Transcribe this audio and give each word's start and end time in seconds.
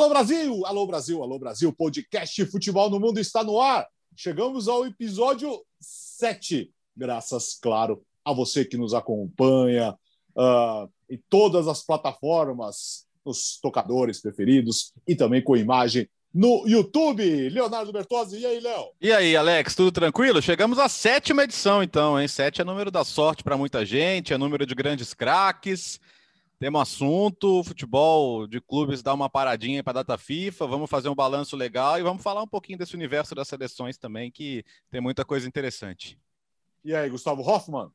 Alô 0.00 0.08
Brasil, 0.08 0.64
alô 0.64 0.86
Brasil, 0.86 1.22
alô 1.22 1.38
Brasil, 1.38 1.70
podcast 1.74 2.46
Futebol 2.46 2.88
no 2.88 2.98
Mundo 2.98 3.20
está 3.20 3.44
no 3.44 3.60
ar. 3.60 3.86
Chegamos 4.16 4.66
ao 4.66 4.86
episódio 4.86 5.62
7, 5.78 6.72
graças, 6.96 7.58
claro, 7.60 8.02
a 8.24 8.32
você 8.32 8.64
que 8.64 8.78
nos 8.78 8.94
acompanha 8.94 9.92
uh, 10.34 10.90
em 11.10 11.22
todas 11.28 11.68
as 11.68 11.84
plataformas, 11.84 13.04
nos 13.26 13.58
tocadores 13.60 14.22
preferidos 14.22 14.90
e 15.06 15.14
também 15.14 15.44
com 15.44 15.54
imagem 15.54 16.08
no 16.32 16.66
YouTube. 16.66 17.50
Leonardo 17.50 17.92
Bertozzi, 17.92 18.38
e 18.38 18.46
aí, 18.46 18.58
Léo? 18.58 18.86
E 19.02 19.12
aí, 19.12 19.36
Alex, 19.36 19.74
tudo 19.74 19.92
tranquilo? 19.92 20.40
Chegamos 20.40 20.78
à 20.78 20.88
sétima 20.88 21.44
edição, 21.44 21.82
então, 21.82 22.18
hein? 22.18 22.26
Sete 22.26 22.62
é 22.62 22.64
número 22.64 22.90
da 22.90 23.04
sorte 23.04 23.44
para 23.44 23.54
muita 23.54 23.84
gente, 23.84 24.32
é 24.32 24.38
número 24.38 24.64
de 24.64 24.74
grandes 24.74 25.12
craques. 25.12 26.00
Temos 26.60 26.82
assunto, 26.82 27.64
futebol 27.64 28.46
de 28.46 28.60
clubes 28.60 29.02
dá 29.02 29.14
uma 29.14 29.30
paradinha 29.30 29.82
para 29.82 30.00
a 30.00 30.02
data 30.02 30.18
FIFA, 30.18 30.66
vamos 30.66 30.90
fazer 30.90 31.08
um 31.08 31.14
balanço 31.14 31.56
legal 31.56 31.98
e 31.98 32.02
vamos 32.02 32.22
falar 32.22 32.42
um 32.42 32.46
pouquinho 32.46 32.76
desse 32.76 32.94
universo 32.94 33.34
das 33.34 33.48
seleções 33.48 33.96
também, 33.96 34.30
que 34.30 34.62
tem 34.90 35.00
muita 35.00 35.24
coisa 35.24 35.48
interessante. 35.48 36.18
E 36.84 36.94
aí, 36.94 37.08
Gustavo 37.08 37.40
Hoffman? 37.40 37.90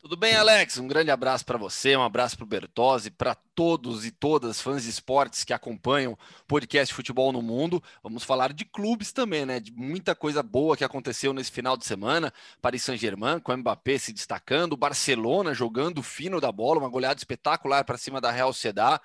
Tudo 0.00 0.16
bem, 0.16 0.36
Alex? 0.36 0.78
Um 0.78 0.86
grande 0.86 1.10
abraço 1.10 1.44
para 1.44 1.58
você, 1.58 1.96
um 1.96 2.02
abraço 2.02 2.36
para 2.36 2.44
o 2.44 2.46
Bertozzi, 2.46 3.10
para 3.10 3.34
todos 3.34 4.06
e 4.06 4.12
todas 4.12 4.60
fãs 4.60 4.84
de 4.84 4.90
esportes 4.90 5.42
que 5.42 5.52
acompanham 5.52 6.12
o 6.12 6.46
podcast 6.46 6.94
Futebol 6.94 7.32
no 7.32 7.42
Mundo. 7.42 7.82
Vamos 8.00 8.22
falar 8.22 8.52
de 8.52 8.64
clubes 8.64 9.10
também, 9.10 9.44
né? 9.44 9.58
De 9.58 9.72
muita 9.72 10.14
coisa 10.14 10.40
boa 10.40 10.76
que 10.76 10.84
aconteceu 10.84 11.32
nesse 11.32 11.50
final 11.50 11.76
de 11.76 11.84
semana. 11.84 12.32
Paris 12.62 12.84
Saint-Germain, 12.84 13.40
com 13.40 13.52
o 13.52 13.56
Mbappé 13.56 13.98
se 13.98 14.12
destacando, 14.12 14.76
Barcelona 14.76 15.52
jogando 15.52 16.00
fino 16.00 16.40
da 16.40 16.52
bola, 16.52 16.78
uma 16.78 16.88
goleada 16.88 17.18
espetacular 17.18 17.84
para 17.84 17.98
cima 17.98 18.20
da 18.20 18.30
Real 18.30 18.52
Sociedad. 18.52 19.00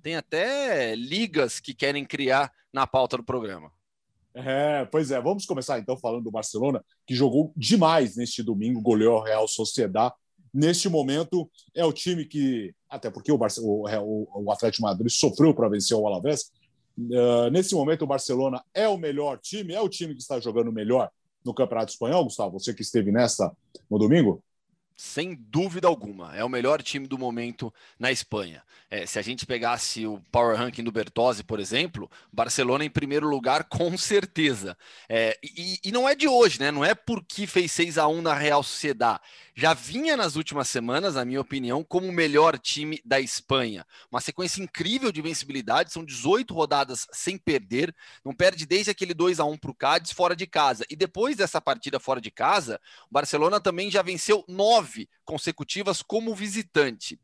Tem 0.00 0.14
até 0.14 0.94
ligas 0.94 1.58
que 1.58 1.74
querem 1.74 2.04
criar 2.04 2.52
na 2.72 2.86
pauta 2.86 3.16
do 3.16 3.24
programa. 3.24 3.72
É, 4.32 4.84
pois 4.84 5.10
é, 5.10 5.20
vamos 5.20 5.44
começar 5.44 5.80
então 5.80 5.96
falando 5.96 6.22
do 6.22 6.30
Barcelona, 6.30 6.84
que 7.04 7.16
jogou 7.16 7.52
demais 7.56 8.16
neste 8.16 8.44
domingo, 8.44 8.80
goleou 8.80 9.20
a 9.20 9.26
Real 9.26 9.48
Sociedad 9.48 10.12
neste 10.52 10.88
momento 10.88 11.48
é 11.74 11.84
o 11.84 11.92
time 11.92 12.24
que, 12.24 12.74
até 12.88 13.10
porque 13.10 13.30
o, 13.30 13.38
Barce 13.38 13.60
o, 13.62 13.86
o 14.34 14.52
Atlético 14.52 14.82
Madrid 14.82 15.10
sofreu 15.10 15.54
para 15.54 15.68
vencer 15.68 15.96
o 15.96 16.06
Alavés, 16.06 16.50
uh, 16.98 17.50
nesse 17.50 17.74
momento 17.74 18.02
o 18.02 18.06
Barcelona 18.06 18.62
é 18.74 18.88
o 18.88 18.96
melhor 18.96 19.38
time, 19.38 19.74
é 19.74 19.80
o 19.80 19.88
time 19.88 20.14
que 20.14 20.20
está 20.20 20.40
jogando 20.40 20.72
melhor 20.72 21.10
no 21.44 21.54
Campeonato 21.54 21.92
Espanhol, 21.92 22.24
Gustavo, 22.24 22.58
você 22.58 22.74
que 22.74 22.82
esteve 22.82 23.12
nessa 23.12 23.52
no 23.88 23.98
domingo? 23.98 24.42
sem 24.96 25.34
dúvida 25.34 25.86
alguma. 25.86 26.34
É 26.34 26.42
o 26.42 26.48
melhor 26.48 26.82
time 26.82 27.06
do 27.06 27.18
momento 27.18 27.72
na 27.98 28.10
Espanha. 28.10 28.62
É, 28.90 29.04
se 29.04 29.18
a 29.18 29.22
gente 29.22 29.44
pegasse 29.44 30.06
o 30.06 30.20
Power 30.32 30.56
Ranking 30.56 30.82
do 30.82 30.90
Bertozzi, 30.90 31.44
por 31.44 31.60
exemplo, 31.60 32.10
Barcelona 32.32 32.84
em 32.84 32.90
primeiro 32.90 33.28
lugar, 33.28 33.64
com 33.68 33.96
certeza. 33.98 34.76
É, 35.08 35.38
e, 35.42 35.78
e, 35.84 35.92
não 35.92 36.08
é 36.08 36.14
de 36.14 36.26
hoje, 36.26 36.58
né? 36.58 36.70
Não 36.70 36.84
é 36.84 36.94
porque 36.94 37.46
fez 37.46 37.70
6 37.72 37.98
a 37.98 38.08
1 38.08 38.22
na 38.22 38.34
Real 38.34 38.62
Sociedad. 38.62 39.20
Já 39.56 39.72
vinha 39.74 40.16
nas 40.16 40.36
últimas 40.36 40.68
semanas, 40.68 41.14
na 41.14 41.24
minha 41.24 41.40
opinião, 41.40 41.82
como 41.82 42.06
o 42.06 42.12
melhor 42.12 42.58
time 42.58 43.00
da 43.04 43.18
Espanha. 43.20 43.86
Uma 44.10 44.20
sequência 44.20 44.62
incrível 44.62 45.10
de 45.10 45.22
vencibilidade, 45.22 45.92
são 45.92 46.04
18 46.04 46.52
rodadas 46.52 47.06
sem 47.10 47.38
perder, 47.38 47.94
não 48.24 48.34
perde 48.34 48.66
desde 48.66 48.90
aquele 48.90 49.14
2 49.14 49.40
a 49.40 49.44
1 49.44 49.56
para 49.56 49.70
o 49.70 49.74
Cádiz 49.74 50.12
fora 50.12 50.36
de 50.36 50.46
casa. 50.46 50.84
E 50.90 50.94
depois 50.94 51.36
dessa 51.36 51.60
partida 51.60 51.98
fora 51.98 52.20
de 52.20 52.30
casa, 52.30 52.80
o 53.10 53.12
Barcelona 53.12 53.60
também 53.60 53.90
já 53.90 54.02
venceu 54.02 54.44
nove 54.46 54.76
nove 54.86 55.08
consecutivas 55.24 56.02
como 56.02 56.34
visitante 56.34 57.18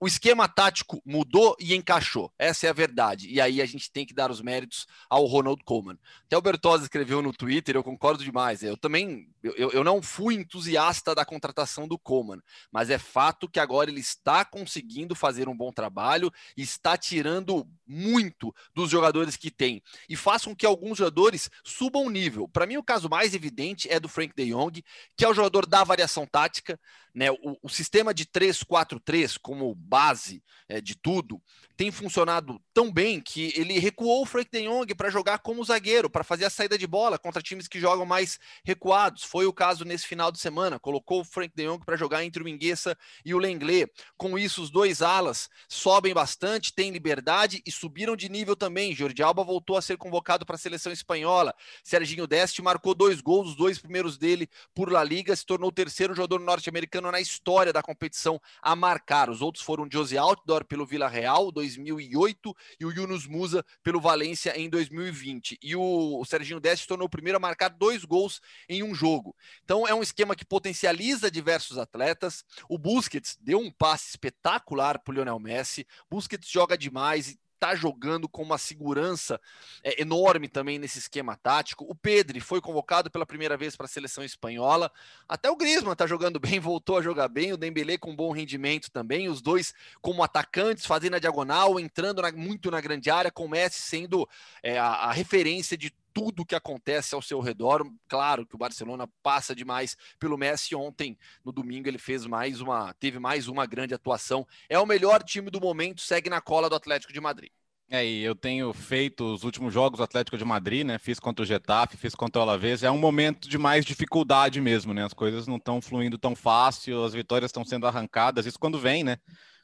o 0.00 0.06
esquema 0.06 0.48
tático 0.48 1.00
mudou 1.04 1.56
e 1.58 1.74
encaixou. 1.74 2.32
Essa 2.38 2.66
é 2.66 2.70
a 2.70 2.74
verdade. 2.74 3.28
E 3.28 3.40
aí 3.40 3.62
a 3.62 3.66
gente 3.66 3.90
tem 3.90 4.04
que 4.04 4.12
dar 4.12 4.30
os 4.30 4.40
méritos 4.40 4.86
ao 5.08 5.24
Ronald 5.24 5.62
Koeman. 5.64 5.98
Até 6.26 6.36
o 6.36 6.42
Bertozzi 6.42 6.84
escreveu 6.84 7.22
no 7.22 7.32
Twitter, 7.32 7.76
eu 7.76 7.84
concordo 7.84 8.22
demais. 8.22 8.62
Eu 8.62 8.76
também, 8.76 9.28
eu, 9.42 9.70
eu 9.70 9.84
não 9.84 10.02
fui 10.02 10.34
entusiasta 10.34 11.14
da 11.14 11.24
contratação 11.24 11.88
do 11.88 11.98
Koeman, 11.98 12.40
mas 12.70 12.90
é 12.90 12.98
fato 12.98 13.48
que 13.48 13.60
agora 13.60 13.90
ele 13.90 14.00
está 14.00 14.44
conseguindo 14.44 15.14
fazer 15.14 15.48
um 15.48 15.56
bom 15.56 15.72
trabalho 15.72 16.32
está 16.56 16.96
tirando 16.96 17.66
muito 17.86 18.54
dos 18.74 18.90
jogadores 18.90 19.36
que 19.36 19.50
tem 19.50 19.82
e 20.08 20.16
faz 20.16 20.44
com 20.44 20.56
que 20.56 20.66
alguns 20.66 20.98
jogadores 20.98 21.50
subam 21.62 22.06
o 22.06 22.10
nível. 22.10 22.48
Para 22.48 22.66
mim, 22.66 22.76
o 22.76 22.82
caso 22.82 23.08
mais 23.08 23.34
evidente 23.34 23.90
é 23.90 24.00
do 24.00 24.08
Frank 24.08 24.34
de 24.34 24.50
Jong, 24.50 24.82
que 25.16 25.24
é 25.24 25.28
o 25.28 25.34
jogador 25.34 25.66
da 25.66 25.84
variação 25.84 26.26
tática, 26.26 26.78
né? 27.14 27.30
O, 27.30 27.56
o 27.62 27.68
sistema 27.68 28.12
de 28.12 28.26
3-4-3 28.26 29.38
como 29.40 29.74
base 29.84 30.42
é, 30.68 30.80
de 30.80 30.96
tudo 30.96 31.40
tem 31.76 31.90
funcionado 31.90 32.60
tão 32.72 32.92
bem 32.92 33.20
que 33.20 33.52
ele 33.56 33.78
recuou 33.78 34.22
o 34.22 34.26
Frank 34.26 34.48
de 34.50 34.62
Jong 34.62 34.94
para 34.94 35.10
jogar 35.10 35.38
como 35.38 35.64
zagueiro, 35.64 36.08
para 36.08 36.22
fazer 36.22 36.44
a 36.44 36.50
saída 36.50 36.78
de 36.78 36.86
bola 36.86 37.18
contra 37.18 37.42
times 37.42 37.66
que 37.66 37.80
jogam 37.80 38.06
mais 38.06 38.38
recuados. 38.64 39.24
Foi 39.24 39.46
o 39.46 39.52
caso 39.52 39.84
nesse 39.84 40.06
final 40.06 40.30
de 40.30 40.38
semana. 40.38 40.78
Colocou 40.78 41.20
o 41.20 41.24
Frank 41.24 41.52
de 41.54 41.66
Jong 41.66 41.84
para 41.84 41.96
jogar 41.96 42.24
entre 42.24 42.42
o 42.42 42.44
Mingueza 42.44 42.96
e 43.24 43.34
o 43.34 43.38
Lenglet. 43.38 43.90
Com 44.16 44.38
isso, 44.38 44.62
os 44.62 44.70
dois 44.70 45.02
alas 45.02 45.48
sobem 45.68 46.14
bastante, 46.14 46.72
têm 46.72 46.92
liberdade 46.92 47.60
e 47.66 47.72
subiram 47.72 48.14
de 48.14 48.28
nível 48.28 48.54
também. 48.54 48.94
Jordi 48.94 49.22
Alba 49.22 49.42
voltou 49.42 49.76
a 49.76 49.82
ser 49.82 49.96
convocado 49.96 50.46
para 50.46 50.54
a 50.54 50.58
seleção 50.58 50.92
espanhola. 50.92 51.52
Serginho 51.82 52.26
Deste 52.26 52.62
marcou 52.62 52.94
dois 52.94 53.20
gols, 53.20 53.50
os 53.50 53.56
dois 53.56 53.78
primeiros 53.78 54.16
dele 54.16 54.48
por 54.74 54.90
La 54.90 55.02
Liga, 55.02 55.34
se 55.34 55.44
tornou 55.44 55.70
o 55.70 55.72
terceiro 55.72 56.14
jogador 56.14 56.40
norte-americano 56.40 57.10
na 57.10 57.20
história 57.20 57.72
da 57.72 57.82
competição 57.82 58.40
a 58.62 58.76
marcar. 58.76 59.28
Os 59.28 59.42
outros 59.42 59.64
foram 59.64 59.73
Jose 59.90 60.16
Outdoor 60.16 60.64
pelo 60.64 60.86
Vila 60.86 61.08
Real, 61.08 61.50
2008, 61.50 62.56
e 62.80 62.84
o 62.84 62.92
Yunus 62.92 63.26
Musa 63.26 63.64
pelo 63.82 64.00
Valência 64.00 64.58
em 64.58 64.68
2020. 64.68 65.58
E 65.62 65.76
o, 65.76 66.20
o 66.20 66.24
Serginho 66.24 66.60
Deste 66.60 66.86
tornou 66.86 67.06
o 67.06 67.10
primeiro 67.10 67.36
a 67.36 67.40
marcar 67.40 67.68
dois 67.68 68.04
gols 68.04 68.40
em 68.68 68.82
um 68.82 68.94
jogo. 68.94 69.34
Então 69.64 69.86
é 69.86 69.94
um 69.94 70.02
esquema 70.02 70.36
que 70.36 70.44
potencializa 70.44 71.30
diversos 71.30 71.78
atletas. 71.78 72.44
O 72.68 72.78
Busquets 72.78 73.36
deu 73.40 73.58
um 73.58 73.70
passe 73.70 74.10
espetacular 74.10 74.98
para 74.98 75.12
o 75.12 75.14
Lionel 75.14 75.38
Messi. 75.38 75.86
Busquets 76.10 76.48
joga 76.48 76.76
demais 76.78 77.36
está 77.54 77.74
jogando 77.74 78.28
com 78.28 78.42
uma 78.42 78.58
segurança 78.58 79.40
é, 79.82 80.00
enorme 80.00 80.48
também 80.48 80.78
nesse 80.78 80.98
esquema 80.98 81.36
tático. 81.36 81.84
O 81.88 81.94
Pedri 81.94 82.40
foi 82.40 82.60
convocado 82.60 83.10
pela 83.10 83.24
primeira 83.24 83.56
vez 83.56 83.74
para 83.76 83.86
a 83.86 83.88
seleção 83.88 84.22
espanhola. 84.22 84.92
Até 85.28 85.50
o 85.50 85.56
Griezmann 85.56 85.92
está 85.92 86.06
jogando 86.06 86.38
bem, 86.38 86.58
voltou 86.60 86.98
a 86.98 87.02
jogar 87.02 87.28
bem. 87.28 87.52
O 87.52 87.56
Dembélé 87.56 87.96
com 87.96 88.14
bom 88.14 88.32
rendimento 88.32 88.90
também. 88.90 89.28
Os 89.28 89.40
dois 89.40 89.72
como 90.02 90.22
atacantes, 90.22 90.84
fazendo 90.84 91.14
a 91.14 91.18
diagonal, 91.18 91.80
entrando 91.80 92.20
na, 92.20 92.30
muito 92.32 92.70
na 92.70 92.80
grande 92.80 93.10
área, 93.10 93.30
com 93.30 93.46
o 93.46 93.48
Messi 93.48 93.80
sendo 93.80 94.28
é, 94.62 94.78
a, 94.78 94.86
a 94.86 95.12
referência 95.12 95.76
de 95.76 95.92
tudo 96.14 96.46
que 96.46 96.54
acontece 96.54 97.14
ao 97.14 97.20
seu 97.20 97.40
redor. 97.40 97.84
Claro 98.08 98.46
que 98.46 98.54
o 98.54 98.58
Barcelona 98.58 99.08
passa 99.22 99.54
demais 99.54 99.96
pelo 100.18 100.38
Messi. 100.38 100.74
Ontem, 100.74 101.18
no 101.44 101.52
domingo, 101.52 101.88
ele 101.88 101.98
fez 101.98 102.24
mais 102.24 102.60
uma, 102.60 102.94
teve 102.94 103.18
mais 103.18 103.48
uma 103.48 103.66
grande 103.66 103.92
atuação. 103.92 104.46
É 104.68 104.78
o 104.78 104.86
melhor 104.86 105.22
time 105.22 105.50
do 105.50 105.60
momento, 105.60 106.00
segue 106.00 106.30
na 106.30 106.40
cola 106.40 106.70
do 106.70 106.76
Atlético 106.76 107.12
de 107.12 107.20
Madrid. 107.20 107.50
É, 107.90 108.04
e 108.04 108.22
eu 108.22 108.34
tenho 108.34 108.72
feito 108.72 109.34
os 109.34 109.44
últimos 109.44 109.72
jogos 109.72 109.98
do 109.98 110.04
Atlético 110.04 110.38
de 110.38 110.44
Madrid, 110.44 110.86
né? 110.86 110.98
Fiz 110.98 111.20
contra 111.20 111.42
o 111.42 111.46
Getafe, 111.46 111.96
fiz 111.96 112.14
contra 112.14 112.40
o 112.40 112.42
Alavés. 112.42 112.82
É 112.82 112.90
um 112.90 112.98
momento 112.98 113.48
de 113.48 113.58
mais 113.58 113.84
dificuldade 113.84 114.60
mesmo, 114.60 114.94
né? 114.94 115.04
As 115.04 115.12
coisas 115.12 115.46
não 115.46 115.56
estão 115.56 115.82
fluindo 115.82 116.16
tão 116.16 116.34
fácil, 116.34 117.04
as 117.04 117.12
vitórias 117.12 117.50
estão 117.50 117.64
sendo 117.64 117.86
arrancadas. 117.86 118.46
Isso 118.46 118.58
quando 118.58 118.78
vem, 118.78 119.04
né? 119.04 119.18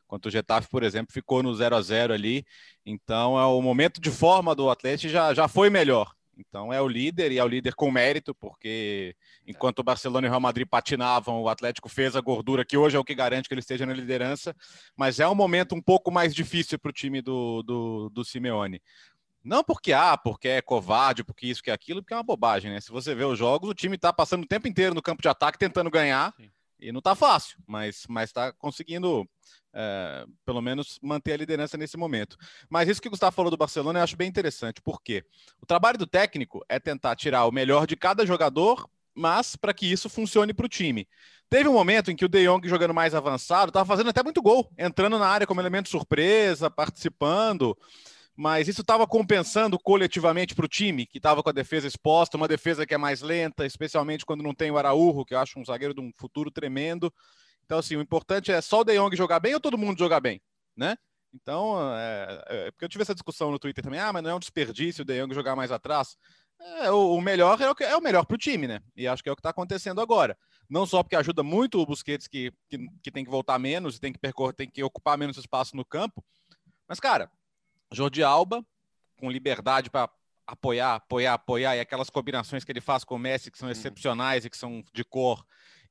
Quanto 0.07 0.27
o 0.27 0.31
Getafe, 0.31 0.69
por 0.69 0.83
exemplo, 0.83 1.13
ficou 1.13 1.43
no 1.43 1.55
0 1.55 1.77
a 1.77 1.81
0 1.81 2.13
ali. 2.13 2.45
Então, 2.85 3.39
é 3.39 3.47
o 3.47 3.63
momento 3.63 4.01
de 4.01 4.11
forma 4.11 4.55
do 4.55 4.69
Atlético 4.69 5.13
já, 5.13 5.33
já 5.33 5.49
foi 5.49 5.71
melhor. 5.71 6.13
Então 6.41 6.73
é 6.73 6.81
o 6.81 6.89
líder 6.89 7.31
e 7.33 7.39
é 7.39 7.45
o 7.45 7.49
líder 7.49 7.75
com 7.75 7.91
mérito, 7.91 8.35
porque 8.35 9.15
enquanto 9.47 9.81
o 9.81 9.85
Barcelona 9.85 10.27
e 10.27 10.29
o 10.29 10.31
Real 10.31 10.41
Madrid 10.41 10.67
patinavam, 10.67 11.43
o 11.43 11.49
Atlético 11.49 11.89
fez 11.89 12.17
a 12.17 12.21
gordura 12.21 12.65
que 12.65 12.77
hoje 12.77 12.97
é 12.97 12.99
o 12.99 13.05
que 13.05 13.15
garante 13.15 13.49
que 13.49 13.55
ele 13.55 13.61
esteja 13.61 13.85
na 13.85 13.93
liderança, 13.93 14.57
mas 14.97 15.21
é 15.21 15.29
um 15.29 15.35
momento 15.35 15.75
um 15.75 15.83
pouco 15.83 16.11
mais 16.11 16.35
difícil 16.35 16.79
para 16.79 16.91
o 16.91 16.93
time 16.93 17.21
do, 17.21 17.63
do, 17.63 18.11
do 18.11 18.25
Simeone. 18.25 18.81
Não 19.43 19.65
porque 19.65 19.93
ah, 19.93 20.17
porque 20.19 20.49
é 20.49 20.63
covarde, 20.63 21.25
porque 21.25 21.47
isso, 21.47 21.63
que 21.63 21.71
aquilo, 21.71 22.03
porque 22.03 22.13
é 22.13 22.17
uma 22.17 22.23
bobagem, 22.23 22.71
né? 22.71 22.81
Se 22.81 22.91
você 22.91 23.15
vê 23.15 23.25
os 23.25 23.39
jogos, 23.39 23.71
o 23.71 23.75
time 23.75 23.97
está 23.97 24.13
passando 24.13 24.45
o 24.45 24.47
tempo 24.47 24.69
inteiro 24.69 24.95
no 24.95 25.03
campo 25.03 25.23
de 25.23 25.29
ataque 25.29 25.59
tentando 25.59 25.91
ganhar. 25.91 26.35
Sim. 26.37 26.51
E 26.81 26.93
não 26.93 26.99
está 26.99 27.15
fácil, 27.15 27.59
mas 27.67 28.07
está 28.23 28.53
conseguindo 28.53 29.29
é, 29.73 30.25
pelo 30.45 30.61
menos 30.61 30.99
manter 31.03 31.33
a 31.33 31.37
liderança 31.37 31.77
nesse 31.77 31.97
momento. 31.97 32.37
Mas 32.69 32.89
isso 32.89 33.01
que 33.01 33.09
o 33.09 33.11
Gustavo 33.11 33.35
falou 33.35 33.51
do 33.51 33.57
Barcelona 33.57 33.99
eu 33.99 34.05
acho 34.05 34.17
bem 34.17 34.29
interessante, 34.29 34.81
porque 34.83 35.25
o 35.61 35.67
trabalho 35.67 35.99
do 35.99 36.07
técnico 36.07 36.65
é 36.69 36.79
tentar 36.79 37.17
tirar 37.17 37.47
o 37.47 37.53
melhor 37.53 37.87
de 37.87 37.97
cada 37.97 38.27
jogador, 38.27 38.89
mas 39.15 39.57
para 39.57 39.75
que 39.75 39.91
isso 39.91 40.09
funcione 40.09 40.55
para 40.55 40.67
o 40.67 40.69
time. 40.69 41.09
Teve 41.49 41.69
um 41.69 41.73
momento 41.73 42.11
em 42.11 42.17
que 42.17 42.25
o 42.25 42.29
De 42.29 42.45
Jong, 42.47 42.69
jogando 42.69 42.95
mais 42.95 43.15
avançado, 43.15 43.71
estava 43.71 43.85
fazendo 43.85 44.11
até 44.11 44.23
muito 44.23 44.41
gol, 44.41 44.71
entrando 44.79 45.19
na 45.19 45.27
área 45.27 45.47
como 45.47 45.61
elemento 45.61 45.89
surpresa, 45.89 46.71
participando 46.71 47.77
mas 48.41 48.69
isso 48.69 48.81
estava 48.81 49.07
compensando 49.07 49.79
coletivamente 49.79 50.55
para 50.55 50.65
o 50.65 50.69
time, 50.69 51.05
que 51.05 51.19
estava 51.19 51.43
com 51.43 51.51
a 51.51 51.53
defesa 51.53 51.87
exposta, 51.87 52.39
uma 52.39 52.49
defesa 52.49 52.87
que 52.87 52.95
é 52.95 52.97
mais 52.97 53.21
lenta, 53.21 53.67
especialmente 53.67 54.25
quando 54.25 54.43
não 54.43 54.55
tem 54.55 54.71
o 54.71 54.79
Araújo, 54.79 55.27
que 55.27 55.35
eu 55.35 55.39
acho 55.39 55.61
um 55.61 55.65
zagueiro 55.65 55.93
de 55.93 56.01
um 56.01 56.11
futuro 56.17 56.51
tremendo. 56.51 57.13
Então, 57.67 57.79
assim, 57.79 57.97
o 57.97 58.01
importante 58.01 58.51
é 58.51 58.59
só 58.63 58.81
o 58.81 58.85
De 58.85 58.97
Jong 58.97 59.15
jogar 59.15 59.41
bem 59.41 59.53
ou 59.53 59.61
todo 59.61 59.77
mundo 59.77 59.99
jogar 59.99 60.21
bem, 60.21 60.41
né? 60.75 60.97
Então, 61.35 61.77
é, 61.95 62.45
é, 62.47 62.71
porque 62.71 62.87
eu 62.87 62.89
tive 62.89 63.03
essa 63.03 63.15
discussão 63.15 63.51
no 63.51 63.59
Twitter 63.59 63.85
também, 63.85 64.01
ah, 64.01 64.11
mas 64.11 64.23
não 64.23 64.31
é 64.31 64.35
um 64.35 64.41
desperdício 64.41 65.03
o 65.03 65.05
De 65.05 65.21
Jong 65.21 65.35
jogar 65.35 65.55
mais 65.55 65.71
atrás. 65.71 66.17
É, 66.59 66.91
o, 66.91 67.17
o, 67.17 67.21
melhor 67.21 67.61
é 67.61 67.69
o, 67.69 67.75
que, 67.75 67.85
é 67.85 67.95
o 67.95 68.01
melhor 68.01 68.25
para 68.25 68.37
o 68.37 68.39
time, 68.39 68.67
né? 68.67 68.81
E 68.97 69.07
acho 69.07 69.23
que 69.23 69.29
é 69.29 69.33
o 69.33 69.37
que 69.37 69.41
está 69.41 69.51
acontecendo 69.51 70.01
agora. 70.01 70.35
Não 70.67 70.87
só 70.87 71.03
porque 71.03 71.17
ajuda 71.17 71.43
muito 71.43 71.79
o 71.79 71.85
Busquets, 71.85 72.27
que, 72.27 72.51
que, 72.71 72.79
que 73.03 73.11
tem 73.11 73.23
que 73.23 73.31
voltar 73.31 73.59
menos, 73.59 73.99
tem 73.99 74.15
que 74.15 74.19
percorrer, 74.19 74.55
tem 74.55 74.71
que 74.71 74.83
ocupar 74.83 75.19
menos 75.19 75.37
espaço 75.37 75.77
no 75.77 75.85
campo. 75.85 76.25
Mas, 76.89 76.99
cara, 76.99 77.31
Jordi 77.93 78.23
Alba, 78.23 78.65
com 79.17 79.31
liberdade 79.31 79.91
para 79.91 80.11
apoiar, 80.47 80.97
apoiar, 80.97 81.35
apoiar, 81.35 81.77
e 81.77 81.81
aquelas 81.81 82.11
combinações 82.11 82.65
que 82.65 82.73
ele 82.73 82.81
faz 82.81 83.05
com 83.05 83.15
o 83.15 83.19
Messi, 83.19 83.51
que 83.51 83.59
são 83.59 83.69
uhum. 83.69 83.73
excepcionais 83.73 84.45
e 84.45 84.51
que 84.51 84.57
são 84.57 84.83
de 84.93 85.05
cor. 85.05 85.45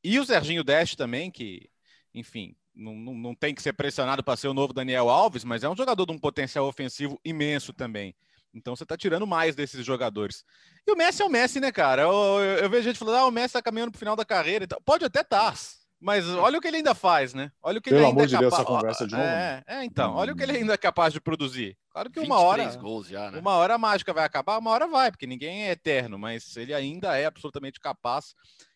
E 0.03 0.19
o 0.19 0.25
Serginho 0.25 0.63
Deste 0.63 0.97
também, 0.97 1.29
que, 1.29 1.69
enfim, 2.13 2.55
não, 2.73 2.95
não, 2.95 3.13
não 3.13 3.35
tem 3.35 3.53
que 3.53 3.61
ser 3.61 3.73
pressionado 3.73 4.23
para 4.23 4.37
ser 4.37 4.47
o 4.47 4.53
novo 4.53 4.73
Daniel 4.73 5.09
Alves, 5.09 5.43
mas 5.43 5.63
é 5.63 5.69
um 5.69 5.75
jogador 5.75 6.05
de 6.05 6.11
um 6.11 6.19
potencial 6.19 6.65
ofensivo 6.67 7.19
imenso 7.23 7.73
também. 7.73 8.15
Então 8.53 8.75
você 8.75 8.83
está 8.83 8.97
tirando 8.97 9.27
mais 9.27 9.55
desses 9.55 9.85
jogadores. 9.85 10.43
E 10.87 10.91
o 10.91 10.95
Messi 10.95 11.21
é 11.21 11.25
o 11.25 11.29
Messi, 11.29 11.59
né, 11.59 11.71
cara? 11.71 12.03
Eu, 12.03 12.11
eu, 12.11 12.57
eu 12.63 12.69
vejo 12.69 12.83
gente 12.83 12.97
falando, 12.97 13.17
ah, 13.17 13.27
o 13.27 13.31
Messi 13.31 13.47
está 13.47 13.61
caminhando 13.61 13.91
para 13.91 13.97
o 13.97 13.99
final 13.99 14.15
da 14.15 14.25
carreira. 14.25 14.67
Pode 14.83 15.05
até 15.05 15.21
estar. 15.21 15.51
Tá, 15.51 15.57
mas 15.99 16.27
olha 16.27 16.57
o 16.57 16.61
que 16.61 16.67
ele 16.67 16.77
ainda 16.77 16.95
faz, 16.95 17.33
né? 17.33 17.51
Olha 17.61 17.79
o 17.79 17.81
que 17.81 17.89
Pelo 17.89 18.01
ele 18.01 18.07
ainda 18.07 18.15
amor 18.15 18.23
é 18.23 18.27
de 18.27 18.37
Deus, 18.37 18.53
essa 18.53 18.65
conversa 18.65 19.07
de 19.07 19.13
novo. 19.13 19.25
É, 19.25 19.63
é, 19.67 19.83
então, 19.83 20.15
olha 20.15 20.33
o 20.33 20.35
que 20.35 20.43
ele 20.43 20.57
ainda 20.57 20.73
é 20.73 20.77
capaz 20.77 21.13
de 21.13 21.19
produzir. 21.19 21.77
Claro 21.89 22.09
que 22.09 22.19
uma 22.19 22.39
hora. 22.39 22.65
Gols 22.77 23.07
já, 23.07 23.29
né? 23.31 23.39
Uma 23.39 23.55
hora 23.55 23.75
a 23.75 23.77
mágica 23.77 24.13
vai 24.13 24.23
acabar, 24.23 24.57
uma 24.57 24.71
hora 24.71 24.87
vai, 24.87 25.11
porque 25.11 25.27
ninguém 25.27 25.63
é 25.63 25.71
eterno, 25.71 26.17
mas 26.17 26.55
ele 26.55 26.73
ainda 26.73 27.17
é 27.17 27.25
absolutamente 27.25 27.79
capaz 27.79 28.33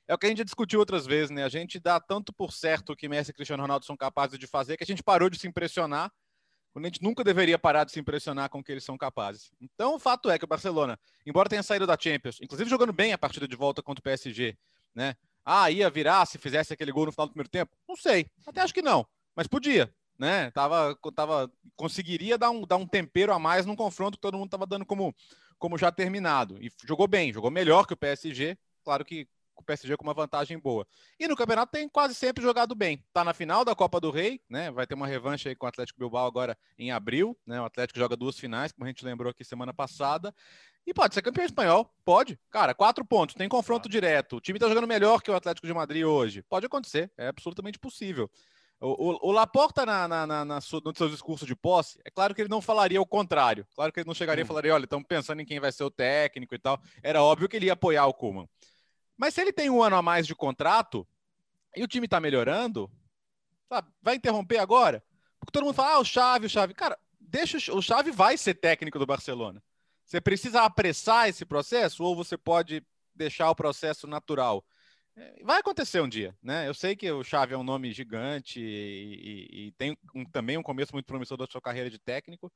é 0.08 0.14
o 0.14 0.18
que 0.18 0.26
a 0.26 0.30
gente 0.30 0.44
discutiu 0.44 0.80
outras 0.80 1.06
vezes, 1.06 1.30
né? 1.30 1.44
A 1.44 1.50
gente 1.50 1.80
dá 1.80 2.00
tanto 2.00 2.34
por 2.34 2.52
certo 2.52 2.96
que 2.96 3.08
Messi 3.08 3.32
e 3.32 3.34
Cristiano 3.34 3.64
Ronaldo 3.64 3.86
são 3.86 3.96
capazes 3.96 4.38
de 4.38 4.46
fazer 4.48 4.76
que 4.76 4.84
a 4.84 4.88
gente 4.88 5.02
parou 5.02 5.30
de 5.30 5.40
se 5.40 5.48
impressionar 5.48 6.12
quando 6.74 6.86
a 6.86 6.88
gente 6.88 7.04
nunca 7.04 7.24
deveria 7.24 7.58
parar 7.58 7.84
de 7.84 7.92
se 7.92 8.00
impressionar 8.00 8.50
com 8.50 8.60
o 8.60 8.64
que 8.64 8.72
eles 8.72 8.84
são 8.84 8.98
capazes. 8.98 9.52
Então, 9.62 9.96
o 9.96 10.00
fato 10.00 10.30
é 10.30 10.40
que 10.40 10.44
o 10.44 10.48
Barcelona, 10.48 11.00
embora 11.26 11.48
tenha 11.48 11.62
saído 11.62 11.86
da 11.86 11.96
Champions, 11.98 12.40
inclusive 12.42 12.70
jogando 12.70 12.92
bem 12.92 13.14
a 13.14 13.18
partida 13.18 13.48
de 13.48 13.56
volta 13.56 13.82
contra 13.84 14.00
o 14.02 14.04
PSG, 14.04 14.58
né? 14.94 15.16
Ah, 15.46 15.70
ia 15.70 15.90
virar 15.90 16.26
se 16.26 16.38
fizesse 16.38 16.74
aquele 16.74 16.92
gol 16.92 17.06
no 17.06 17.12
final 17.12 17.28
do 17.28 17.32
primeiro 17.32 17.50
tempo? 17.50 17.76
Não 17.88 17.96
sei. 17.96 18.28
Até 18.46 18.62
acho 18.62 18.74
que 18.74 18.82
não, 18.82 19.06
mas 19.36 19.48
podia, 19.48 19.94
né? 20.18 20.52
Tava, 20.52 20.98
tava, 21.16 21.52
conseguiria 21.76 22.38
dar 22.38 22.50
um, 22.50 22.66
dar 22.66 22.78
um 22.78 22.88
tempero 22.88 23.34
a 23.34 23.40
mais 23.40 23.66
num 23.66 23.76
confronto 23.76 24.18
que 24.18 24.22
todo 24.22 24.38
mundo 24.38 24.48
estava 24.48 24.66
dando 24.66 24.86
como, 24.86 25.14
como 25.58 25.78
já 25.78 25.92
terminado. 25.92 26.62
E 26.62 26.72
jogou 26.86 27.08
bem, 27.08 27.34
jogou 27.34 27.52
melhor 27.52 27.86
que 27.86 27.94
o 27.94 27.98
PSG. 27.98 28.58
Claro 28.84 29.04
que 29.04 29.28
o 29.56 29.64
PSG 29.64 29.96
com 29.98 30.04
uma 30.04 30.14
vantagem 30.14 30.58
boa. 30.58 30.86
E 31.20 31.28
no 31.28 31.36
campeonato 31.36 31.72
tem 31.72 31.88
quase 31.88 32.14
sempre 32.16 32.44
jogado 32.44 32.76
bem. 32.76 33.04
Tá 33.14 33.24
na 33.24 33.34
final 33.34 33.64
da 33.64 33.76
Copa 33.76 34.00
do 34.00 34.12
Rei, 34.12 34.42
né? 34.50 34.72
Vai 34.72 34.86
ter 34.86 34.96
uma 34.96 35.08
revanche 35.08 35.50
aí 35.50 35.56
com 35.56 35.66
o 35.66 35.70
Atlético 35.70 36.00
Bilbao 36.00 36.28
agora 36.28 36.58
em 36.78 36.92
abril, 36.92 37.38
né? 37.46 37.62
O 37.62 37.66
Atlético 37.66 38.00
joga 38.00 38.16
duas 38.16 38.38
finais, 38.38 38.72
como 38.72 38.86
a 38.86 38.88
gente 38.88 39.06
lembrou 39.06 39.30
aqui 39.30 39.44
semana 39.44 39.74
passada. 39.74 40.34
E 40.86 40.94
pode 40.94 41.14
ser 41.14 41.22
campeão 41.22 41.46
espanhol, 41.46 41.90
pode. 42.04 42.38
Cara, 42.52 42.74
quatro 42.74 43.06
pontos, 43.06 43.36
tem 43.36 43.48
confronto 43.48 43.88
direto. 43.88 44.38
O 44.38 44.42
time 44.42 44.60
tá 44.60 44.68
jogando 44.68 44.88
melhor 44.88 45.22
que 45.22 45.32
o 45.32 45.36
Atlético 45.36 45.66
de 45.66 45.74
Madrid 45.74 46.04
hoje. 46.04 46.44
Pode 46.44 46.66
acontecer, 46.66 47.12
é 47.18 47.28
absolutamente 47.28 47.80
possível. 47.80 48.30
O, 48.82 49.12
o, 49.12 49.30
o 49.30 49.32
Laporta, 49.32 49.86
na, 49.86 50.08
na, 50.10 50.28
na, 50.28 50.44
na 50.44 50.56
no 50.56 50.62
seu 50.62 51.08
discurso 51.08 51.46
de 51.46 51.56
posse, 51.56 51.98
é 52.04 52.12
claro 52.12 52.36
que 52.36 52.42
ele 52.42 52.50
não 52.50 52.62
falaria 52.62 53.02
o 53.02 53.06
contrário. 53.06 53.66
Claro 53.74 53.94
que 53.94 54.02
ele 54.02 54.08
não 54.08 54.14
chegaria 54.14 54.42
e 54.42 54.44
hum. 54.44 54.48
falaria: 54.48 54.74
olha, 54.74 54.84
estamos 54.84 55.08
pensando 55.08 55.42
em 55.42 55.46
quem 55.46 55.58
vai 55.58 55.72
ser 55.72 55.86
o 55.86 55.92
técnico 55.92 56.54
e 56.54 56.60
tal. 56.60 56.78
Era 57.02 57.24
óbvio 57.24 57.48
que 57.48 57.56
ele 57.56 57.68
ia 57.68 57.74
apoiar 57.74 58.06
o 58.08 58.14
Kuman. 58.14 58.48
Mas 59.18 59.34
se 59.34 59.42
ele 59.42 59.54
tem 59.54 59.70
um 59.70 59.82
ano 59.82 59.96
a 59.96 60.02
mais 60.02 60.28
de 60.28 60.36
contrato 60.36 61.08
e 61.76 61.82
o 61.82 61.88
time 61.88 62.06
está 62.06 62.20
melhorando, 62.20 62.92
sabe, 63.70 63.90
vai 64.02 64.16
interromper 64.16 64.58
agora? 64.58 65.02
Porque 65.40 65.52
todo 65.52 65.64
mundo 65.64 65.76
fala, 65.76 65.94
ah, 65.94 66.00
o 66.00 66.06
Chave, 66.06 66.48
o 66.48 66.50
Chave. 66.50 66.74
Cara, 66.74 67.00
deixa 67.22 67.74
o 67.74 67.82
Chave 67.82 68.12
vai 68.12 68.38
ser 68.38 68.56
técnico 68.56 69.00
do 69.00 69.06
Barcelona. 69.06 69.64
Você 70.14 70.22
precisa 70.22 70.62
apressar 70.62 71.28
esse 71.28 71.44
processo 71.44 72.04
ou 72.04 72.16
você 72.16 72.38
pode 72.38 72.86
deixar 73.16 73.50
o 73.50 73.56
processo 73.56 74.06
natural? 74.06 74.64
É, 75.16 75.44
vai 75.44 75.60
acontecer 75.60 76.02
um 76.02 76.08
dia, 76.08 76.38
né? 76.40 76.68
Eu 76.68 76.74
sei 76.76 76.96
que 76.96 77.12
o 77.12 77.24
Xavi 77.24 77.56
é 77.56 77.58
um 77.58 77.64
nome 77.64 77.92
gigante 77.92 78.60
e, 78.60 79.48
e, 79.52 79.68
e 79.68 79.72
tem 79.72 79.98
um, 80.14 80.24
também 80.26 80.56
um 80.56 80.62
começo 80.62 80.94
muito 80.94 81.08
promissor 81.08 81.36
da 81.36 81.48
sua 81.48 81.60
carreira 81.60 81.90
de 81.90 81.98
técnico, 81.98 82.54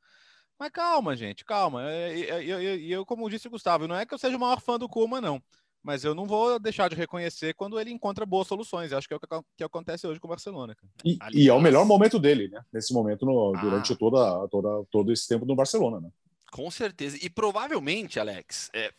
mas 0.60 0.70
calma, 0.70 1.16
gente, 1.16 1.44
calma. 1.44 1.82
E 2.14 2.30
eu, 2.30 2.42
eu, 2.44 2.62
eu, 2.62 2.80
eu, 2.80 3.06
como 3.08 3.28
disse 3.28 3.48
o 3.48 3.50
Gustavo, 3.50 3.88
não 3.88 3.96
é 3.96 4.06
que 4.06 4.14
eu 4.14 4.20
seja 4.20 4.38
o 4.38 4.40
maior 4.40 4.62
fã 4.62 4.78
do 4.78 4.88
Kuma, 4.88 5.20
não 5.20 5.42
mas 5.84 6.04
eu 6.04 6.14
não 6.14 6.26
vou 6.26 6.60
deixar 6.60 6.90
de 6.90 6.96
reconhecer 6.98 7.54
quando 7.54 7.80
ele 7.80 7.92
encontra 7.92 8.26
boas 8.26 8.46
soluções. 8.46 8.92
acho 8.92 9.08
que 9.08 9.14
é 9.14 9.18
o 9.18 9.44
que, 9.56 9.64
acontece 9.64 10.06
hoje 10.06 10.20
com 10.20 10.28
o 10.28 10.30
Barcelona. 10.30 10.76
E, 11.06 11.18
Aliás... 11.22 11.46
e, 11.46 11.50
é 11.50 11.54
o 11.54 11.62
melhor 11.62 11.86
momento 11.86 12.20
dele, 12.20 12.50
né? 12.50 12.62
Nesse 12.74 12.94
momento, 12.94 13.26
no, 13.26 13.56
ah. 13.56 13.62
durante 13.62 13.96
toda, 13.96 14.48
toda, 14.50 14.86
todo 14.92 15.14
esse 15.14 15.26
tempo 15.26 15.46
no 15.46 15.56
Barcelona, 15.56 16.02
né? 16.02 16.10
Com 16.58 16.72
certeza. 16.72 17.20
E 17.22 17.30
provavelmente, 17.30 18.20
Alex, 18.20 18.72
é, 18.74 18.92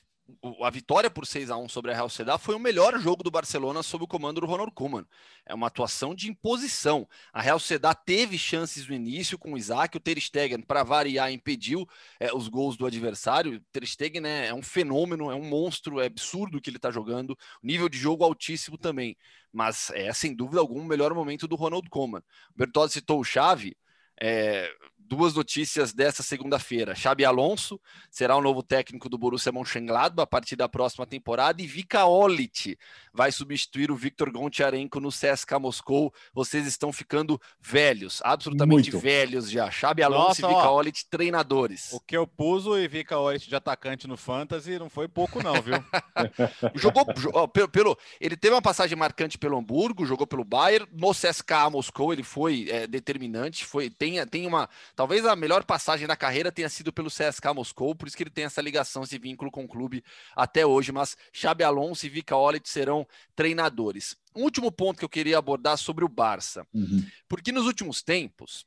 a 0.62 0.70
vitória 0.70 1.10
por 1.10 1.26
6 1.26 1.50
a 1.50 1.56
1 1.56 1.68
sobre 1.68 1.90
a 1.90 1.94
Real 1.94 2.08
Sociedad 2.08 2.38
foi 2.38 2.54
o 2.54 2.58
melhor 2.60 2.96
jogo 3.00 3.24
do 3.24 3.32
Barcelona 3.32 3.82
sob 3.82 4.04
o 4.04 4.06
comando 4.06 4.40
do 4.40 4.46
Ronald 4.46 4.70
Koeman. 4.70 5.04
É 5.44 5.52
uma 5.52 5.66
atuação 5.66 6.14
de 6.14 6.30
imposição. 6.30 7.04
A 7.32 7.42
Real 7.42 7.58
Sociedad 7.58 7.96
teve 8.06 8.38
chances 8.38 8.86
no 8.86 8.94
início 8.94 9.36
com 9.36 9.54
o 9.54 9.58
Isaac, 9.58 9.96
o 9.96 10.00
Ter 10.00 10.20
Stegen, 10.20 10.62
para 10.62 10.84
variar, 10.84 11.32
impediu 11.32 11.84
é, 12.20 12.32
os 12.32 12.46
gols 12.46 12.76
do 12.76 12.86
adversário. 12.86 13.56
O 13.56 13.60
Ter 13.72 13.84
Stegen 13.84 14.24
é, 14.24 14.46
é, 14.46 14.54
um 14.54 14.62
fenômeno, 14.62 15.28
é 15.28 15.34
um 15.34 15.42
monstro, 15.42 16.00
é 16.00 16.06
absurdo 16.06 16.60
que 16.60 16.70
ele 16.70 16.76
está 16.76 16.92
jogando. 16.92 17.36
Nível 17.60 17.88
de 17.88 17.98
jogo 17.98 18.22
altíssimo 18.22 18.78
também. 18.78 19.16
Mas 19.52 19.90
é, 19.94 20.12
sem 20.12 20.32
dúvida 20.32 20.60
alguma, 20.60 20.84
o 20.84 20.86
melhor 20.86 21.12
momento 21.12 21.48
do 21.48 21.56
Ronald 21.56 21.90
Koeman. 21.90 22.20
O 22.20 22.22
Bertozzi 22.56 22.94
citou 22.94 23.18
o 23.18 23.24
Xavi. 23.24 23.76
É, 24.20 24.72
duas 25.08 25.32
notícias 25.34 25.92
dessa 25.92 26.22
segunda-feira. 26.22 26.94
Xabi 26.94 27.24
Alonso 27.24 27.80
será 28.10 28.36
o 28.36 28.42
novo 28.42 28.62
técnico 28.62 29.08
do 29.08 29.16
Borussia 29.16 29.50
Mönchengladbach 29.50 30.24
a 30.24 30.26
partir 30.26 30.54
da 30.54 30.68
próxima 30.68 31.06
temporada 31.06 31.62
e 31.62 31.66
Vika 31.66 32.04
Olit 32.04 32.78
vai 33.12 33.32
substituir 33.32 33.90
o 33.90 33.96
Victor 33.96 34.30
Goncharenko 34.30 35.00
no 35.00 35.08
CSKA 35.08 35.58
Moscou. 35.58 36.12
Vocês 36.34 36.66
estão 36.66 36.92
ficando 36.92 37.40
velhos, 37.58 38.20
absolutamente 38.22 38.92
Muito. 38.92 39.02
velhos 39.02 39.50
já. 39.50 39.70
Xabi 39.70 40.02
Alonso 40.02 40.42
Nossa, 40.42 40.46
e 40.46 40.54
Vika 40.54 40.70
Olit 40.70 41.06
treinadores. 41.08 41.92
O 41.92 42.00
que 42.00 42.16
eu 42.16 42.26
pus 42.26 42.66
o 42.66 42.74
Vika 42.88 43.18
Olit 43.18 43.48
de 43.48 43.56
atacante 43.56 44.06
no 44.06 44.16
Fantasy 44.16 44.78
não 44.78 44.90
foi 44.90 45.08
pouco 45.08 45.42
não, 45.42 45.54
viu? 45.62 45.82
jogou 46.76 47.06
pelo, 47.48 47.68
pelo, 47.68 47.98
ele 48.20 48.36
teve 48.36 48.54
uma 48.54 48.62
passagem 48.62 48.96
marcante 48.96 49.38
pelo 49.38 49.56
Hamburgo, 49.56 50.04
jogou 50.04 50.26
pelo 50.26 50.44
Bayern, 50.44 50.86
no 50.92 51.12
CSKA 51.12 51.70
Moscou 51.70 52.12
ele 52.12 52.22
foi 52.22 52.68
é, 52.70 52.86
determinante, 52.86 53.64
foi 53.64 53.88
tem, 53.88 54.24
tem 54.26 54.46
uma 54.46 54.68
Talvez 54.98 55.24
a 55.24 55.36
melhor 55.36 55.64
passagem 55.64 56.08
da 56.08 56.16
carreira 56.16 56.50
tenha 56.50 56.68
sido 56.68 56.92
pelo 56.92 57.08
CSK 57.08 57.54
Moscou, 57.54 57.94
por 57.94 58.08
isso 58.08 58.16
que 58.16 58.24
ele 58.24 58.30
tem 58.30 58.46
essa 58.46 58.60
ligação, 58.60 59.04
esse 59.04 59.16
vínculo 59.16 59.48
com 59.48 59.62
o 59.62 59.68
clube 59.68 60.02
até 60.34 60.66
hoje. 60.66 60.90
Mas 60.90 61.16
Xabi 61.32 61.62
Alonso 61.62 62.04
e 62.04 62.08
Vika 62.08 62.34
Olit 62.34 62.68
serão 62.68 63.06
treinadores. 63.36 64.16
Um 64.34 64.42
último 64.42 64.72
ponto 64.72 64.98
que 64.98 65.04
eu 65.04 65.08
queria 65.08 65.38
abordar 65.38 65.78
sobre 65.78 66.04
o 66.04 66.08
Barça, 66.08 66.66
uhum. 66.74 67.06
porque 67.28 67.52
nos 67.52 67.64
últimos 67.64 68.02
tempos 68.02 68.66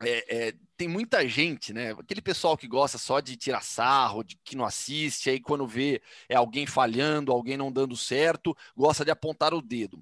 é, 0.00 0.36
é, 0.50 0.54
tem 0.76 0.86
muita 0.86 1.28
gente, 1.28 1.72
né? 1.72 1.90
Aquele 1.98 2.22
pessoal 2.22 2.56
que 2.56 2.68
gosta 2.68 2.96
só 2.96 3.18
de 3.18 3.36
tirar 3.36 3.64
sarro, 3.64 4.22
de 4.22 4.38
que 4.44 4.54
não 4.54 4.64
assiste, 4.64 5.30
aí 5.30 5.40
quando 5.40 5.66
vê 5.66 6.00
é 6.28 6.36
alguém 6.36 6.64
falhando, 6.64 7.32
alguém 7.32 7.56
não 7.56 7.72
dando 7.72 7.96
certo, 7.96 8.56
gosta 8.76 9.04
de 9.04 9.10
apontar 9.10 9.52
o 9.52 9.60
dedo. 9.60 10.00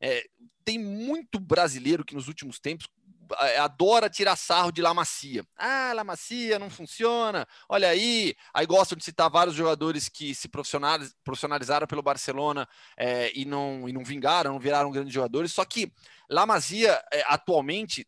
É, 0.00 0.24
tem 0.64 0.78
muito 0.78 1.40
brasileiro 1.40 2.04
que 2.04 2.14
nos 2.14 2.28
últimos 2.28 2.60
tempos 2.60 2.86
adora 3.58 4.10
tirar 4.10 4.36
sarro 4.36 4.70
de 4.70 4.82
La 4.82 4.94
Macia. 4.94 5.44
Ah, 5.56 5.92
La 5.94 6.04
Macia 6.04 6.58
não 6.58 6.70
funciona, 6.70 7.46
olha 7.68 7.88
aí. 7.88 8.34
Aí 8.52 8.66
gostam 8.66 8.96
de 8.96 9.04
citar 9.04 9.30
vários 9.30 9.54
jogadores 9.54 10.08
que 10.08 10.34
se 10.34 10.48
profissionalizaram 10.48 11.86
pelo 11.86 12.02
Barcelona 12.02 12.68
é, 12.96 13.30
e, 13.34 13.44
não, 13.44 13.88
e 13.88 13.92
não 13.92 14.04
vingaram, 14.04 14.52
não 14.52 14.60
viraram 14.60 14.90
grandes 14.90 15.14
jogadores. 15.14 15.52
Só 15.52 15.64
que 15.64 15.92
La 16.28 16.46
Macia, 16.46 17.02
é, 17.12 17.24
atualmente, 17.26 18.06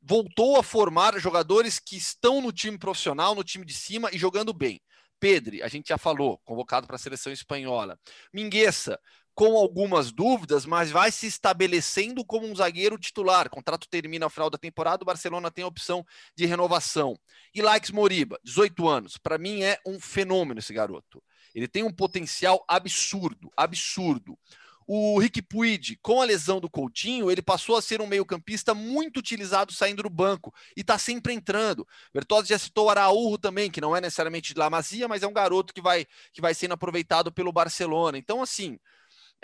voltou 0.00 0.58
a 0.58 0.62
formar 0.62 1.18
jogadores 1.18 1.78
que 1.78 1.96
estão 1.96 2.40
no 2.40 2.52
time 2.52 2.78
profissional, 2.78 3.34
no 3.34 3.42
time 3.42 3.64
de 3.64 3.74
cima 3.74 4.10
e 4.12 4.18
jogando 4.18 4.52
bem. 4.52 4.80
Pedri, 5.18 5.62
a 5.62 5.68
gente 5.68 5.88
já 5.88 5.96
falou, 5.96 6.38
convocado 6.44 6.86
para 6.86 6.96
a 6.96 6.98
seleção 6.98 7.32
espanhola. 7.32 7.98
Mingueça, 8.32 9.00
com 9.34 9.56
algumas 9.56 10.12
dúvidas, 10.12 10.64
mas 10.64 10.90
vai 10.90 11.10
se 11.10 11.26
estabelecendo 11.26 12.24
como 12.24 12.46
um 12.46 12.54
zagueiro 12.54 12.96
titular. 12.96 13.46
O 13.46 13.50
contrato 13.50 13.88
termina 13.88 14.26
ao 14.26 14.30
final 14.30 14.48
da 14.48 14.56
temporada, 14.56 15.02
o 15.02 15.06
Barcelona 15.06 15.50
tem 15.50 15.64
a 15.64 15.68
opção 15.68 16.04
de 16.36 16.46
renovação. 16.46 17.18
E 17.54 17.60
Likes 17.60 17.90
Moriba, 17.90 18.38
18 18.44 18.88
anos, 18.88 19.18
para 19.18 19.36
mim 19.36 19.62
é 19.62 19.78
um 19.84 19.98
fenômeno 19.98 20.60
esse 20.60 20.72
garoto. 20.72 21.22
Ele 21.54 21.68
tem 21.68 21.82
um 21.82 21.92
potencial 21.92 22.64
absurdo, 22.68 23.50
absurdo. 23.56 24.38
O 24.86 25.18
Rick 25.18 25.40
Puig, 25.40 25.96
com 26.02 26.20
a 26.20 26.26
lesão 26.26 26.60
do 26.60 26.68
Coutinho, 26.68 27.30
ele 27.30 27.40
passou 27.40 27.76
a 27.76 27.80
ser 27.80 28.02
um 28.02 28.06
meio-campista 28.06 28.74
muito 28.74 29.16
utilizado 29.16 29.72
saindo 29.72 30.02
do 30.02 30.10
banco 30.10 30.52
e 30.76 30.82
está 30.82 30.98
sempre 30.98 31.32
entrando. 31.32 31.86
Bertozzi 32.12 32.50
já 32.50 32.58
citou 32.58 32.90
Araújo 32.90 33.38
também, 33.38 33.70
que 33.70 33.80
não 33.80 33.96
é 33.96 34.00
necessariamente 34.00 34.52
de 34.52 34.60
La 34.60 34.68
Masia, 34.68 35.08
mas 35.08 35.22
é 35.22 35.26
um 35.26 35.32
garoto 35.32 35.72
que 35.72 35.80
vai, 35.80 36.06
que 36.32 36.42
vai 36.42 36.52
sendo 36.52 36.74
aproveitado 36.74 37.32
pelo 37.32 37.50
Barcelona. 37.50 38.18
Então, 38.18 38.42
assim, 38.42 38.78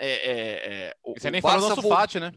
é, 0.01 0.09
é, 0.09 0.87
é, 0.87 0.95
o, 1.03 1.13
Você 1.13 1.29
nem 1.29 1.41
falou 1.41 1.67
do 1.67 1.79
Ansu 1.79 1.87
Fati, 1.87 2.19
né? 2.19 2.33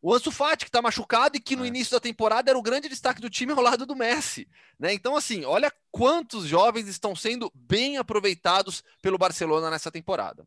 O 0.00 0.12
Ansu 0.14 0.30
Fati, 0.30 0.64
que 0.64 0.68
está 0.68 0.82
machucado 0.82 1.36
e 1.36 1.40
que 1.40 1.54
no 1.54 1.64
é. 1.64 1.68
início 1.68 1.92
da 1.92 2.00
temporada 2.00 2.50
era 2.50 2.58
o 2.58 2.62
grande 2.62 2.88
destaque 2.88 3.20
do 3.20 3.30
time 3.30 3.52
ao 3.52 3.60
lado 3.60 3.86
do 3.86 3.94
Messi. 3.94 4.48
Né? 4.78 4.92
Então, 4.92 5.16
assim, 5.16 5.44
olha 5.44 5.72
quantos 5.90 6.44
jovens 6.46 6.88
estão 6.88 7.14
sendo 7.14 7.50
bem 7.54 7.96
aproveitados 7.96 8.82
pelo 9.02 9.18
Barcelona 9.18 9.70
nessa 9.70 9.90
temporada. 9.90 10.46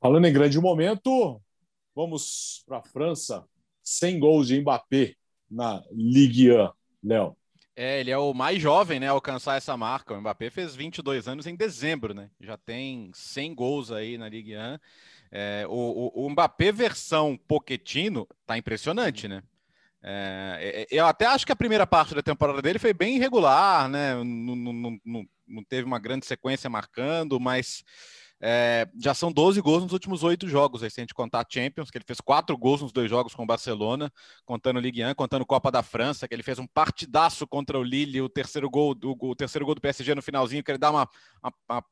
Falando 0.00 0.26
em 0.26 0.32
grande 0.32 0.60
momento, 0.60 1.40
vamos 1.94 2.62
para 2.66 2.78
a 2.78 2.82
França. 2.82 3.44
100 3.82 4.18
gols 4.18 4.48
de 4.48 4.60
Mbappé 4.60 5.14
na 5.50 5.82
Ligue 5.92 6.52
1, 6.52 6.70
Léo. 7.04 7.36
É, 7.78 8.00
ele 8.00 8.10
é 8.10 8.16
o 8.16 8.32
mais 8.32 8.60
jovem, 8.60 8.98
né, 8.98 9.06
a 9.06 9.10
alcançar 9.10 9.56
essa 9.56 9.76
marca. 9.76 10.14
O 10.14 10.20
Mbappé 10.20 10.48
fez 10.48 10.74
22 10.74 11.28
anos 11.28 11.46
em 11.46 11.54
dezembro, 11.54 12.14
né? 12.14 12.30
Já 12.40 12.56
tem 12.56 13.10
100 13.12 13.54
gols 13.54 13.92
aí 13.92 14.16
na 14.16 14.30
Ligue 14.30 14.56
1. 14.56 14.78
É, 15.30 15.66
o, 15.68 16.10
o, 16.14 16.24
o, 16.24 16.30
Mbappé 16.30 16.72
versão 16.72 17.36
Poquetino 17.46 18.26
tá 18.46 18.56
impressionante, 18.56 19.28
né? 19.28 19.42
É, 20.02 20.86
é, 20.90 20.96
eu 20.98 21.04
até 21.04 21.26
acho 21.26 21.44
que 21.44 21.52
a 21.52 21.56
primeira 21.56 21.86
parte 21.86 22.14
da 22.14 22.22
temporada 22.22 22.62
dele 22.62 22.78
foi 22.78 22.94
bem 22.94 23.16
irregular, 23.16 23.88
né? 23.90 24.14
Não, 24.14 24.56
não, 24.56 24.98
não, 25.04 25.26
não 25.46 25.64
teve 25.64 25.84
uma 25.84 25.98
grande 25.98 26.24
sequência 26.24 26.70
marcando, 26.70 27.38
mas 27.38 27.84
é, 28.40 28.86
já 28.98 29.14
são 29.14 29.32
12 29.32 29.60
gols 29.60 29.82
nos 29.82 29.92
últimos 29.92 30.22
oito 30.22 30.46
jogos, 30.46 30.82
aí, 30.82 30.90
se 30.90 31.00
a 31.00 31.02
gente 31.02 31.14
contar 31.14 31.46
Champions, 31.48 31.90
que 31.90 31.96
ele 31.96 32.04
fez 32.04 32.20
quatro 32.20 32.56
gols 32.56 32.82
nos 32.82 32.92
dois 32.92 33.08
jogos 33.08 33.34
com 33.34 33.44
o 33.44 33.46
Barcelona, 33.46 34.12
contando 34.44 34.78
Ligue 34.78 35.04
1, 35.04 35.14
contando 35.14 35.46
Copa 35.46 35.70
da 35.70 35.82
França, 35.82 36.28
que 36.28 36.34
ele 36.34 36.42
fez 36.42 36.58
um 36.58 36.66
partidaço 36.66 37.46
contra 37.46 37.78
o 37.78 37.82
Lille, 37.82 38.20
o 38.20 38.28
terceiro 38.28 38.68
gol, 38.68 38.94
o, 39.02 39.30
o 39.30 39.34
terceiro 39.34 39.64
gol 39.64 39.74
do 39.74 39.80
PSG 39.80 40.14
no 40.14 40.22
finalzinho, 40.22 40.62
que 40.62 40.70
ele 40.70 40.78
dá 40.78 40.90
uma, 40.90 41.08
uma, 41.42 41.52
uma 41.68 41.84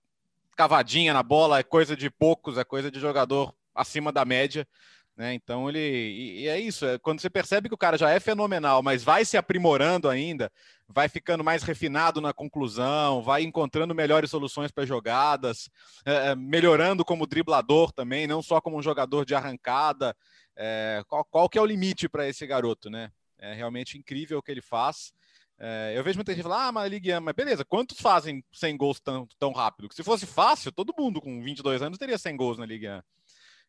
cavadinha 0.55 1.15
na 1.15 1.23
bola, 1.23 1.59
é 1.59 1.63
coisa 1.63 1.97
de 1.97 2.11
poucos, 2.11 2.59
é 2.59 2.65
coisa 2.65 2.91
de 2.91 3.01
jogador 3.01 3.55
acima 3.75 4.13
da 4.13 4.25
média. 4.25 4.69
Né? 5.17 5.35
Então 5.35 5.69
ele. 5.69 5.79
E, 5.79 6.43
e, 6.43 6.49
é 6.49 6.59
isso, 6.59 6.85
é, 6.85 6.99
quando 6.99 7.21
você 7.21 7.31
percebe 7.31 7.69
que 7.69 7.75
o 7.75 7.79
cara 7.79 7.97
já 7.97 8.11
é 8.11 8.19
fenomenal, 8.19 8.83
mas 8.83 9.05
vai 9.05 9.25
se 9.25 9.37
aprimorando 9.37 10.09
ainda, 10.09 10.51
vai 10.89 11.09
ficando 11.09 11.45
mais 11.45 11.63
refinado 11.63 12.21
na 12.21 12.33
conclusão, 12.33 13.23
vai 13.23 13.43
encontrando 13.43 13.95
melhores 13.95 14.31
soluções 14.31 14.73
para 14.73 14.85
jogadas, 14.85 15.71
é, 16.05 16.31
é, 16.31 16.35
melhorando 16.35 17.05
como 17.05 17.27
driblador 17.27 17.93
também, 17.93 18.27
não 18.27 18.43
só 18.43 18.61
como 18.61 18.77
um 18.77 18.83
jogador 18.83 19.25
de 19.25 19.35
arrancada. 19.35 20.17
É, 20.57 21.03
qual, 21.07 21.25
qual 21.25 21.49
que 21.49 21.59
é 21.59 21.61
o 21.61 21.67
limite 21.67 22.09
para 22.09 22.29
esse 22.29 22.47
garoto, 22.47 22.91
né? 22.91 23.11
É 23.39 23.53
realmente 23.55 23.99
incrível 23.99 24.39
o 24.39 24.43
que 24.43 24.51
ele 24.51 24.63
faz. 24.63 25.13
É, 25.59 25.93
eu 25.97 26.03
vejo 26.03 26.19
muita 26.19 26.33
gente 26.33 26.43
falar, 26.43 26.69
ah, 26.69 26.73
mas 26.73 26.91
Ligue 26.91 27.15
1, 27.15 27.21
mas 27.21 27.35
beleza, 27.35 27.65
quantos 27.65 28.01
fazem 28.01 28.45
100 28.53 28.77
gols 28.77 29.01
tão, 29.01 29.27
tão 29.39 29.53
rápido? 29.53 29.93
Se 29.93 30.03
fosse 30.03 30.27
fácil, 30.27 30.73
todo 30.73 30.95
mundo 30.99 31.21
com 31.21 31.41
22 31.41 31.81
anos 31.83 31.99
teria 31.99 32.19
100 32.19 32.37
gols 32.37 32.59
na 32.59 32.67
Ligue 32.67 32.89
1. 32.89 33.01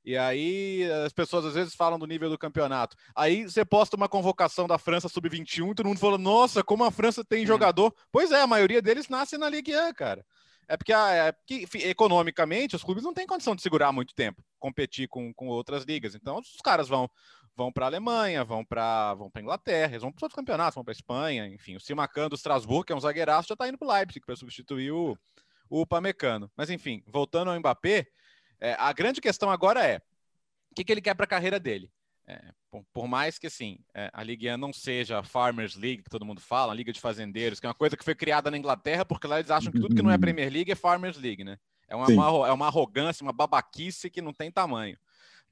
E 0.05 0.15
aí 0.15 0.83
as 1.05 1.11
pessoas 1.11 1.45
às 1.45 1.55
vezes 1.55 1.73
falam 1.73 1.97
do 1.97 2.05
nível 2.05 2.29
do 2.29 2.37
campeonato. 2.37 2.95
Aí 3.15 3.43
você 3.43 3.65
posta 3.65 3.97
uma 3.97 4.07
convocação 4.07 4.67
da 4.67 4.77
França 4.77 5.09
sub-21 5.09 5.71
e 5.71 5.75
todo 5.75 5.87
mundo 5.87 5.99
fala: 5.99 6.17
"Nossa, 6.17 6.63
como 6.63 6.83
a 6.83 6.91
França 6.91 7.25
tem 7.25 7.41
uhum. 7.41 7.47
jogador". 7.47 7.93
Pois 8.11 8.31
é, 8.31 8.41
a 8.41 8.47
maioria 8.47 8.81
deles 8.81 9.09
nasce 9.09 9.37
na 9.37 9.49
Ligue 9.49 9.75
1, 9.75 9.93
cara. 9.93 10.23
É 10.67 10.77
porque, 10.77 10.93
é 10.93 11.31
porque 11.31 11.67
economicamente 11.87 12.75
os 12.75 12.83
clubes 12.83 13.03
não 13.03 13.13
têm 13.13 13.27
condição 13.27 13.55
de 13.55 13.61
segurar 13.61 13.91
muito 13.91 14.15
tempo, 14.15 14.43
competir 14.59 15.07
com, 15.07 15.33
com 15.33 15.47
outras 15.47 15.83
ligas. 15.83 16.15
Então 16.15 16.39
os 16.39 16.61
caras 16.63 16.87
vão 16.87 17.09
vão 17.55 17.71
para 17.71 17.85
a 17.85 17.87
Alemanha, 17.87 18.43
vão 18.43 18.65
para 18.65 19.13
vão 19.15 19.29
para 19.29 19.41
Inglaterra, 19.41 19.91
eles 19.93 20.01
vão 20.01 20.11
para 20.11 20.25
outros 20.25 20.35
campeonatos, 20.35 20.75
vão 20.75 20.83
para 20.83 20.91
Espanha, 20.91 21.47
enfim. 21.47 21.75
O 21.75 21.79
Simacan 21.79 22.29
do 22.29 22.35
Strasbourg, 22.35 22.85
que 22.85 22.93
é 22.93 22.95
um 22.95 22.99
zagueiraço, 22.99 23.47
já 23.47 23.53
está 23.53 23.67
indo 23.67 23.77
para 23.77 23.87
o 23.87 23.91
Leipzig 23.91 24.25
para 24.25 24.35
substituir 24.35 24.91
o, 24.91 25.17
o 25.69 25.85
Pamecano. 25.85 26.51
Mas 26.55 26.69
enfim, 26.69 27.03
voltando 27.07 27.49
ao 27.49 27.59
Mbappé, 27.59 28.07
é, 28.59 28.75
a 28.77 28.91
grande 28.93 29.21
questão 29.21 29.49
agora 29.49 29.85
é 29.85 29.97
o 30.71 30.75
que, 30.75 30.83
que 30.83 30.91
ele 30.91 31.01
quer 31.01 31.13
para 31.13 31.25
a 31.25 31.27
carreira 31.27 31.59
dele. 31.59 31.89
É, 32.27 32.41
por, 32.71 32.83
por, 32.91 33.07
mais 33.07 33.37
que 33.37 33.47
assim, 33.47 33.77
é, 33.93 34.09
a 34.11 34.23
Liga 34.23 34.55
1 34.55 34.57
não 34.57 34.73
seja 34.73 35.19
a 35.19 35.23
Farmers 35.23 35.75
League, 35.75 36.03
que 36.03 36.09
todo 36.09 36.25
mundo 36.25 36.41
fala, 36.41 36.73
a 36.73 36.75
Liga 36.75 36.91
de 36.91 36.99
Fazendeiros, 36.99 37.59
que 37.59 37.67
é 37.67 37.69
uma 37.69 37.75
coisa 37.75 37.95
que 37.95 38.03
foi 38.03 38.15
criada 38.15 38.49
na 38.49 38.57
Inglaterra, 38.57 39.05
porque 39.05 39.27
lá 39.27 39.39
eles 39.39 39.51
acham 39.51 39.71
que 39.71 39.79
tudo 39.79 39.95
que 39.95 40.01
não 40.01 40.09
é 40.09 40.17
Premier 40.17 40.51
League 40.51 40.71
é 40.71 40.75
Farmers 40.75 41.17
League, 41.17 41.43
né? 41.43 41.57
É 41.87 41.95
uma, 41.95 42.07
uma, 42.07 42.47
é 42.47 42.51
uma 42.51 42.67
arrogância, 42.67 43.23
uma 43.23 43.31
babaquice 43.31 44.09
que 44.09 44.21
não 44.21 44.33
tem 44.33 44.51
tamanho. 44.51 44.97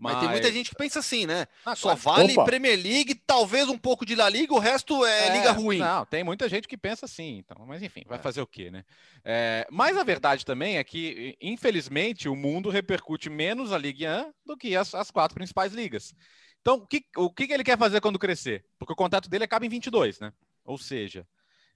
Mas... 0.04 0.16
Mas, 0.16 0.22
tem 0.22 0.30
muita 0.30 0.52
gente 0.52 0.70
que 0.70 0.76
pensa 0.76 1.00
assim, 1.00 1.26
né? 1.26 1.48
Ah, 1.66 1.76
Só 1.78 1.96
vale 1.96 2.34
Opa. 2.34 2.44
Premier 2.44 2.78
League, 2.78 3.16
talvez 3.16 3.70
um 3.70 3.78
pouco 3.78 4.06
de 4.06 4.16
La 4.16 4.28
Liga, 4.28 4.54
o 4.54 4.60
resto 4.60 5.06
é, 5.06 5.30
é, 5.30 5.38
liga 5.38 5.52
ruim. 5.54 5.78
Não, 5.78 6.06
tem 6.06 6.26
muita 6.26 6.50
gente 6.50 6.68
que 6.68 6.76
pensa 6.76 7.06
assim, 7.06 7.38
então, 7.38 7.66
mas 7.66 7.82
enfim, 7.82 8.04
vai 8.06 8.20
é. 8.20 8.22
fazer 8.22 8.42
o 8.42 8.48
quê, 8.48 8.70
né? 8.70 8.84
É, 9.24 9.66
mas 9.72 9.98
a 9.98 10.04
verdade 10.04 10.46
também 10.46 10.78
é 10.78 10.84
que, 10.84 11.38
infelizmente, 11.42 12.28
o 12.28 12.36
mundo 12.36 12.70
repercute 12.70 13.30
menos 13.30 13.72
a 13.72 13.78
Liga 13.78 14.28
1 14.28 14.34
do 14.46 14.58
que 14.58 14.76
as, 14.76 14.94
as 14.94 15.10
quatro 15.10 15.36
principais 15.36 15.72
ligas. 15.72 16.14
Então, 16.60 16.76
o 16.76 16.86
que, 16.86 17.06
o 17.16 17.30
que 17.30 17.54
ele 17.54 17.64
quer 17.64 17.78
fazer 17.78 18.02
quando 18.02 18.20
crescer? 18.20 18.66
Porque 18.78 18.92
o 18.92 18.98
contrato 18.98 19.30
dele 19.30 19.46
acaba 19.46 19.66
em 19.66 19.70
22, 19.70 20.20
né? 20.20 20.34
Ou 20.66 20.78
seja, 20.78 21.26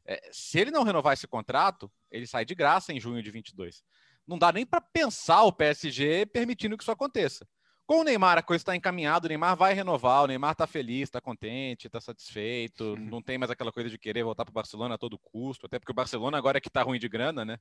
é, 0.06 0.22
se 0.34 0.60
ele 0.60 0.72
não 0.72 0.84
renovar 0.84 1.14
esse 1.14 1.28
contrato, 1.28 1.90
ele 2.12 2.28
sai 2.28 2.44
de 2.44 2.54
graça 2.54 2.92
em 2.92 3.00
junho 3.00 3.24
de 3.24 3.32
22. 3.32 3.84
Não 4.28 4.38
dá 4.38 4.52
nem 4.52 4.66
para 4.66 4.82
pensar 4.82 5.44
o 5.44 5.54
PSG 5.54 6.26
permitindo 6.26 6.78
que 6.78 6.84
isso 6.84 6.92
aconteça. 6.92 7.48
Com 7.88 8.02
o 8.02 8.04
Neymar, 8.04 8.38
a 8.38 8.44
coisa 8.44 8.62
está 8.62 8.76
encaminhada, 8.76 9.26
o 9.26 9.30
Neymar 9.30 9.56
vai 9.56 9.74
renovar, 9.74 10.24
o 10.24 10.28
Neymar 10.28 10.52
está 10.52 10.68
feliz, 10.68 11.04
está 11.04 11.22
contente, 11.22 11.88
está 11.88 12.02
satisfeito, 12.02 12.98
não 13.00 13.22
tem 13.22 13.38
mais 13.38 13.50
aquela 13.50 13.72
coisa 13.72 13.90
de 13.90 13.98
querer 13.98 14.26
voltar 14.26 14.44
para 14.44 14.52
o 14.52 14.54
Barcelona 14.54 14.96
a 14.96 14.98
todo 14.98 15.18
custo, 15.18 15.66
até 15.66 15.80
porque 15.80 15.94
o 15.94 15.96
Barcelona 15.96 16.38
agora 16.38 16.58
é 16.58 16.62
que 16.62 16.68
está 16.68 16.84
ruim 16.84 17.00
de 17.00 17.08
grana, 17.08 17.46
né? 17.46 17.58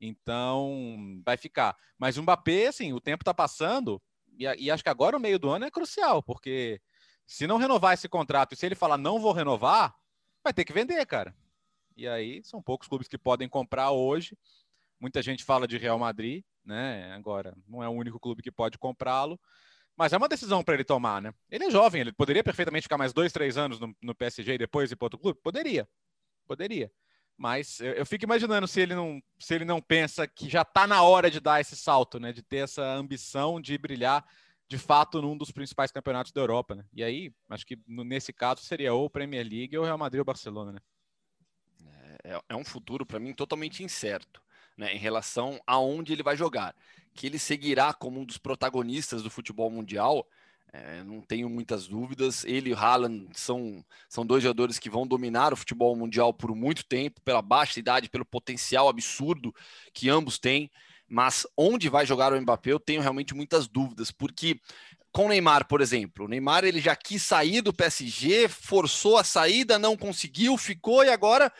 Então, 0.00 1.20
vai 1.26 1.36
ficar. 1.36 1.76
Mas 1.98 2.16
o 2.16 2.22
Mbappé, 2.22 2.68
assim, 2.68 2.92
o 2.92 3.00
tempo 3.00 3.22
está 3.22 3.34
passando, 3.34 4.00
e, 4.38 4.44
e 4.44 4.70
acho 4.70 4.84
que 4.84 4.88
agora 4.88 5.16
o 5.16 5.20
meio 5.20 5.40
do 5.40 5.50
ano 5.50 5.64
é 5.64 5.70
crucial, 5.72 6.22
porque 6.22 6.80
se 7.26 7.44
não 7.44 7.56
renovar 7.56 7.94
esse 7.94 8.08
contrato 8.08 8.52
e 8.52 8.56
se 8.56 8.64
ele 8.64 8.76
falar 8.76 8.96
não 8.96 9.18
vou 9.18 9.32
renovar, 9.32 9.92
vai 10.44 10.54
ter 10.54 10.64
que 10.64 10.72
vender, 10.72 11.04
cara. 11.04 11.34
E 11.96 12.06
aí 12.06 12.44
são 12.44 12.62
poucos 12.62 12.86
clubes 12.86 13.08
que 13.08 13.18
podem 13.18 13.48
comprar 13.48 13.90
hoje. 13.90 14.38
Muita 15.00 15.20
gente 15.20 15.42
fala 15.42 15.66
de 15.66 15.78
Real 15.78 15.98
Madrid, 15.98 16.44
né? 16.64 17.12
Agora, 17.14 17.54
não 17.66 17.82
é 17.82 17.88
o 17.88 17.92
único 17.92 18.18
clube 18.18 18.42
que 18.42 18.50
pode 18.50 18.78
comprá-lo. 18.78 19.38
Mas 19.96 20.12
é 20.12 20.16
uma 20.16 20.28
decisão 20.28 20.62
para 20.64 20.74
ele 20.74 20.84
tomar, 20.84 21.22
né? 21.22 21.32
Ele 21.48 21.64
é 21.64 21.70
jovem, 21.70 22.00
ele 22.00 22.12
poderia 22.12 22.42
perfeitamente 22.42 22.82
ficar 22.82 22.98
mais 22.98 23.12
dois, 23.12 23.32
três 23.32 23.56
anos 23.56 23.78
no, 23.78 23.94
no 24.02 24.14
PSG 24.14 24.54
e 24.54 24.58
depois 24.58 24.90
ir 24.90 24.96
para 24.96 25.06
outro 25.06 25.18
clube? 25.18 25.38
Poderia, 25.40 25.88
poderia. 26.46 26.90
Mas 27.36 27.80
eu, 27.80 27.92
eu, 27.92 28.06
fico 28.06 28.24
imaginando 28.24 28.66
se 28.66 28.80
ele 28.80 28.94
não, 28.94 29.20
se 29.38 29.54
ele 29.54 29.64
não 29.64 29.80
pensa 29.80 30.26
que 30.26 30.48
já 30.48 30.62
está 30.62 30.86
na 30.86 31.02
hora 31.02 31.30
de 31.30 31.40
dar 31.40 31.60
esse 31.60 31.76
salto, 31.76 32.18
né? 32.18 32.32
De 32.32 32.42
ter 32.42 32.58
essa 32.58 32.82
ambição 32.82 33.60
de 33.60 33.78
brilhar 33.78 34.24
de 34.68 34.78
fato 34.78 35.20
num 35.20 35.36
dos 35.36 35.52
principais 35.52 35.92
campeonatos 35.92 36.32
da 36.32 36.40
Europa, 36.40 36.74
né? 36.74 36.84
E 36.92 37.04
aí, 37.04 37.32
acho 37.48 37.66
que 37.66 37.78
nesse 37.86 38.32
caso 38.32 38.62
seria 38.62 38.94
ou 38.94 39.10
Premier 39.10 39.46
League 39.46 39.76
ou 39.76 39.84
Real 39.84 39.98
Madrid 39.98 40.18
ou 40.18 40.24
Barcelona, 40.24 40.72
né? 40.72 40.80
É, 42.24 42.40
é 42.48 42.56
um 42.56 42.64
futuro 42.64 43.04
para 43.04 43.20
mim 43.20 43.34
totalmente 43.34 43.84
incerto, 43.84 44.42
né? 44.76 44.94
Em 44.94 44.98
relação 44.98 45.60
aonde 45.66 46.12
ele 46.12 46.22
vai 46.22 46.36
jogar 46.36 46.74
que 47.14 47.26
ele 47.26 47.38
seguirá 47.38 47.92
como 47.94 48.20
um 48.20 48.24
dos 48.24 48.38
protagonistas 48.38 49.22
do 49.22 49.30
futebol 49.30 49.70
mundial, 49.70 50.26
é, 50.72 51.04
não 51.04 51.20
tenho 51.20 51.48
muitas 51.48 51.86
dúvidas. 51.86 52.44
Ele 52.44 52.70
e 52.70 52.74
Haaland 52.74 53.28
são, 53.34 53.84
são 54.08 54.26
dois 54.26 54.42
jogadores 54.42 54.78
que 54.78 54.90
vão 54.90 55.06
dominar 55.06 55.52
o 55.52 55.56
futebol 55.56 55.94
mundial 55.94 56.34
por 56.34 56.54
muito 56.54 56.84
tempo, 56.84 57.20
pela 57.20 57.40
baixa 57.40 57.78
idade, 57.78 58.08
pelo 58.08 58.24
potencial 58.24 58.88
absurdo 58.88 59.54
que 59.92 60.10
ambos 60.10 60.38
têm. 60.38 60.68
Mas 61.08 61.46
onde 61.56 61.88
vai 61.88 62.04
jogar 62.04 62.32
o 62.32 62.40
Mbappé, 62.40 62.72
eu 62.72 62.80
tenho 62.80 63.00
realmente 63.00 63.34
muitas 63.34 63.68
dúvidas, 63.68 64.10
porque 64.10 64.58
com 65.12 65.26
o 65.26 65.28
Neymar, 65.28 65.68
por 65.68 65.80
exemplo, 65.80 66.24
o 66.24 66.28
Neymar 66.28 66.64
ele 66.64 66.80
já 66.80 66.96
quis 66.96 67.22
sair 67.22 67.60
do 67.60 67.72
PSG, 67.72 68.48
forçou 68.48 69.16
a 69.16 69.22
saída, 69.22 69.78
não 69.78 69.96
conseguiu, 69.96 70.58
ficou 70.58 71.04
e 71.04 71.10
agora 71.10 71.52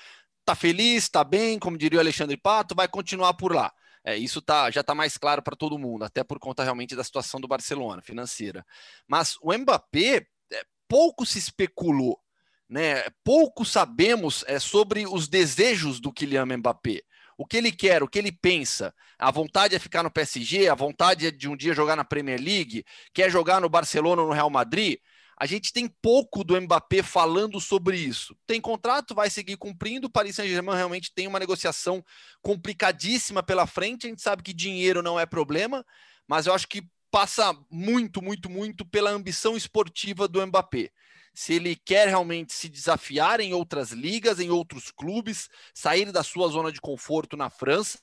tá 0.45 0.55
feliz, 0.55 1.09
tá 1.09 1.25
bem, 1.25 1.59
como 1.59 1.79
diria 1.79 1.99
o 1.99 2.03
Alexandre 2.03 2.37
Pato, 2.37 2.75
vai 2.75 2.87
continuar 2.87 3.35
por 3.35 3.55
lá. 3.55 3.73
É, 4.05 4.17
isso 4.17 4.43
tá, 4.43 4.71
já 4.71 4.83
está 4.83 4.95
mais 4.95 5.17
claro 5.17 5.43
para 5.43 5.57
todo 5.57 5.79
mundo, 5.79 6.05
até 6.05 6.23
por 6.23 6.39
conta 6.39 6.63
realmente 6.63 6.95
da 6.95 7.03
situação 7.03 7.41
do 7.41 7.49
Barcelona 7.49 8.03
financeira. 8.03 8.65
Mas 9.09 9.37
o 9.41 9.57
Mbappé, 9.57 10.27
é, 10.53 10.65
pouco 10.87 11.25
se 11.25 11.39
especulou, 11.39 12.21
né? 12.69 13.05
pouco 13.25 13.65
sabemos 13.65 14.45
é, 14.47 14.59
sobre 14.59 15.07
os 15.07 15.27
desejos 15.27 16.01
do 16.01 16.13
Kylian 16.13 16.45
Mbappé. 16.59 17.01
O 17.37 17.47
que 17.47 17.57
ele 17.57 17.73
quer, 17.73 18.03
o 18.03 18.09
que 18.09 18.19
ele 18.19 18.31
pensa. 18.31 18.95
A 19.19 19.31
vontade 19.31 19.75
é 19.75 19.79
ficar 19.79 20.03
no 20.03 20.11
PSG, 20.11 20.69
a 20.69 20.75
vontade 20.75 21.27
é 21.27 21.31
de 21.31 21.49
um 21.49 21.57
dia 21.57 21.75
jogar 21.75 21.97
na 21.97 22.05
Premier 22.05 22.41
League, 22.41 22.85
quer 23.13 23.31
jogar 23.31 23.61
no 23.61 23.69
Barcelona 23.69 24.23
ou 24.23 24.29
no 24.29 24.35
Real 24.35 24.51
Madrid 24.51 24.99
a 25.37 25.47
gente 25.47 25.73
tem 25.73 25.89
pouco 25.89 26.45
do 26.45 26.61
Mbappé 26.61 27.03
falando 27.03 27.61
sobre 27.61 27.97
isso. 27.97 28.37
Tem 28.47 28.61
contrato, 28.61 29.15
vai 29.15 29.29
seguir 29.29 29.57
cumprindo. 29.57 30.07
O 30.07 30.11
Paris 30.11 30.37
Saint-Germain 30.37 30.77
realmente 30.77 31.13
tem 31.13 31.27
uma 31.27 31.39
negociação 31.39 32.05
complicadíssima 32.41 33.43
pela 33.43 33.67
frente. 33.67 34.07
A 34.07 34.11
gente 34.11 34.23
sabe 34.23 34.43
que 34.43 34.53
dinheiro 34.53 35.03
não 35.03 35.19
é 35.19 35.27
problema, 35.27 35.85
mas 36.29 36.47
eu 36.47 36.55
acho 36.55 36.69
que 36.69 36.87
passa 37.11 37.57
muito, 37.71 38.23
muito, 38.23 38.49
muito 38.49 38.85
pela 38.85 39.11
ambição 39.11 39.57
esportiva 39.57 40.29
do 40.29 40.45
Mbappé. 40.45 40.91
Se 41.33 41.55
ele 41.55 41.75
quer 41.75 42.07
realmente 42.07 42.53
se 42.53 42.69
desafiar 42.69 43.41
em 43.41 43.53
outras 43.53 43.91
ligas, 43.91 44.39
em 44.39 44.51
outros 44.51 44.93
clubes, 44.93 45.49
sair 45.75 46.13
da 46.13 46.23
sua 46.23 46.49
zona 46.49 46.71
de 46.71 46.81
conforto 46.81 47.37
na 47.37 47.51
França, 47.51 47.99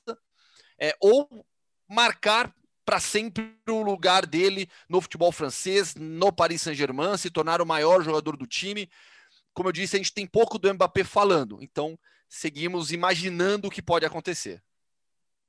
é, 0.78 0.94
ou 1.00 1.46
marcar 1.88 2.54
para 2.84 3.00
sempre 3.00 3.54
o 3.68 3.82
lugar 3.82 4.26
dele 4.26 4.68
no 4.88 5.00
futebol 5.00 5.30
francês, 5.32 5.94
no 5.94 6.32
Paris 6.32 6.62
Saint-Germain, 6.62 7.16
se 7.16 7.30
tornar 7.30 7.60
o 7.60 7.66
maior 7.66 8.02
jogador 8.02 8.36
do 8.36 8.46
time. 8.46 8.88
Como 9.54 9.68
eu 9.68 9.72
disse, 9.72 9.96
a 9.96 9.98
gente 9.98 10.14
tem 10.14 10.26
pouco 10.26 10.58
do 10.58 10.72
Mbappé 10.72 11.04
falando, 11.04 11.58
então 11.62 11.98
seguimos 12.28 12.92
imaginando 12.92 13.68
o 13.68 13.70
que 13.70 13.82
pode 13.82 14.06
acontecer. 14.06 14.62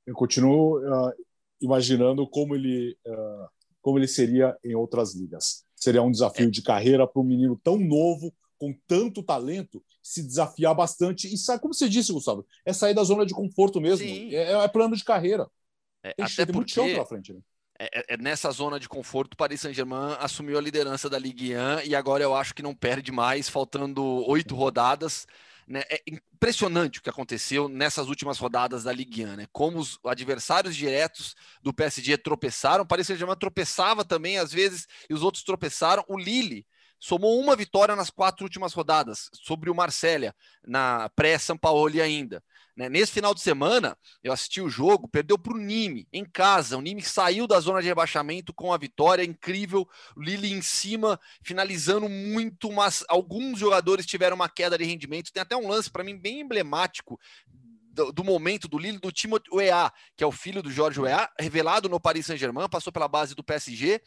Eu 0.06 0.14
continuo 0.14 0.78
uh, 0.78 1.12
imaginando 1.60 2.28
como 2.28 2.54
ele, 2.54 2.96
uh, 3.06 3.48
como 3.80 3.98
ele 3.98 4.06
seria 4.06 4.56
em 4.62 4.74
outras 4.74 5.14
ligas. 5.14 5.64
Seria 5.74 6.02
um 6.02 6.10
desafio 6.10 6.48
é. 6.48 6.50
de 6.50 6.62
carreira 6.62 7.06
para 7.06 7.20
um 7.20 7.24
menino 7.24 7.58
tão 7.62 7.78
novo, 7.78 8.32
com 8.58 8.74
tanto 8.86 9.22
talento, 9.22 9.82
se 10.02 10.22
desafiar 10.22 10.74
bastante. 10.74 11.32
E 11.32 11.36
sabe 11.36 11.60
como 11.60 11.74
você 11.74 11.88
disse, 11.88 12.12
Gustavo? 12.12 12.46
É 12.64 12.72
sair 12.72 12.94
da 12.94 13.02
zona 13.02 13.26
de 13.26 13.34
conforto 13.34 13.80
mesmo. 13.80 14.06
É, 14.06 14.52
é, 14.52 14.68
plano 14.68 14.94
de 14.94 15.04
carreira. 15.04 15.48
É, 16.04 16.12
tem, 16.12 16.24
até 16.26 16.46
tem 16.46 16.54
muito 16.54 16.70
chão 16.70 16.86
pela 16.86 17.06
frente, 17.06 17.32
né? 17.32 17.40
É, 17.78 17.98
é, 17.98 18.04
é, 18.14 18.16
nessa 18.16 18.50
zona 18.52 18.78
de 18.78 18.88
conforto, 18.88 19.36
Paris 19.36 19.60
Saint-Germain 19.60 20.16
assumiu 20.20 20.56
a 20.56 20.60
liderança 20.60 21.10
da 21.10 21.18
Ligue 21.18 21.54
1 21.56 21.86
e 21.86 21.96
agora 21.96 22.22
eu 22.22 22.34
acho 22.34 22.54
que 22.54 22.62
não 22.62 22.74
perde 22.74 23.10
mais, 23.10 23.48
faltando 23.48 24.04
oito 24.28 24.54
rodadas. 24.54 25.26
Né? 25.66 25.82
É 25.90 26.00
impressionante 26.06 26.98
o 26.98 27.02
que 27.02 27.10
aconteceu 27.10 27.68
nessas 27.68 28.08
últimas 28.08 28.38
rodadas 28.38 28.84
da 28.84 28.92
Ligue 28.92 29.24
1, 29.24 29.36
né? 29.36 29.46
Como 29.50 29.78
os 29.78 29.98
adversários 30.04 30.76
diretos 30.76 31.34
do 31.62 31.72
PSG 31.72 32.18
tropeçaram, 32.18 32.86
Paris 32.86 33.06
Saint-Germain 33.06 33.36
tropeçava 33.36 34.04
também 34.04 34.38
às 34.38 34.52
vezes 34.52 34.86
e 35.08 35.14
os 35.14 35.22
outros 35.22 35.42
tropeçaram. 35.42 36.04
O 36.06 36.18
Lille 36.18 36.66
somou 37.00 37.40
uma 37.40 37.56
vitória 37.56 37.96
nas 37.96 38.08
quatro 38.08 38.44
últimas 38.44 38.72
rodadas 38.72 39.28
sobre 39.32 39.68
o 39.68 39.74
Marsella 39.74 40.34
na 40.64 41.08
pré-São 41.10 41.56
Paulo 41.56 42.00
ainda. 42.00 42.42
Né? 42.76 42.88
Nesse 42.88 43.12
final 43.12 43.32
de 43.32 43.40
semana, 43.40 43.96
eu 44.22 44.32
assisti 44.32 44.60
o 44.60 44.68
jogo, 44.68 45.08
perdeu 45.08 45.38
para 45.38 45.54
o 45.54 45.58
Nime, 45.58 46.08
em 46.12 46.24
casa. 46.24 46.76
O 46.76 46.80
Nime 46.80 47.02
saiu 47.02 47.46
da 47.46 47.60
zona 47.60 47.80
de 47.80 47.86
rebaixamento 47.86 48.52
com 48.52 48.72
a 48.72 48.78
vitória 48.78 49.22
incrível. 49.22 49.88
O 50.16 50.20
Lille 50.20 50.52
em 50.52 50.60
cima, 50.60 51.18
finalizando 51.42 52.08
muito, 52.08 52.72
mas 52.72 53.04
alguns 53.08 53.58
jogadores 53.58 54.06
tiveram 54.06 54.34
uma 54.34 54.48
queda 54.48 54.76
de 54.76 54.84
rendimento. 54.84 55.32
Tem 55.32 55.42
até 55.42 55.56
um 55.56 55.68
lance, 55.68 55.90
para 55.90 56.02
mim, 56.02 56.18
bem 56.18 56.40
emblemático 56.40 57.18
do, 57.94 58.12
do, 58.12 58.24
momento 58.24 58.66
do 58.66 58.76
Lille, 58.76 58.98
do 58.98 59.12
Timothée 59.12 59.54
Weah, 59.54 59.92
que 60.16 60.24
é 60.24 60.26
o 60.26 60.32
filho 60.32 60.60
do 60.60 60.70
Jorge 60.70 61.00
Weah, 61.00 61.30
revelado 61.38 61.88
no 61.88 62.00
Paris 62.00 62.26
Saint-Germain, 62.26 62.68
passou 62.68 62.92
pela 62.92 63.06
base 63.06 63.36
do 63.36 63.44
PSG. 63.44 64.00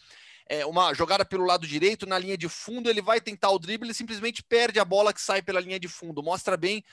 É 0.49 0.65
uma 0.65 0.93
jogada 0.93 1.25
pelo 1.25 1.45
lado 1.45 1.67
direito, 1.67 2.05
na 2.05 2.17
linha 2.17 2.37
de 2.37 2.47
fundo, 2.47 2.89
ele 2.89 3.01
vai 3.01 3.19
tentar 3.19 3.49
o 3.49 3.59
drible, 3.59 3.87
ele 3.87 3.93
simplesmente 3.93 4.41
perde 4.41 4.79
a 4.79 4.85
bola 4.85 5.13
que 5.13 5.21
sai 5.21 5.41
pela 5.41 5.59
linha 5.59 5.79
de 5.79 5.87
fundo. 5.87 6.23
Mostra 6.23 6.55
bem 6.55 6.83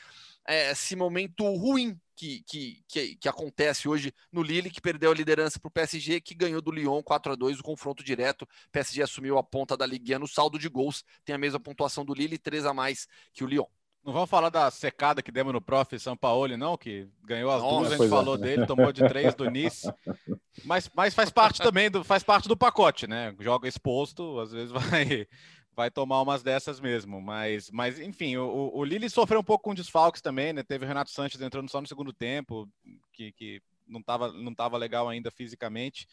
é, 0.47 0.71
esse 0.71 0.95
momento 0.95 1.45
ruim 1.57 1.99
que, 2.17 2.43
que, 2.47 2.85
que, 2.89 3.17
que, 3.17 3.29
acontece 3.29 3.89
hoje 3.89 4.13
no 4.33 4.43
Lille, 4.43 4.71
que 4.71 4.81
perdeu 4.81 5.11
a 5.11 5.15
liderança 5.15 5.59
para 5.59 5.69
o 5.69 5.73
PSG, 5.73 6.21
que 6.21 6.35
ganhou 6.35 6.63
do 6.63 6.71
Lyon 6.71 7.03
4 7.03 7.33
a 7.33 7.35
2 7.35 7.61
o 7.61 7.63
confronto 7.63 8.05
direto. 8.05 8.43
O 8.43 8.49
PSG 8.73 9.03
assumiu 9.03 9.37
a 9.39 9.43
ponta 9.43 9.77
da 9.77 9.87
Ligue 9.87 10.17
no 10.19 10.29
saldo 10.29 10.59
de 10.59 10.69
gols, 10.69 11.03
tem 11.25 11.35
a 11.35 11.39
mesma 11.39 11.59
pontuação 11.59 12.05
do 12.05 12.15
Lille, 12.15 12.39
3 12.39 12.67
a 12.67 12.75
mais 12.75 13.07
que 13.33 13.43
o 13.43 13.47
Lyon. 13.47 13.67
Não 14.05 14.13
vamos 14.13 14.29
falar 14.29 14.51
da 14.51 14.71
secada 14.71 15.23
que 15.23 15.33
demos 15.33 15.55
no 15.55 15.63
Prof. 15.63 15.99
São 15.99 16.15
Paulo, 16.15 16.55
não, 16.59 16.77
que 16.77 17.09
ganhou 17.23 17.51
as 17.51 17.63
Nossa, 17.63 17.77
duas, 17.77 17.93
a 17.93 17.97
gente 17.97 18.11
falou 18.11 18.35
é. 18.35 18.39
dele, 18.39 18.67
tomou 18.67 18.93
de 18.93 19.09
três 19.09 19.35
do 19.35 19.51
Nice. 19.51 19.91
Mas, 20.63 20.91
mas 20.95 21.15
faz 21.15 21.31
parte 21.31 21.63
também 21.63 21.91
do, 21.91 22.05
faz 22.05 22.23
parte 22.23 22.47
do 22.47 22.57
pacote, 22.57 23.07
né? 23.07 23.35
Joga 23.41 23.67
exposto, 23.67 24.39
às 24.41 24.53
vezes 24.53 24.71
vai, 24.93 25.27
vai 25.75 25.91
tomar 25.91 26.23
umas 26.23 26.43
dessas 26.43 26.81
mesmo. 26.81 27.21
Mas, 27.21 27.71
mas 27.71 27.99
enfim, 27.99 28.37
o, 28.37 28.71
o 28.75 28.85
Lille 28.85 29.11
sofreu 29.11 29.41
um 29.41 29.45
pouco 29.45 29.65
com 29.65 29.75
desfalques 29.75 30.23
também, 30.23 30.53
né? 30.53 30.63
Teve 30.63 30.85
o 30.85 30.89
Renato 30.89 31.11
Sanches 31.11 31.41
entrando 31.41 31.71
só 31.71 31.81
no 31.81 31.87
segundo 31.87 32.13
tempo, 32.13 32.69
que, 33.13 33.33
que 33.33 33.63
não 33.87 34.01
estava 34.01 34.33
não 34.33 34.55
tava 34.55 34.77
legal 34.77 35.09
ainda 35.09 35.31
fisicamente. 35.31 36.07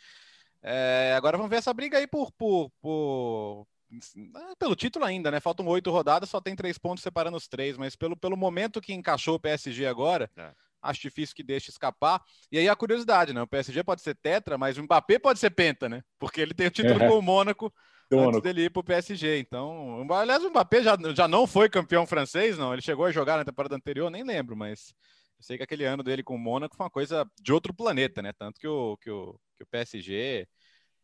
É, 0.62 1.14
agora 1.16 1.38
vamos 1.38 1.50
ver 1.50 1.58
essa 1.58 1.74
briga 1.74 1.98
aí 1.98 2.06
por, 2.06 2.32
por, 2.34 2.70
por, 2.82 3.68
é, 3.92 4.56
pelo 4.60 4.76
título 4.76 5.06
ainda, 5.06 5.32
né? 5.32 5.40
Faltam 5.40 5.68
oito 5.68 5.90
rodadas, 5.90 6.30
só 6.30 6.40
tem 6.40 6.56
três 6.56 6.78
pontos 6.78 7.04
separando 7.04 7.38
os 7.38 7.48
três, 7.48 7.78
mas 7.78 7.96
pelo, 7.96 8.16
pelo 8.16 8.38
momento 8.38 8.82
que 8.82 8.94
encaixou 8.94 9.36
o 9.36 9.40
PSG 9.40 9.88
agora, 9.88 10.30
é. 10.38 10.52
acho 10.82 11.02
difícil 11.02 11.36
que 11.36 11.44
deixe 11.44 11.72
escapar. 11.72 12.22
E 12.52 12.58
aí 12.58 12.70
a 12.70 12.76
curiosidade, 12.76 13.34
né? 13.34 13.42
O 13.42 13.48
PSG 13.48 13.84
pode 13.84 14.02
ser 14.02 14.16
tetra, 14.16 14.58
mas 14.58 14.78
o 14.78 14.84
Mbappé 14.84 15.18
pode 15.18 15.40
ser 15.40 15.50
penta, 15.50 15.90
né? 15.90 16.04
Porque 16.20 16.40
ele 16.40 16.54
tem 16.54 16.68
o 16.68 16.72
título 16.72 17.04
é. 17.04 17.08
com 17.08 17.18
o 17.18 17.22
Mônaco 17.22 17.74
antes 18.20 18.42
dele 18.42 18.66
ir 18.66 18.70
para 18.70 18.80
o 18.80 18.84
PSG. 18.84 19.40
Então, 19.40 20.06
aliás, 20.12 20.44
o 20.44 20.50
Mbappé 20.50 20.84
já, 20.84 20.98
já 21.16 21.28
não 21.28 21.48
foi 21.48 21.70
campeão 21.70 22.06
francês, 22.06 22.58
não. 22.58 22.74
Ele 22.74 22.82
chegou 22.82 23.06
a 23.06 23.12
jogar 23.12 23.38
na 23.38 23.46
temporada 23.46 23.76
anterior, 23.76 24.10
nem 24.10 24.24
lembro, 24.24 24.56
mas 24.56 24.94
eu 25.38 25.44
sei 25.44 25.58
que 25.58 25.64
aquele 25.64 25.86
ano 25.86 26.04
dele 26.04 26.24
com 26.24 26.36
o 26.36 26.40
Mônaco 26.40 26.76
foi 26.76 26.86
uma 26.86 26.92
coisa 26.92 27.26
de 27.42 27.52
outro 27.52 27.74
planeta, 27.74 28.22
né? 28.22 28.32
Tanto 28.34 28.60
que 28.60 28.68
o, 28.68 28.98
que 28.98 29.10
o, 29.10 29.40
que 29.58 29.64
o 29.64 29.68
PSG 29.68 30.48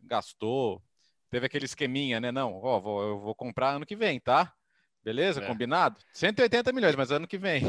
gastou. 0.02 0.82
Teve 1.30 1.46
aquele 1.46 1.66
esqueminha, 1.66 2.20
né? 2.20 2.32
Não, 2.32 2.54
ó, 2.62 2.80
vou, 2.80 3.04
eu 3.04 3.20
vou 3.20 3.36
comprar 3.36 3.72
ano 3.72 3.86
que 3.86 3.96
vem, 3.96 4.20
tá? 4.20 4.54
Beleza? 5.04 5.42
É. 5.42 5.48
Combinado? 5.48 5.98
180 6.14 6.72
milhões, 6.72 6.96
mas 6.96 7.12
ano 7.12 7.28
que 7.28 7.38
vem. 7.38 7.64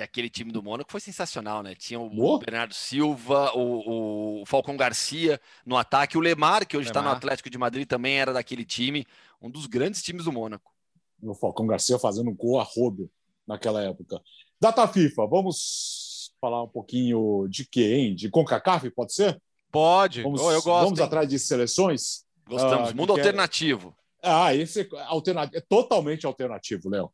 E 0.00 0.02
aquele 0.02 0.30
time 0.30 0.50
do 0.50 0.62
Mônaco 0.62 0.90
foi 0.90 0.98
sensacional, 0.98 1.62
né? 1.62 1.74
Tinha 1.74 2.00
o 2.00 2.10
oh. 2.18 2.38
Bernardo 2.38 2.72
Silva, 2.72 3.52
o, 3.54 4.40
o, 4.40 4.46
Falcão 4.46 4.74
Garcia 4.74 5.38
no 5.64 5.76
ataque, 5.76 6.16
o 6.16 6.22
Lemar, 6.22 6.66
que 6.66 6.74
hoje 6.74 6.88
está 6.88 7.02
no 7.02 7.10
Atlético 7.10 7.50
de 7.50 7.58
Madrid, 7.58 7.86
também 7.86 8.18
era 8.18 8.32
daquele 8.32 8.64
time, 8.64 9.06
um 9.42 9.50
dos 9.50 9.66
grandes 9.66 10.02
times 10.02 10.24
do 10.24 10.32
Mônaco. 10.32 10.72
O 11.22 11.34
Falcão 11.34 11.66
Garcia 11.66 11.98
fazendo 11.98 12.30
um 12.30 12.34
gol 12.34 12.58
a 12.58 12.62
rodo 12.62 13.10
naquela 13.46 13.82
época. 13.82 14.22
Data 14.58 14.88
FIFA, 14.88 15.26
vamos 15.26 16.32
falar 16.40 16.62
um 16.62 16.68
pouquinho 16.68 17.46
de 17.46 17.66
quê, 17.66 17.96
hein? 17.96 18.14
De 18.14 18.30
CONCACAF, 18.30 18.88
pode 18.92 19.12
ser? 19.12 19.38
Pode, 19.70 20.22
vamos, 20.22 20.40
oh, 20.40 20.50
eu 20.50 20.62
gosto. 20.62 20.84
Vamos 20.84 20.98
hein? 20.98 21.04
atrás 21.04 21.28
de 21.28 21.38
seleções? 21.38 22.24
Gostamos, 22.48 22.88
ah, 22.88 22.94
mundo 22.94 23.12
alternativo. 23.12 23.94
Ah, 24.22 24.54
esse 24.54 24.80
é, 24.80 24.88
alternativo, 25.08 25.58
é 25.58 25.60
totalmente 25.60 26.24
alternativo, 26.24 26.88
Léo. 26.88 27.12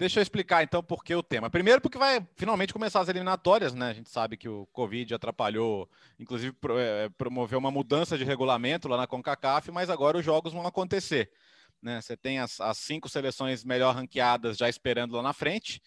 Deixa 0.00 0.18
eu 0.18 0.22
explicar 0.22 0.62
então 0.62 0.82
por 0.82 1.04
que 1.04 1.14
o 1.14 1.22
tema. 1.22 1.50
Primeiro, 1.50 1.78
porque 1.78 1.98
vai 1.98 2.26
finalmente 2.34 2.72
começar 2.72 3.00
as 3.00 3.10
eliminatórias, 3.10 3.74
né? 3.74 3.90
A 3.90 3.92
gente 3.92 4.08
sabe 4.08 4.34
que 4.34 4.48
o 4.48 4.66
Covid 4.72 5.12
atrapalhou, 5.12 5.86
inclusive 6.18 6.56
é, 6.78 7.10
promoveu 7.18 7.58
uma 7.58 7.70
mudança 7.70 8.16
de 8.16 8.24
regulamento 8.24 8.88
lá 8.88 8.96
na 8.96 9.06
CONCACAF, 9.06 9.70
mas 9.70 9.90
agora 9.90 10.16
os 10.16 10.24
jogos 10.24 10.54
vão 10.54 10.66
acontecer. 10.66 11.30
Né? 11.82 12.00
Você 12.00 12.16
tem 12.16 12.38
as, 12.38 12.58
as 12.62 12.78
cinco 12.78 13.10
seleções 13.10 13.62
melhor 13.62 13.94
ranqueadas 13.94 14.56
já 14.56 14.70
esperando 14.70 15.14
lá 15.16 15.22
na 15.22 15.34
frente. 15.34 15.82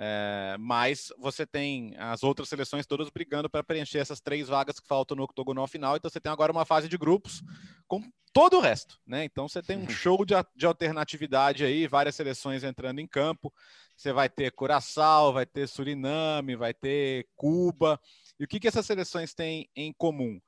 É, 0.00 0.56
mas 0.60 1.12
você 1.18 1.44
tem 1.44 1.92
as 1.98 2.22
outras 2.22 2.48
seleções 2.48 2.86
todas 2.86 3.10
brigando 3.10 3.50
para 3.50 3.64
preencher 3.64 3.98
essas 3.98 4.20
três 4.20 4.46
vagas 4.46 4.78
que 4.78 4.86
faltam 4.86 5.16
no 5.16 5.24
octogonal 5.24 5.66
final. 5.66 5.96
Então 5.96 6.08
você 6.08 6.20
tem 6.20 6.30
agora 6.30 6.52
uma 6.52 6.64
fase 6.64 6.88
de 6.88 6.96
grupos 6.96 7.42
com 7.88 8.00
todo 8.32 8.58
o 8.58 8.60
resto, 8.60 8.96
né? 9.04 9.24
Então 9.24 9.48
você 9.48 9.60
tem 9.60 9.76
um 9.76 9.88
show 9.90 10.24
de, 10.24 10.34
de 10.54 10.66
alternatividade 10.66 11.64
aí, 11.64 11.88
várias 11.88 12.14
seleções 12.14 12.62
entrando 12.62 13.00
em 13.00 13.08
campo. 13.08 13.52
Você 13.96 14.12
vai 14.12 14.28
ter 14.28 14.52
Curaçao, 14.52 15.32
vai 15.32 15.44
ter 15.44 15.66
Suriname, 15.66 16.54
vai 16.54 16.72
ter 16.72 17.26
Cuba. 17.34 18.00
E 18.38 18.44
o 18.44 18.46
que, 18.46 18.60
que 18.60 18.68
essas 18.68 18.86
seleções 18.86 19.34
têm 19.34 19.68
em 19.74 19.92
comum? 19.92 20.40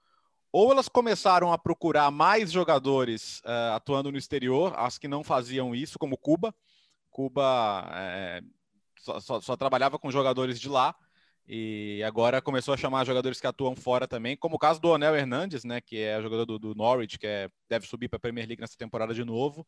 Ou 0.52 0.70
elas 0.70 0.88
começaram 0.88 1.52
a 1.52 1.58
procurar 1.58 2.12
mais 2.12 2.52
jogadores 2.52 3.40
uh, 3.40 3.74
atuando 3.74 4.12
no 4.12 4.18
exterior, 4.18 4.72
as 4.76 4.96
que 4.96 5.08
não 5.08 5.24
faziam 5.24 5.74
isso, 5.74 5.98
como 5.98 6.16
Cuba. 6.16 6.54
Cuba 7.10 7.88
é, 7.92 8.40
só, 9.00 9.20
só, 9.20 9.40
só, 9.40 9.56
trabalhava 9.56 9.98
com 9.98 10.10
jogadores 10.10 10.60
de 10.60 10.68
lá 10.68 10.94
e 11.52 12.00
agora 12.04 12.40
começou 12.40 12.72
a 12.72 12.76
chamar 12.76 13.04
jogadores 13.04 13.40
que 13.40 13.46
atuam 13.46 13.74
fora 13.74 14.06
também, 14.06 14.36
como 14.36 14.54
o 14.54 14.58
caso 14.58 14.80
do 14.80 14.88
Onel 14.88 15.16
Hernandes, 15.16 15.64
né, 15.64 15.80
que 15.80 15.98
é 15.98 16.22
jogador 16.22 16.46
do, 16.46 16.58
do 16.60 16.74
Norwich, 16.76 17.18
que 17.18 17.26
é, 17.26 17.48
deve 17.68 17.88
subir 17.88 18.08
para 18.08 18.18
a 18.18 18.20
Premier 18.20 18.46
League 18.46 18.60
nessa 18.60 18.76
temporada 18.76 19.12
de 19.12 19.24
novo. 19.24 19.66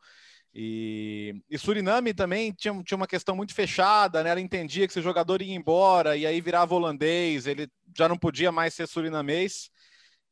E, 0.55 1.43
e, 1.51 1.59
Suriname 1.59 2.15
também 2.15 2.53
tinha, 2.53 2.81
tinha 2.85 2.97
uma 2.97 3.07
questão 3.07 3.35
muito 3.35 3.53
fechada, 3.53 4.23
né? 4.23 4.31
Ela 4.31 4.41
entendia 4.41 4.87
que 4.87 4.93
se 4.93 5.01
o 5.01 5.03
jogador 5.03 5.43
ia 5.43 5.55
embora 5.55 6.17
e 6.17 6.25
aí 6.25 6.41
virava 6.41 6.75
holandês, 6.75 7.49
ele 7.49 7.69
já 7.97 8.09
não 8.09 8.19
podia 8.19 8.53
mais 8.53 8.75
ser 8.75 8.87
surinamês. 8.87 9.72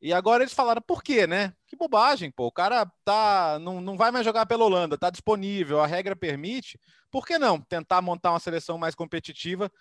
E 0.01 0.11
agora 0.11 0.43
eles 0.43 0.53
falaram, 0.53 0.81
por 0.81 1.03
quê, 1.03 1.27
né? 1.27 1.53
Que 1.67 1.75
bobagem, 1.75 2.31
pô. 2.31 2.47
O 2.47 2.51
cara 2.51 2.85
tá, 3.05 3.59
não, 3.59 3.79
não 3.79 3.95
vai 3.95 4.09
mais 4.09 4.25
jogar 4.25 4.45
pela 4.47 4.65
Holanda, 4.65 4.97
tá 4.97 5.09
disponível, 5.11 5.79
a 5.79 5.85
regra 5.85 6.15
permite. 6.15 6.79
Por 7.11 7.25
que 7.25 7.37
não 7.37 7.61
tentar 7.61 8.01
montar 8.01 8.31
uma 8.31 8.39
seleção 8.39 8.77
mais 8.77 8.95
competitiva 8.95 9.71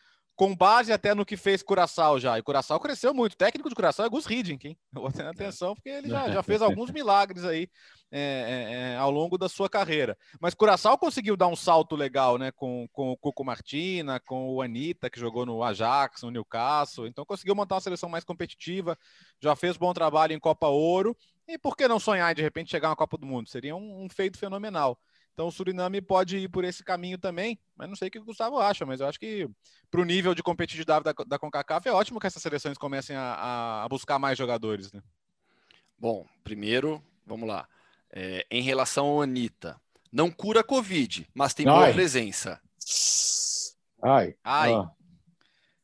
com 0.40 0.56
base 0.56 0.90
até 0.90 1.14
no 1.14 1.26
que 1.26 1.36
fez 1.36 1.62
Curaçao 1.62 2.18
já. 2.18 2.38
E 2.38 2.42
Curaçao 2.42 2.80
cresceu 2.80 3.12
muito. 3.12 3.34
O 3.34 3.36
técnico 3.36 3.68
de 3.68 3.74
Curaçao 3.74 4.06
é 4.06 4.08
Gus 4.08 4.24
Hiddink, 4.24 4.68
hein? 4.68 4.78
Eu 4.96 5.02
vou 5.02 5.12
ter 5.12 5.26
atenção 5.26 5.74
porque 5.74 5.90
ele 5.90 6.08
já, 6.08 6.30
já 6.30 6.42
fez 6.42 6.62
alguns 6.62 6.90
milagres 6.90 7.44
aí 7.44 7.68
é, 8.10 8.20
é, 8.20 8.72
é, 8.72 8.96
ao 8.96 9.10
longo 9.10 9.36
da 9.36 9.50
sua 9.50 9.68
carreira. 9.68 10.16
Mas 10.40 10.54
Curaçao 10.54 10.96
conseguiu 10.96 11.36
dar 11.36 11.46
um 11.46 11.54
salto 11.54 11.94
legal, 11.94 12.38
né? 12.38 12.50
Com, 12.52 12.88
com 12.90 13.10
o 13.10 13.18
Cuco 13.18 13.44
Martina, 13.44 14.18
com 14.18 14.54
o 14.54 14.62
Anitta, 14.62 15.10
que 15.10 15.20
jogou 15.20 15.44
no 15.44 15.62
Ajax, 15.62 16.22
no 16.22 16.30
Newcastle. 16.30 17.06
Então 17.06 17.26
conseguiu 17.26 17.54
montar 17.54 17.74
uma 17.74 17.82
seleção 17.82 18.08
mais 18.08 18.24
competitiva, 18.24 18.96
já 19.42 19.54
fez 19.54 19.76
bom 19.76 19.92
trabalho 19.92 20.32
em 20.32 20.40
Copa 20.40 20.68
Ouro. 20.68 21.14
E 21.46 21.58
por 21.58 21.76
que 21.76 21.86
não 21.86 22.00
sonhar 22.00 22.34
de 22.34 22.40
repente 22.40 22.70
chegar 22.70 22.88
na 22.88 22.96
Copa 22.96 23.18
do 23.18 23.26
Mundo? 23.26 23.46
Seria 23.46 23.76
um, 23.76 24.04
um 24.06 24.08
feito 24.08 24.38
fenomenal. 24.38 24.98
Então 25.32 25.46
o 25.48 25.52
Suriname 25.52 26.00
pode 26.02 26.36
ir 26.36 26.48
por 26.48 26.64
esse 26.64 26.84
caminho 26.84 27.16
também, 27.18 27.58
mas 27.76 27.88
não 27.88 27.96
sei 27.96 28.08
o 28.08 28.10
que 28.10 28.18
o 28.18 28.24
Gustavo 28.24 28.58
acha, 28.58 28.84
mas 28.84 29.00
eu 29.00 29.06
acho 29.06 29.18
que 29.18 29.48
para 29.90 30.00
o 30.00 30.04
nível 30.04 30.34
de 30.34 30.42
competitividade 30.42 31.04
da, 31.04 31.12
da 31.26 31.38
CONCACAF 31.38 31.88
é 31.88 31.92
ótimo 31.92 32.20
que 32.20 32.26
essas 32.26 32.42
seleções 32.42 32.76
comecem 32.76 33.16
a, 33.16 33.82
a 33.84 33.88
buscar 33.88 34.18
mais 34.18 34.36
jogadores, 34.36 34.92
né? 34.92 35.02
Bom, 35.98 36.26
primeiro, 36.44 37.02
vamos 37.26 37.48
lá. 37.48 37.66
É, 38.12 38.46
em 38.50 38.62
relação 38.62 39.06
ao 39.06 39.22
Anitta, 39.22 39.80
não 40.12 40.30
cura 40.30 40.60
a 40.60 40.64
Covid, 40.64 41.26
mas 41.34 41.54
tem 41.54 41.64
boa 41.64 41.84
Ai. 41.86 41.92
presença. 41.92 42.60
Ai. 44.02 44.34
Ai. 44.42 44.72
Ah. 44.74 44.90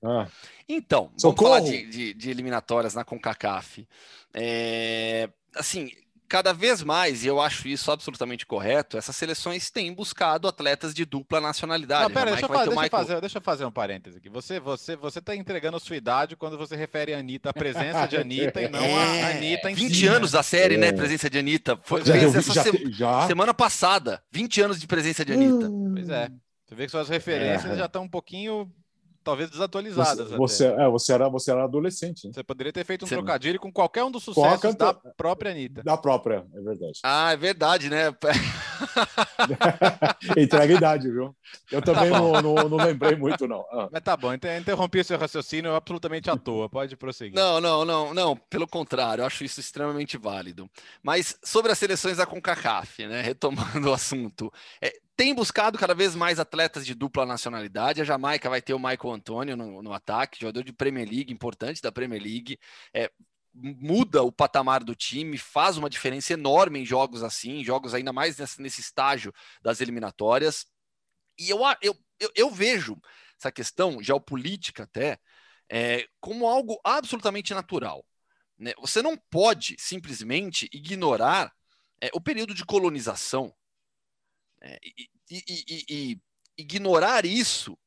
Ah. 0.05 0.29
Então, 0.69 1.11
Socorro! 1.17 1.51
vamos 1.51 1.69
falar 1.69 1.79
de, 1.79 1.87
de- 1.91 2.15
de 2.15 2.31
eliminatórias 2.31 2.95
na 2.95 3.05
CONCACAF. 3.05 3.87
É, 4.35 5.29
assim, 5.55 5.91
cada 6.29 6.53
vez 6.53 6.83
mais, 6.83 7.25
e 7.25 7.29
eu 7.29 7.41
acho 7.41 7.69
isso 7.69 7.91
absolutamente 7.91 8.45
correto, 8.45 8.97
essas 8.99 9.15
seleções 9.17 9.71
têm 9.71 9.93
buscado 9.93 10.47
atletas 10.49 10.93
de 10.95 11.05
dupla 11.05 11.41
nacionalidade. 11.41 12.05
Não, 12.05 12.11
pera, 12.11 12.31
A 12.31 12.35
deixa 12.35 12.47
eu, 12.47 12.49
Jamaica 12.49 12.55
vai 12.55 12.59
fa- 12.59 12.65
ter 12.65 12.69
o 12.69 12.71
deixa, 12.71 12.83
Michael- 12.83 13.07
fazer, 13.07 13.21
deixa 13.21 13.39
eu 13.39 13.43
fazer 13.43 13.65
um 13.65 13.71
parêntese 13.71 14.19
aqui. 14.19 14.29
Você, 14.29 14.59
você, 14.61 14.97
você 14.97 15.21
tá 15.21 15.35
entregando 15.37 15.77
a 15.77 15.81
sua 15.81 15.97
idade 15.97 16.37
quando 16.37 16.59
você 16.59 16.75
refere 16.77 17.15
a 17.15 17.19
Anitta, 17.19 17.51
a 17.51 17.53
presença 17.55 18.07
de 18.07 18.17
Anitta 18.17 18.61
e 18.63 18.69
não 18.69 18.81
a 18.81 19.29
Anitta 19.31 19.71
em 19.71 19.75
20 19.75 19.95
si, 19.95 20.07
né? 20.07 20.13
anos 20.17 20.31
da 20.33 20.43
série, 20.43 20.77
né? 20.77 20.89
É. 20.89 20.93
Presença 20.93 21.31
de 21.31 21.39
Anitta. 21.39 21.79
Foi, 21.83 22.01
Pois 22.03 22.09
é. 22.09 22.15
Já, 22.15 22.21
fez 22.21 22.37
essa 22.37 22.53
já, 22.55 22.63
se- 22.63 22.93
já? 22.93 23.27
semana 23.27 23.55
passada. 23.55 24.23
20 24.33 24.61
anos 24.61 24.81
de 24.81 24.87
presença 24.87 25.25
de 25.25 25.33
Anitta. 25.33 25.71
Pois 25.95 26.09
é. 26.09 26.29
Você 26.67 26.75
vê 26.75 26.85
que 26.87 26.91
suas 26.91 27.09
referências 27.09 27.73
É. 27.73 27.77
já 27.77 27.87
estão 27.87 28.03
um 28.03 28.09
pouquinho, 28.09 28.69
talvez, 29.27 29.51
desatualizadas. 29.51 30.31
Você, 30.31 30.67
até. 30.67 30.77
você, 30.77 30.83
é, 30.85 30.89
você, 30.89 31.13
era, 31.13 31.29
você 31.29 31.51
era 31.51 31.65
adolescente, 31.65 32.27
né? 32.27 32.33
Você 32.33 32.45
poderia 32.45 32.73
ter 32.73 32.85
feito 32.85 33.05
um 33.05 33.09
Você- 33.09 33.17
trocadilho 33.17 33.59
com 33.59 33.73
qualquer 33.73 34.05
um 34.05 34.11
dos 34.11 34.23
sucessos 34.23 34.61
canta- 34.61 34.93
da 34.93 34.95
própria 34.95 35.51
Anitta. 35.51 35.83
Da 35.83 35.97
própria, 35.97 36.47
é 36.55 36.61
verdade. 36.61 37.01
Ah, 37.03 37.33
é 37.33 37.37
verdade, 37.37 37.91
né? 37.91 38.13
Entrega 40.37 40.75
a 40.75 40.77
idade, 40.77 41.11
viu? 41.11 41.35
Eu 41.71 41.83
também 41.83 42.11
Tá 42.11 42.19
não, 42.19 42.33
não, 42.43 42.55
não 42.69 42.77
lembrei 42.77 43.17
muito, 43.17 43.47
não. 43.49 43.65
Ah. 43.73 43.89
Mas 43.91 44.03
tá 44.03 44.17
bom, 44.17 44.33
inter- 44.33 44.61
interrompi 44.61 45.03
seu 45.03 45.19
raciocínio 45.19 45.75
absolutamente 45.75 46.31
à 46.31 46.37
toa. 46.37 46.69
Pode 46.69 46.97
prosseguir. 46.97 47.35
Não, 47.35 47.61
não, 47.61 47.85
não, 47.85 48.15
não. 48.15 48.37
Pelo 48.37 48.67
contrário, 48.67 49.23
eu 49.23 49.27
acho 49.27 49.45
isso 49.45 49.59
extremamente 49.61 50.17
válido. 50.17 50.69
Mas 51.03 51.37
sobre 51.43 51.73
as 51.73 51.79
seleções 51.79 52.19
da 52.19 52.27
CONCACAF, 52.27 53.07
né? 53.07 53.23
Retomando 53.23 53.57
o 53.91 53.93
assunto, 53.93 54.53
é, 54.81 54.93
tem 55.17 55.35
buscado 55.35 55.79
cada 55.79 55.95
vez 55.95 56.15
mais 56.15 56.39
atletas 56.39 56.85
de 56.85 56.95
dupla 56.95 57.25
nacionalidade. 57.25 58.03
A 58.03 58.05
Jamaica 58.05 58.51
vai 58.51 58.61
ter 58.61 58.75
o 58.75 58.79
Michael 58.79 59.15
Antônio 59.15 59.57
no, 59.57 59.83
no 59.83 59.93
ataque, 59.93 60.41
jogador 60.41 60.63
de 60.63 60.73
Premier 60.73 61.09
League, 61.09 61.33
importante 61.33 61.81
da 61.81 61.91
Premier 61.91 62.23
League. 62.23 62.59
É, 62.93 63.11
muda 63.55 64.23
o 64.23 64.31
patamar 64.31 64.85
do 64.85 64.95
time, 64.95 65.39
faz 65.39 65.79
uma 65.79 65.89
diferença 65.89 66.35
enorme 66.35 66.81
em 66.81 66.85
jogos 66.85 67.23
assim, 67.23 67.65
jogos 67.65 67.95
ainda 67.95 68.13
mais 68.13 68.37
nesse, 68.37 68.61
nesse 68.61 68.81
estágio 68.83 69.33
das 69.63 69.81
eliminatórias. 69.81 70.67
E 71.39 71.49
eu, 71.49 71.61
eu, 71.83 71.97
eu, 72.21 72.31
eu 72.35 72.51
vejo 72.51 72.97
essa 73.39 73.51
questão 73.51 74.03
geopolítica 74.03 74.83
até 74.83 75.19
é, 75.71 76.07
como 76.21 76.47
algo 76.47 76.79
absolutamente 76.85 77.55
natural. 77.55 78.05
né? 78.59 78.73
Você 78.81 79.03
não 79.03 79.17
pode 79.17 79.77
simplesmente 79.79 80.69
ignorar 80.73 81.53
é, 82.01 82.11
o 82.13 82.21
período 82.21 82.55
de 82.55 82.65
colonização. 82.65 83.55
E- 84.83 85.09
e- 85.31 85.65
e- 85.69 85.85
e 85.89 86.21
ignorar 86.57 87.25
isso 87.27 87.79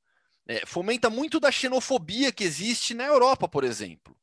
é, 0.47 0.65
fomenta 0.65 1.10
muito 1.10 1.39
da 1.39 1.51
xenofobia 1.51 2.32
que 2.32 2.43
existe 2.43 2.95
na 2.95 3.05
Europa, 3.05 3.47
por 3.47 3.63
exemplo. 3.63 4.17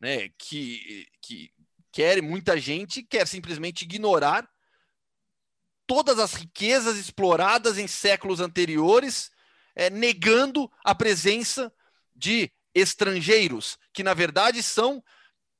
Né? 0.00 0.28
Que, 0.38 1.08
que 1.20 1.52
quer 1.90 2.22
muita 2.22 2.58
gente 2.58 3.02
quer 3.02 3.26
simplesmente 3.26 3.82
ignorar 3.82 4.48
todas 5.86 6.18
as 6.18 6.34
riquezas 6.34 6.96
exploradas 6.96 7.76
em 7.76 7.88
séculos 7.88 8.40
anteriores, 8.40 9.30
é, 9.74 9.90
negando 9.90 10.70
a 10.84 10.94
presença 10.94 11.72
de 12.14 12.50
estrangeiros, 12.74 13.78
que 13.92 14.02
na 14.02 14.14
verdade 14.14 14.62
são 14.62 15.02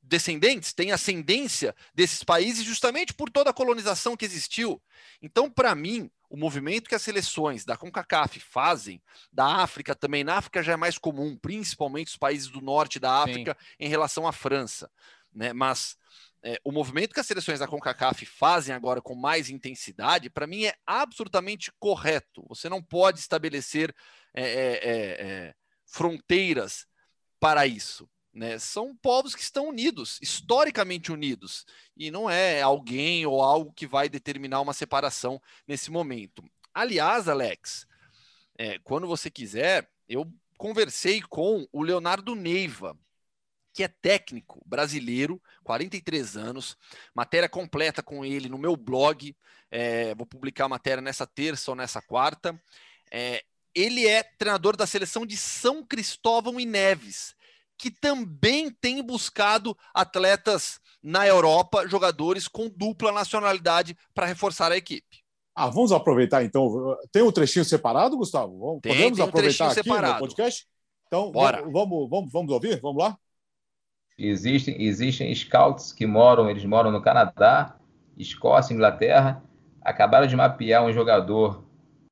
descendentes, 0.03 0.73
têm 0.73 0.91
ascendência 0.91 1.75
desses 1.95 2.25
países 2.25 2.65
justamente 2.65 3.15
por 3.15 3.31
toda 3.31 3.51
a 3.51 3.55
colonização 3.55 4.17
que 4.17 4.25
existiu. 4.25 4.83
Então, 5.23 5.51
para 5.51 5.75
mim, 5.75 6.11
o 6.29 6.37
movimento 6.37 6.89
que 6.89 6.95
as 6.95 7.03
seleções 7.03 7.65
da 7.65 7.77
CONCACAF 7.77 8.41
fazem, 8.41 9.03
da 9.33 9.63
África 9.63 9.95
também, 9.95 10.25
na 10.25 10.37
África 10.37 10.63
já 10.63 10.73
é 10.73 10.77
mais 10.77 10.99
comum, 10.99 11.37
principalmente 11.37 12.09
os 12.09 12.17
países 12.17 12.49
do 12.49 12.61
norte 12.61 12.99
da 12.99 13.23
África 13.23 13.57
em 13.79 13.89
relação 13.89 14.27
à 14.27 14.33
França, 14.33 14.91
né? 15.33 15.53
Mas 15.53 15.97
é, 16.43 16.59
o 16.65 16.73
movimento 16.73 17.15
que 17.15 17.21
as 17.21 17.27
seleções 17.27 17.61
da 17.61 17.69
CONCACAF 17.69 18.27
fazem 18.27 18.75
agora 18.75 19.01
com 19.01 19.15
mais 19.15 19.49
intensidade, 19.49 20.29
para 20.29 20.47
mim 20.47 20.65
é 20.65 20.75
absolutamente 20.85 21.71
correto. 21.79 22.45
Você 22.49 22.69
não 22.69 22.83
pode 22.83 23.21
estabelecer 23.21 23.95
é, 24.35 24.43
é, 24.43 24.47
é, 24.47 25.27
é, 25.27 25.55
fronteiras 25.87 26.87
para 27.39 27.67
isso. 27.67 28.09
Né? 28.33 28.59
São 28.59 28.97
povos 28.97 29.35
que 29.35 29.43
estão 29.43 29.69
unidos, 29.69 30.19
historicamente 30.23 31.13
unidos, 31.13 31.67
e 31.97 32.11
não 32.11 32.31
é 32.31 32.63
alguém 32.63 33.27
ou 33.27 33.43
algo 33.43 33.73
que 33.73 33.87
vai 33.87 34.09
determinar 34.09 34.61
uma 34.61 34.73
separação 34.73 35.41
nesse 35.67 35.91
momento. 35.91 36.43
Aliás, 36.73 37.29
Alex, 37.29 37.87
é, 38.59 38.79
quando 38.79 39.07
você 39.07 39.31
quiser, 39.31 39.89
eu 40.09 40.33
conversei 40.57 41.21
com 41.21 41.67
o 41.73 41.83
Leonardo 41.83 42.35
Neiva, 42.35 42.97
que 43.75 43.83
é 43.83 43.89
técnico 43.89 44.63
brasileiro, 44.67 45.43
43 45.65 46.37
anos, 46.37 46.77
matéria 47.15 47.49
completa 47.49 48.03
com 48.03 48.25
ele 48.25 48.49
no 48.49 48.59
meu 48.59 48.77
blog. 48.77 49.35
é, 49.71 50.15
vou 50.15 50.27
publicar 50.27 50.67
a 50.67 50.69
matéria 50.69 51.01
nessa 51.01 51.27
terça 51.27 51.71
ou 51.71 51.75
nessa 51.75 52.01
quarta. 52.03 52.61
É, 53.11 53.43
ele 53.75 54.07
é 54.07 54.23
treinador 54.23 54.77
da 54.77 54.87
seleção 54.87 55.25
de 55.25 55.37
São 55.37 55.85
Cristóvão 55.85 56.61
e 56.61 56.67
Neves, 56.67 57.35
que 57.83 57.91
também 57.91 58.71
tem 58.71 59.03
buscado 59.03 59.77
atletas 59.93 60.79
na 61.03 61.27
Europa, 61.27 61.85
jogadores 61.89 62.47
com 62.47 62.69
dupla 62.69 63.11
nacionalidade 63.11 63.97
para 64.15 64.25
reforçar 64.25 64.71
a 64.71 64.77
equipe. 64.77 65.25
Ah, 65.53 65.69
vamos 65.69 65.91
aproveitar 65.91 66.45
então. 66.45 66.97
Tem 67.11 67.25
um 67.25 67.33
trechinho 67.33 67.65
separado, 67.65 68.17
Gustavo? 68.17 68.79
Tem, 68.81 68.93
Podemos 68.93 69.17
tem 69.17 69.27
um 69.27 69.29
aproveitar 69.29 69.65
aqui 69.65 69.75
separado. 69.75 70.13
no 70.13 70.21
podcast? 70.21 70.65
Então, 71.09 71.33
Bora. 71.33 71.59
vamos, 71.63 71.73
vamos, 71.73 72.09
vamos, 72.09 72.33
vamos 72.33 72.53
ouvir? 72.53 72.81
Vamos 72.81 73.03
lá? 73.03 73.19
Existem, 74.17 74.81
existem 74.81 75.35
scouts 75.35 75.93
que 75.93 76.07
moram, 76.07 76.49
eles 76.49 76.65
moram 76.65 76.93
no 76.93 77.03
Canadá, 77.03 77.75
Escócia, 78.17 78.73
Inglaterra, 78.73 79.43
acabaram 79.81 80.29
de 80.29 80.37
mapear 80.37 80.85
um 80.85 80.93
jogador 80.93 81.65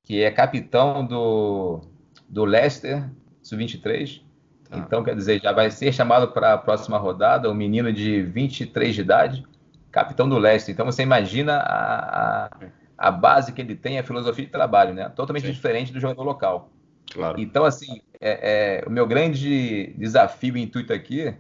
que 0.03 0.21
é 0.21 0.33
capitão 0.33 1.07
do, 1.07 1.81
do 2.29 2.45
Leicester, 2.45 3.09
sub-23. 3.41 4.29
Tá. 4.71 4.79
Então, 4.79 5.03
quer 5.03 5.17
dizer, 5.17 5.41
já 5.43 5.53
vai 5.53 5.71
ser 5.71 5.93
chamado 5.93 6.29
para 6.29 6.55
a 6.55 6.59
próxima 6.59 6.97
rodada, 6.97 7.51
um 7.51 7.55
menino 7.55 7.93
de 7.93 8.23
23 8.23 8.95
de 8.95 9.01
idade, 9.01 9.45
capitão 9.91 10.29
do 10.29 10.39
Leicester. 10.39 10.73
Então, 10.73 10.87
você 10.87 11.03
imagina 11.03 11.57
a, 11.57 12.47
a, 12.47 12.51
a 12.97 13.11
base 13.11 13.53
que 13.53 13.61
ele 13.61 13.75
tem, 13.75 13.99
a 13.99 14.05
filosofia 14.05 14.45
de 14.45 14.51
trabalho, 14.53 14.95
né? 14.95 15.09
Totalmente 15.09 15.47
Sim. 15.47 15.53
diferente 15.53 15.93
do 15.93 15.99
jogador 15.99 16.23
local. 16.23 16.71
Claro. 17.13 17.41
Então, 17.41 17.65
assim, 17.65 18.01
é, 18.21 18.83
é, 18.83 18.87
o 18.87 18.91
meu 18.91 19.07
grande 19.07 19.93
desafio 19.99 20.57
e 20.57 20.63
intuito 20.63 20.93
aqui 20.93 21.35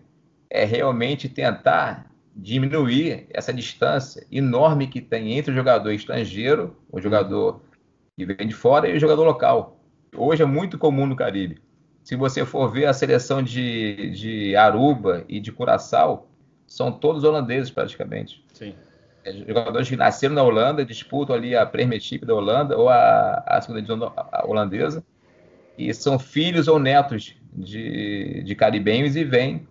é 0.50 0.64
realmente 0.64 1.28
tentar 1.28 2.10
diminuir 2.34 3.28
essa 3.30 3.52
distância 3.52 4.26
enorme 4.32 4.88
que 4.88 5.00
tem 5.00 5.38
entre 5.38 5.52
o 5.52 5.54
jogador 5.54 5.92
estrangeiro, 5.92 6.76
o 6.90 7.00
jogador 7.00 7.62
que 8.16 8.26
vem 8.26 8.48
de 8.48 8.54
fora, 8.54 8.88
e 8.88 8.96
o 8.96 9.00
jogador 9.00 9.22
local. 9.22 9.80
Hoje 10.16 10.42
é 10.42 10.46
muito 10.46 10.76
comum 10.76 11.06
no 11.06 11.14
Caribe. 11.14 11.60
Se 12.10 12.16
você 12.16 12.44
for 12.44 12.68
ver 12.68 12.86
a 12.86 12.92
seleção 12.92 13.40
de, 13.40 14.10
de 14.10 14.56
Aruba 14.56 15.24
e 15.28 15.38
de 15.38 15.52
Curaçao, 15.52 16.26
são 16.66 16.90
todos 16.90 17.22
holandeses 17.22 17.70
praticamente. 17.70 18.44
Sim. 18.52 18.74
É, 19.24 19.32
jogadores 19.32 19.88
que 19.88 19.94
nasceram 19.94 20.34
na 20.34 20.42
Holanda, 20.42 20.84
disputam 20.84 21.36
ali 21.36 21.54
a 21.54 21.64
Premiership 21.64 22.26
da 22.26 22.34
Holanda 22.34 22.76
ou 22.76 22.88
a, 22.88 23.44
a 23.46 23.60
segunda 23.60 23.80
divisão 23.80 24.12
holandesa, 24.42 25.04
e 25.78 25.94
são 25.94 26.18
filhos 26.18 26.66
ou 26.66 26.80
netos 26.80 27.36
de, 27.52 28.42
de 28.42 28.54
caribenhos 28.56 29.14
e 29.14 29.22
vêm 29.22 29.68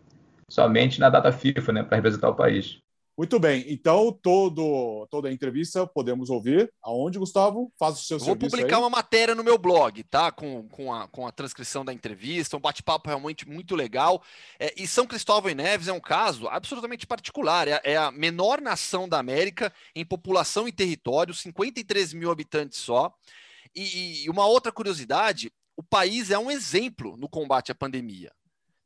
somente 0.47 0.97
na 0.97 1.09
data 1.09 1.33
FIFA, 1.33 1.73
né, 1.73 1.83
para 1.83 1.97
representar 1.97 2.29
o 2.29 2.35
país. 2.35 2.79
Muito 3.19 3.37
bem. 3.37 3.65
Então, 3.67 4.13
todo, 4.13 5.05
toda 5.11 5.27
a 5.27 5.33
entrevista 5.33 5.85
podemos 5.85 6.29
ouvir. 6.29 6.71
Aonde, 6.81 7.19
Gustavo? 7.19 7.69
Faz 7.77 7.99
o 7.99 8.01
seu 8.05 8.17
Eu 8.17 8.23
vou 8.23 8.35
publicar 8.37 8.77
aí. 8.77 8.81
uma 8.81 8.89
matéria 8.89 9.35
no 9.35 9.43
meu 9.43 9.57
blog, 9.57 10.01
tá? 10.03 10.31
Com, 10.31 10.69
com, 10.69 10.93
a, 10.93 11.05
com 11.09 11.27
a 11.27 11.31
transcrição 11.33 11.83
da 11.83 11.91
entrevista, 11.91 12.55
um 12.55 12.61
bate-papo 12.61 13.09
realmente 13.09 13.45
muito 13.45 13.75
legal. 13.75 14.23
É, 14.57 14.73
e 14.81 14.87
São 14.87 15.05
Cristóvão 15.05 15.51
e 15.51 15.53
Neves 15.53 15.89
é 15.89 15.91
um 15.91 15.99
caso 15.99 16.47
absolutamente 16.47 17.05
particular. 17.05 17.67
É, 17.67 17.73
a- 17.73 17.81
é 17.83 17.97
a 17.97 18.09
menor 18.09 18.61
nação 18.61 19.05
da 19.09 19.19
América 19.19 19.73
em 19.93 20.05
população 20.05 20.65
e 20.65 20.71
território, 20.71 21.33
53 21.33 22.13
mil 22.13 22.31
habitantes 22.31 22.79
só. 22.79 23.13
E, 23.75 24.23
e 24.23 24.29
uma 24.29 24.45
outra 24.45 24.71
curiosidade: 24.71 25.51
o 25.75 25.83
país 25.83 26.31
é 26.31 26.39
um 26.39 26.49
exemplo 26.49 27.17
no 27.17 27.27
combate 27.27 27.69
à 27.69 27.75
pandemia. 27.75 28.31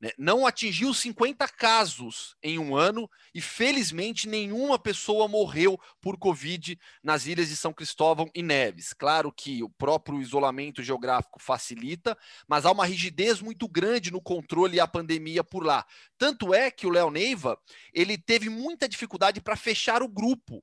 Né? 0.04 0.12
Não 0.18 0.46
atingiu 0.46 0.94
50 0.94 1.48
casos 1.48 2.36
em 2.44 2.60
um 2.60 2.76
ano 2.76 3.10
e, 3.34 3.40
felizmente, 3.40 4.28
nenhuma 4.28 4.78
pessoa 4.78 5.30
morreu 5.30 5.80
por 6.02 6.18
Covid 6.18 6.78
nas 7.02 7.26
ilhas 7.26 7.48
de 7.48 7.56
São 7.56 7.72
Cristóvão 7.72 8.30
e 8.36 8.44
Neves. 8.44 8.92
Claro 8.92 9.32
que 9.32 9.64
o 9.64 9.70
próprio 9.70 10.22
isolamento 10.22 10.84
geográfico 10.84 11.40
facilita, 11.42 12.18
mas 12.46 12.66
há 12.66 12.72
uma 12.72 12.86
rigidez 12.86 13.40
muito 13.40 13.66
grande 13.66 14.12
no 14.12 14.22
controle 14.22 14.78
a 14.78 14.86
pandemia 14.86 15.42
por 15.42 15.66
lá. 15.66 15.86
Tanto 16.18 16.54
é 16.54 16.70
que 16.70 16.86
o 16.86 16.90
Léo 16.90 17.10
Neiva 17.10 17.58
ele 17.94 18.18
teve 18.18 18.50
muita 18.50 18.90
dificuldade 18.90 19.40
para 19.40 19.56
fechar 19.56 20.04
o 20.04 20.10
grupo 20.10 20.62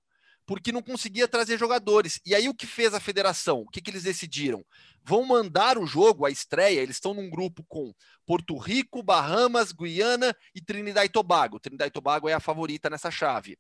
porque 0.51 0.73
não 0.73 0.83
conseguia 0.83 1.29
trazer 1.29 1.57
jogadores. 1.57 2.21
E 2.27 2.35
aí 2.35 2.49
o 2.49 2.55
que 2.55 2.67
fez 2.67 2.93
a 2.93 2.99
federação? 2.99 3.61
O 3.61 3.69
que, 3.69 3.81
que 3.81 3.89
eles 3.89 4.03
decidiram? 4.03 4.67
Vão 5.05 5.25
mandar 5.25 5.79
o 5.79 5.87
jogo, 5.87 6.27
a 6.27 6.31
estreia, 6.31 6.81
eles 6.81 6.97
estão 6.97 7.15
num 7.15 7.31
grupo 7.31 7.65
com 7.69 7.95
Porto 8.27 8.59
Rico, 8.59 9.01
Bahamas, 9.01 9.71
Guiana 9.71 10.35
e 10.53 10.61
Trinidad 10.61 11.07
e 11.07 11.09
Tobago. 11.09 11.61
Trinidad 11.61 11.87
e 11.87 11.93
Tobago 11.93 12.29
é 12.29 12.33
a 12.33 12.41
favorita 12.41 12.91
nessa 12.91 13.13
chave. 13.13 13.57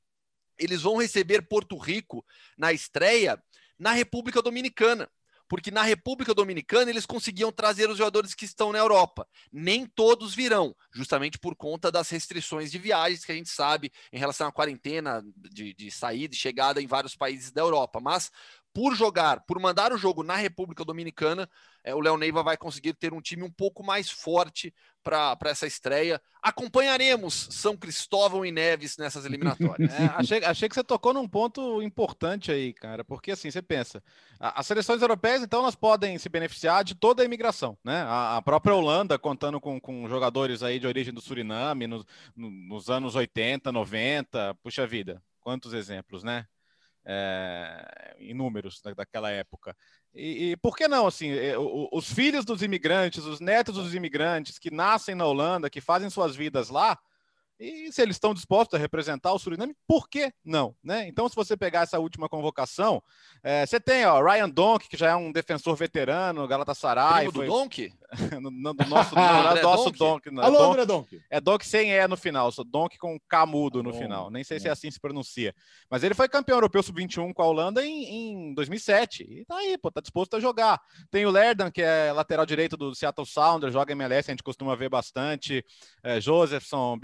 Eles 0.58 0.82
vão 0.82 0.96
receber 0.96 1.42
Porto 1.42 1.78
Rico 1.78 2.26
na 2.58 2.72
estreia 2.72 3.40
na 3.78 3.92
República 3.92 4.42
Dominicana 4.42 5.08
porque 5.50 5.72
na 5.72 5.82
República 5.82 6.32
Dominicana 6.32 6.92
eles 6.92 7.04
conseguiam 7.04 7.50
trazer 7.50 7.90
os 7.90 7.98
jogadores 7.98 8.34
que 8.36 8.44
estão 8.44 8.70
na 8.70 8.78
Europa. 8.78 9.26
Nem 9.52 9.84
todos 9.84 10.32
virão, 10.32 10.72
justamente 10.94 11.40
por 11.40 11.56
conta 11.56 11.90
das 11.90 12.08
restrições 12.08 12.70
de 12.70 12.78
viagens 12.78 13.24
que 13.24 13.32
a 13.32 13.34
gente 13.34 13.48
sabe 13.48 13.90
em 14.12 14.18
relação 14.18 14.46
à 14.46 14.52
quarentena 14.52 15.20
de, 15.36 15.74
de 15.74 15.90
saída 15.90 16.36
e 16.36 16.38
chegada 16.38 16.80
em 16.80 16.86
vários 16.86 17.16
países 17.16 17.50
da 17.50 17.62
Europa. 17.62 17.98
Mas 18.00 18.30
por 18.72 18.94
jogar, 18.94 19.40
por 19.40 19.58
mandar 19.58 19.92
o 19.92 19.98
jogo 19.98 20.22
na 20.22 20.36
República 20.36 20.84
Dominicana, 20.84 21.48
é, 21.82 21.94
o 21.94 22.00
Léo 22.00 22.16
Neiva 22.16 22.42
vai 22.42 22.56
conseguir 22.56 22.94
ter 22.94 23.12
um 23.12 23.20
time 23.20 23.42
um 23.42 23.50
pouco 23.50 23.82
mais 23.82 24.10
forte 24.10 24.72
para 25.02 25.36
essa 25.46 25.66
estreia. 25.66 26.20
Acompanharemos 26.42 27.48
São 27.50 27.76
Cristóvão 27.76 28.44
e 28.44 28.52
Neves 28.52 28.96
nessas 28.96 29.24
eliminatórias. 29.24 29.90
É, 30.00 30.04
achei, 30.14 30.44
achei 30.44 30.68
que 30.68 30.74
você 30.74 30.84
tocou 30.84 31.12
num 31.12 31.26
ponto 31.26 31.82
importante 31.82 32.52
aí, 32.52 32.72
cara, 32.72 33.04
porque 33.04 33.32
assim, 33.32 33.50
você 33.50 33.60
pensa, 33.60 34.02
as 34.38 34.66
seleções 34.66 35.02
europeias, 35.02 35.42
então, 35.42 35.60
elas 35.60 35.74
podem 35.74 36.16
se 36.16 36.28
beneficiar 36.28 36.84
de 36.84 36.94
toda 36.94 37.22
a 37.22 37.24
imigração, 37.24 37.76
né? 37.84 38.02
A, 38.02 38.36
a 38.36 38.42
própria 38.42 38.74
Holanda, 38.74 39.18
contando 39.18 39.60
com, 39.60 39.80
com 39.80 40.08
jogadores 40.08 40.62
aí 40.62 40.78
de 40.78 40.86
origem 40.86 41.12
do 41.12 41.20
Suriname, 41.20 41.86
no, 41.86 42.04
no, 42.36 42.50
nos 42.50 42.88
anos 42.88 43.14
80, 43.14 43.72
90, 43.72 44.54
puxa 44.62 44.86
vida, 44.86 45.22
quantos 45.40 45.72
exemplos, 45.72 46.22
né? 46.22 46.46
É, 47.04 48.16
inúmeros 48.18 48.80
da, 48.82 48.92
daquela 48.92 49.30
época. 49.30 49.76
E, 50.14 50.50
e, 50.50 50.56
por 50.56 50.76
que 50.76 50.86
não, 50.86 51.06
assim, 51.06 51.30
é, 51.30 51.54
os 51.58 52.12
filhos 52.12 52.44
dos 52.44 52.62
imigrantes, 52.62 53.24
os 53.24 53.40
netos 53.40 53.76
dos 53.76 53.94
imigrantes 53.94 54.58
que 54.58 54.70
nascem 54.70 55.14
na 55.14 55.24
Holanda, 55.24 55.70
que 55.70 55.80
fazem 55.80 56.10
suas 56.10 56.36
vidas 56.36 56.68
lá, 56.68 56.98
e 57.60 57.92
se 57.92 58.00
eles 58.00 58.16
estão 58.16 58.32
dispostos 58.32 58.74
a 58.78 58.80
representar 58.80 59.32
o 59.34 59.38
Suriname, 59.38 59.76
por 59.86 60.08
que 60.08 60.32
não? 60.42 60.74
Né? 60.82 61.06
Então, 61.06 61.28
se 61.28 61.36
você 61.36 61.56
pegar 61.56 61.82
essa 61.82 61.98
última 61.98 62.26
convocação, 62.26 63.02
é, 63.42 63.66
você 63.66 63.78
tem 63.78 64.06
ó, 64.06 64.22
Ryan 64.22 64.48
Donk, 64.48 64.88
que 64.88 64.96
já 64.96 65.10
é 65.10 65.14
um 65.14 65.30
defensor 65.30 65.76
veterano, 65.76 66.48
Galatasaray. 66.48 67.30
Primo 67.30 67.32
foi... 67.32 67.46
do 67.46 67.52
Donk? 67.52 67.92
no, 68.40 68.74
do 68.74 68.86
nosso, 68.86 69.14
não, 69.14 69.56
é 69.56 69.60
nosso 69.62 69.90
Donk. 69.90 70.30
Não. 70.30 70.42
Alô, 70.42 70.58
Donk, 70.58 70.70
André 70.70 70.86
Donk. 70.86 71.22
É 71.28 71.40
Donk 71.40 71.66
sem 71.66 71.92
E 71.92 72.08
no 72.08 72.16
final, 72.16 72.50
só 72.50 72.64
Donk 72.64 72.96
com 72.98 73.18
K 73.28 73.46
mudo 73.46 73.82
no 73.82 73.92
final. 73.92 74.30
Nem 74.30 74.42
sei 74.42 74.58
se 74.58 74.66
é 74.66 74.70
assim 74.70 74.90
se 74.90 74.98
pronuncia. 74.98 75.54
Mas 75.90 76.02
ele 76.02 76.14
foi 76.14 76.28
campeão 76.28 76.56
europeu 76.56 76.82
sub-21 76.82 77.32
com 77.34 77.42
a 77.42 77.46
Holanda 77.46 77.84
em, 77.84 78.04
em 78.50 78.54
2007. 78.54 79.22
E 79.22 79.44
tá 79.44 79.56
aí, 79.56 79.76
pô, 79.76 79.90
tá 79.90 80.00
disposto 80.00 80.34
a 80.36 80.40
jogar. 80.40 80.80
Tem 81.10 81.26
o 81.26 81.30
Lerdan, 81.30 81.70
que 81.70 81.82
é 81.82 82.12
lateral 82.12 82.46
direito 82.46 82.76
do 82.76 82.94
Seattle 82.94 83.26
Sounders, 83.26 83.72
joga 83.72 83.92
MLS, 83.92 84.30
a 84.30 84.32
gente 84.32 84.42
costuma 84.42 84.74
ver 84.74 84.88
bastante. 84.88 85.64
É, 86.02 86.20
Josephson, 86.20 86.98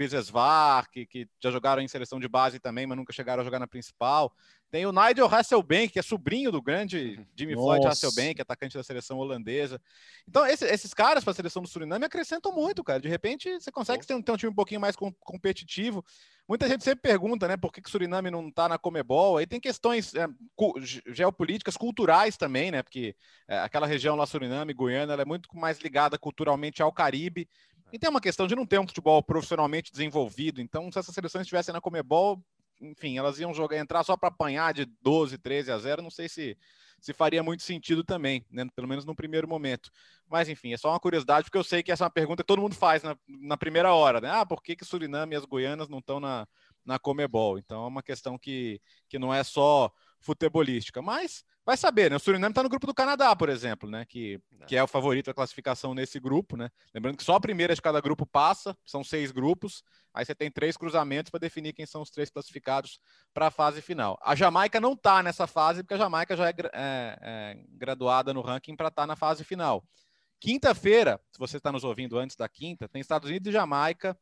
Que, 0.91 1.05
que 1.05 1.27
já 1.41 1.51
jogaram 1.51 1.81
em 1.81 1.87
seleção 1.87 2.19
de 2.19 2.27
base 2.27 2.59
também, 2.59 2.85
mas 2.85 2.97
nunca 2.97 3.13
chegaram 3.13 3.41
a 3.41 3.45
jogar 3.45 3.59
na 3.59 3.67
principal. 3.67 4.33
Tem 4.69 4.85
o 4.85 4.91
Nigel 4.91 5.33
Hasselbank, 5.33 5.89
que 5.89 5.99
é 5.99 6.01
sobrinho 6.01 6.51
do 6.51 6.61
grande 6.61 7.25
Jimmy 7.35 7.55
Nossa. 7.55 7.65
Floyd 7.65 7.87
Hasselbank, 7.87 8.41
atacante 8.41 8.75
da 8.75 8.83
seleção 8.83 9.17
holandesa. 9.17 9.81
Então, 10.27 10.45
esse, 10.45 10.65
esses 10.65 10.93
caras 10.93 11.23
para 11.23 11.31
a 11.31 11.35
seleção 11.35 11.61
do 11.61 11.69
Suriname 11.69 12.03
acrescentam 12.03 12.51
muito, 12.51 12.83
cara. 12.83 12.99
De 12.99 13.07
repente, 13.07 13.49
você 13.49 13.71
consegue 13.71 14.05
ter 14.05 14.13
um, 14.13 14.21
ter 14.21 14.31
um 14.31 14.35
time 14.35 14.51
um 14.51 14.55
pouquinho 14.55 14.81
mais 14.81 14.95
com, 14.95 15.13
competitivo. 15.21 16.03
Muita 16.47 16.67
gente 16.67 16.83
sempre 16.83 17.01
pergunta, 17.01 17.47
né, 17.47 17.55
por 17.55 17.71
que, 17.71 17.81
que 17.81 17.87
o 17.87 17.91
Suriname 17.91 18.29
não 18.29 18.49
está 18.49 18.67
na 18.67 18.77
Comebol? 18.77 19.37
Aí 19.37 19.47
tem 19.47 19.59
questões 19.59 20.13
é, 20.15 20.27
cu 20.55 20.73
geopolíticas, 20.81 21.77
culturais 21.77 22.35
também, 22.35 22.69
né? 22.69 22.83
Porque 22.83 23.15
é, 23.47 23.59
aquela 23.59 23.87
região 23.87 24.17
lá, 24.17 24.25
Suriname, 24.25 24.73
Guiana, 24.73 25.13
ela 25.13 25.21
é 25.21 25.25
muito 25.25 25.47
mais 25.55 25.79
ligada 25.79 26.17
culturalmente 26.17 26.81
ao 26.81 26.91
Caribe. 26.91 27.49
E 27.91 27.97
tem 27.97 28.09
uma 28.09 28.21
questão 28.21 28.47
de 28.47 28.55
não 28.55 28.65
ter 28.65 28.79
um 28.79 28.87
futebol 28.87 29.23
profissionalmente 29.23 29.91
desenvolvido. 29.91 30.61
Então, 30.61 30.91
se 30.91 30.99
essas 30.99 31.13
seleções 31.13 31.43
estivessem 31.43 31.73
na 31.73 31.79
Comebol, 31.79 32.43
enfim, 32.81 33.17
elas 33.17 33.39
iam 33.39 33.53
jogar, 33.53 33.77
entrar 33.77 34.03
só 34.03 34.17
para 34.17 34.29
apanhar 34.29 34.73
de 34.73 34.85
12, 35.01 35.37
13 35.37 35.71
a 35.71 35.77
0. 35.77 36.01
Não 36.01 36.09
sei 36.09 36.27
se, 36.27 36.57
se 36.99 37.13
faria 37.13 37.41
muito 37.41 37.63
sentido 37.63 38.03
também, 38.03 38.45
né? 38.51 38.67
pelo 38.75 38.87
menos 38.87 39.05
no 39.05 39.15
primeiro 39.15 39.47
momento. 39.47 39.89
Mas, 40.27 40.49
enfim, 40.49 40.73
é 40.73 40.77
só 40.77 40.89
uma 40.89 40.99
curiosidade, 40.99 41.45
porque 41.45 41.57
eu 41.57 41.63
sei 41.63 41.81
que 41.81 41.91
essa 41.91 42.03
é 42.03 42.05
uma 42.05 42.11
pergunta 42.11 42.43
que 42.43 42.47
todo 42.47 42.61
mundo 42.61 42.75
faz 42.75 43.03
na, 43.03 43.17
na 43.27 43.57
primeira 43.57 43.93
hora, 43.93 44.19
né? 44.19 44.29
Ah, 44.29 44.45
por 44.45 44.61
que, 44.61 44.75
que 44.75 44.85
Suriname 44.85 45.33
e 45.33 45.37
as 45.37 45.45
Goianas 45.45 45.87
não 45.87 45.99
estão 45.99 46.19
na, 46.19 46.45
na 46.85 46.99
Comebol? 46.99 47.57
Então, 47.57 47.85
é 47.85 47.87
uma 47.87 48.03
questão 48.03 48.37
que, 48.37 48.81
que 49.07 49.17
não 49.17 49.33
é 49.33 49.43
só 49.43 49.91
futebolística. 50.19 51.01
Mas 51.01 51.43
vai 51.67 51.75
saber, 51.75 52.09
né? 52.09 52.15
O 52.15 52.19
Suriname 52.19 52.53
está 52.53 52.63
no 52.63 52.69
grupo 52.69 52.87
do 52.87 52.93
Canadá, 52.93 53.35
por 53.35 53.49
exemplo, 53.49 53.89
né? 53.89 54.05
Que, 54.05 54.39
que 54.65 54.77
é 54.77 54.81
o 54.81 54.87
favorito 54.87 55.25
da 55.25 55.33
classificação 55.33 55.93
nesse 55.93 56.17
grupo, 56.17 56.55
né? 56.55 56.69
Lembrando 56.95 57.17
que 57.17 57.23
só 57.25 57.35
a 57.35 57.41
primeira 57.41 57.75
de 57.75 57.81
cada 57.81 57.99
grupo 57.99 58.25
passa, 58.25 58.73
são 58.85 59.03
seis 59.03 59.33
grupos, 59.33 59.83
aí 60.13 60.23
você 60.23 60.33
tem 60.33 60.49
três 60.49 60.77
cruzamentos 60.77 61.29
para 61.29 61.41
definir 61.41 61.73
quem 61.73 61.85
são 61.85 62.01
os 62.01 62.09
três 62.09 62.29
classificados 62.29 63.01
para 63.33 63.47
a 63.47 63.51
fase 63.51 63.81
final. 63.81 64.17
A 64.23 64.33
Jamaica 64.33 64.79
não 64.79 64.93
está 64.93 65.21
nessa 65.21 65.45
fase, 65.45 65.83
porque 65.83 65.95
a 65.95 65.97
Jamaica 65.97 66.37
já 66.37 66.47
é, 66.47 66.53
é, 66.73 67.17
é 67.21 67.57
graduada 67.71 68.33
no 68.33 68.39
ranking 68.39 68.73
para 68.73 68.87
estar 68.87 69.01
tá 69.01 69.07
na 69.07 69.17
fase 69.17 69.43
final. 69.43 69.83
Quinta-feira, 70.39 71.19
se 71.33 71.37
você 71.37 71.57
está 71.57 71.69
nos 71.69 71.83
ouvindo 71.83 72.17
antes 72.17 72.37
da 72.37 72.47
quinta, 72.47 72.87
tem 72.87 73.01
Estados 73.01 73.27
Unidos 73.27 73.49
e 73.49 73.51
Jamaica 73.51 74.17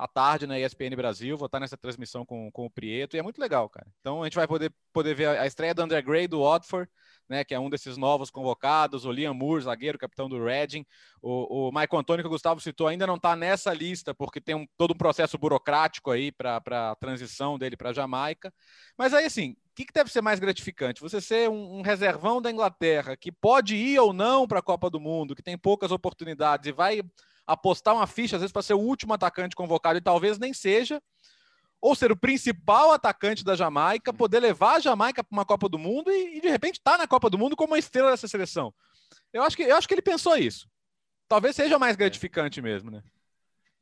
à 0.00 0.08
tarde 0.08 0.46
na 0.46 0.58
ESPN 0.58 0.96
Brasil. 0.96 1.36
Vou 1.36 1.46
estar 1.46 1.60
nessa 1.60 1.76
transmissão 1.76 2.24
com, 2.24 2.50
com 2.50 2.64
o 2.64 2.70
Prieto 2.70 3.16
e 3.16 3.18
é 3.18 3.22
muito 3.22 3.38
legal, 3.38 3.68
cara. 3.68 3.86
Então 4.00 4.22
a 4.22 4.24
gente 4.26 4.34
vai 4.34 4.46
poder, 4.46 4.72
poder 4.92 5.14
ver 5.14 5.28
a, 5.28 5.46
estreia 5.46 5.74
do 5.74 5.82
André 5.82 6.00
Gray 6.00 6.26
do 6.26 6.40
Watford, 6.40 6.90
né, 7.28 7.44
que 7.44 7.54
é 7.54 7.60
um 7.60 7.68
desses 7.68 7.98
novos 7.98 8.30
convocados, 8.30 9.04
o 9.04 9.12
Liam 9.12 9.34
Moore, 9.34 9.62
zagueiro, 9.62 9.98
capitão 9.98 10.28
do 10.28 10.42
Reading, 10.42 10.84
o, 11.22 11.68
o 11.68 11.70
Michael 11.70 12.00
Antônio, 12.00 12.24
que 12.24 12.28
o 12.28 12.30
Gustavo 12.30 12.60
citou, 12.60 12.88
ainda 12.88 13.06
não 13.06 13.16
está 13.16 13.36
nessa 13.36 13.72
lista, 13.74 14.14
porque 14.14 14.40
tem 14.40 14.54
um, 14.54 14.66
todo 14.76 14.94
um 14.94 14.96
processo 14.96 15.36
burocrático 15.36 16.10
aí 16.10 16.32
para 16.32 16.56
a 16.56 16.96
transição 16.96 17.58
dele 17.58 17.76
para 17.76 17.90
a 17.90 17.92
Jamaica. 17.92 18.52
Mas 18.96 19.12
aí, 19.12 19.26
assim, 19.26 19.50
o 19.52 19.56
que, 19.74 19.84
que, 19.84 19.92
deve 19.92 20.10
ser 20.10 20.22
mais 20.22 20.40
gratificante? 20.40 21.00
Você 21.00 21.20
ser 21.20 21.48
um, 21.48 21.78
um, 21.78 21.82
reservão 21.82 22.40
da 22.40 22.50
Inglaterra, 22.50 23.16
que 23.16 23.30
pode 23.30 23.76
ir 23.76 23.98
ou 24.00 24.12
não 24.12 24.48
para 24.48 24.58
a 24.58 24.62
Copa 24.62 24.88
do 24.88 24.98
Mundo, 24.98 25.36
que 25.36 25.42
tem 25.42 25.56
poucas 25.56 25.92
oportunidades 25.92 26.66
e 26.66 26.72
vai 26.72 27.02
apostar 27.52 27.94
uma 27.94 28.06
ficha, 28.06 28.36
às 28.36 28.42
vezes, 28.42 28.52
para 28.52 28.62
ser 28.62 28.74
o 28.74 28.80
último 28.80 29.12
atacante 29.12 29.56
convocado 29.56 29.98
e 29.98 30.02
talvez 30.02 30.38
nem 30.38 30.54
seja, 30.54 31.02
ou 31.80 31.94
ser 31.96 32.12
o 32.12 32.16
principal 32.16 32.92
atacante 32.92 33.42
da 33.42 33.56
Jamaica, 33.56 34.12
poder 34.12 34.38
levar 34.38 34.76
a 34.76 34.80
Jamaica 34.80 35.24
para 35.24 35.34
uma 35.34 35.44
Copa 35.44 35.68
do 35.68 35.78
Mundo 35.78 36.10
e, 36.10 36.38
e 36.38 36.40
de 36.40 36.48
repente 36.48 36.78
estar 36.78 36.92
tá 36.92 36.98
na 36.98 37.08
Copa 37.08 37.28
do 37.28 37.38
Mundo 37.38 37.56
como 37.56 37.72
uma 37.72 37.78
estrela 37.78 38.10
dessa 38.10 38.28
seleção. 38.28 38.72
Eu 39.32 39.42
acho 39.42 39.56
que, 39.56 39.62
eu 39.62 39.76
acho 39.76 39.88
que 39.88 39.94
ele 39.94 40.02
pensou 40.02 40.36
isso. 40.36 40.68
Talvez 41.26 41.56
seja 41.56 41.78
mais 41.78 41.96
gratificante 41.96 42.60
mesmo, 42.60 42.90
né? 42.90 43.02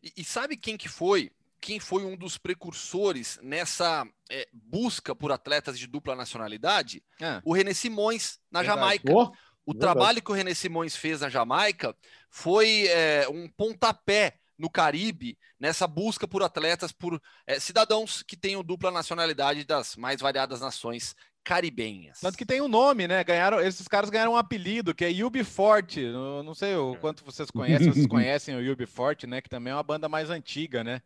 E, 0.03 0.13
e 0.19 0.25
sabe 0.25 0.57
quem 0.57 0.77
que 0.77 0.89
foi? 0.89 1.31
Quem 1.61 1.81
foi 1.81 2.05
um 2.05 2.17
dos 2.17 2.39
precursores 2.39 3.39
nessa 3.43 4.07
é, 4.31 4.49
busca 4.53 5.15
por 5.15 5.33
atletas 5.33 5.79
de 5.79 5.87
dupla 5.89 6.15
nacionalidade? 6.15 7.03
É. 7.21 7.43
O 7.45 7.53
René 7.53 7.75
Simões, 7.75 8.39
na 8.51 8.63
Verdade. 8.63 8.81
Jamaica. 8.81 9.13
Oh. 9.13 9.33
O 9.69 9.73
Verdade. 9.73 9.93
trabalho 9.93 10.23
que 10.23 10.31
o 10.31 10.35
René 10.35 10.55
Simões 10.55 10.97
fez 10.97 11.21
na 11.21 11.29
Jamaica 11.29 11.95
foi 12.31 12.87
é, 12.87 13.29
um 13.29 13.47
pontapé 13.47 14.37
no 14.57 14.71
Caribe 14.71 15.37
nessa 15.61 15.87
busca 15.87 16.27
por 16.27 16.43
atletas, 16.43 16.91
por 16.91 17.21
é, 17.47 17.61
cidadãos 17.61 18.23
que 18.23 18.35
tenham 18.35 18.65
dupla 18.65 18.91
nacionalidade 18.91 19.67
das 19.67 19.95
mais 19.95 20.23
variadas 20.23 20.63
nações 20.63 21.15
caribenhas. 21.45 22.21
Tanto 22.21 22.39
que 22.39 22.47
tem 22.47 22.63
um 22.63 22.69
nome, 22.69 23.07
né? 23.07 23.23
Ganharam, 23.23 23.61
esses 23.61 23.87
caras 23.87 24.09
ganharam 24.09 24.33
um 24.33 24.37
apelido 24.39 24.95
que 24.95 25.05
é 25.05 25.11
Yubi 25.11 25.45
Forte. 25.45 26.03
Não, 26.13 26.43
não 26.43 26.55
sei 26.55 26.75
o 26.75 26.97
quanto 26.97 27.23
vocês 27.23 27.51
conhecem, 27.51 27.93
vocês 27.93 28.07
conhecem 28.07 28.57
o 28.57 28.63
Yubi 28.63 28.87
Forte, 28.87 29.27
né? 29.27 29.43
Que 29.43 29.51
também 29.51 29.71
é 29.71 29.77
uma 29.77 29.83
banda 29.83 30.09
mais 30.09 30.31
antiga, 30.31 30.83
né? 30.83 31.03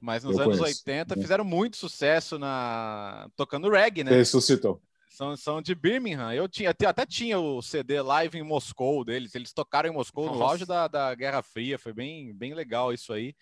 Mas 0.00 0.22
nos 0.22 0.36
Eu 0.36 0.44
anos 0.44 0.58
conheço. 0.60 0.78
80 0.78 1.16
fizeram 1.16 1.44
muito 1.44 1.76
sucesso 1.76 2.38
na 2.38 3.28
tocando 3.34 3.68
reggae, 3.68 4.04
né? 4.04 4.12
Ressuscitou. 4.12 4.80
São, 5.14 5.36
são 5.36 5.62
de 5.62 5.76
Birmingham. 5.76 6.32
Eu 6.32 6.48
tinha, 6.48 6.70
até 6.70 7.06
tinha 7.06 7.38
o 7.38 7.62
CD 7.62 8.02
live 8.02 8.36
em 8.36 8.42
Moscou 8.42 9.04
deles. 9.04 9.32
Eles 9.36 9.52
tocaram 9.52 9.88
em 9.88 9.92
Moscou 9.92 10.26
Nossa. 10.26 10.38
no 10.38 10.44
auge 10.44 10.66
da, 10.66 10.88
da 10.88 11.14
Guerra 11.14 11.40
Fria. 11.40 11.78
Foi 11.78 11.92
bem, 11.92 12.34
bem 12.34 12.52
legal 12.52 12.92
isso 12.92 13.12
aí. 13.12 13.32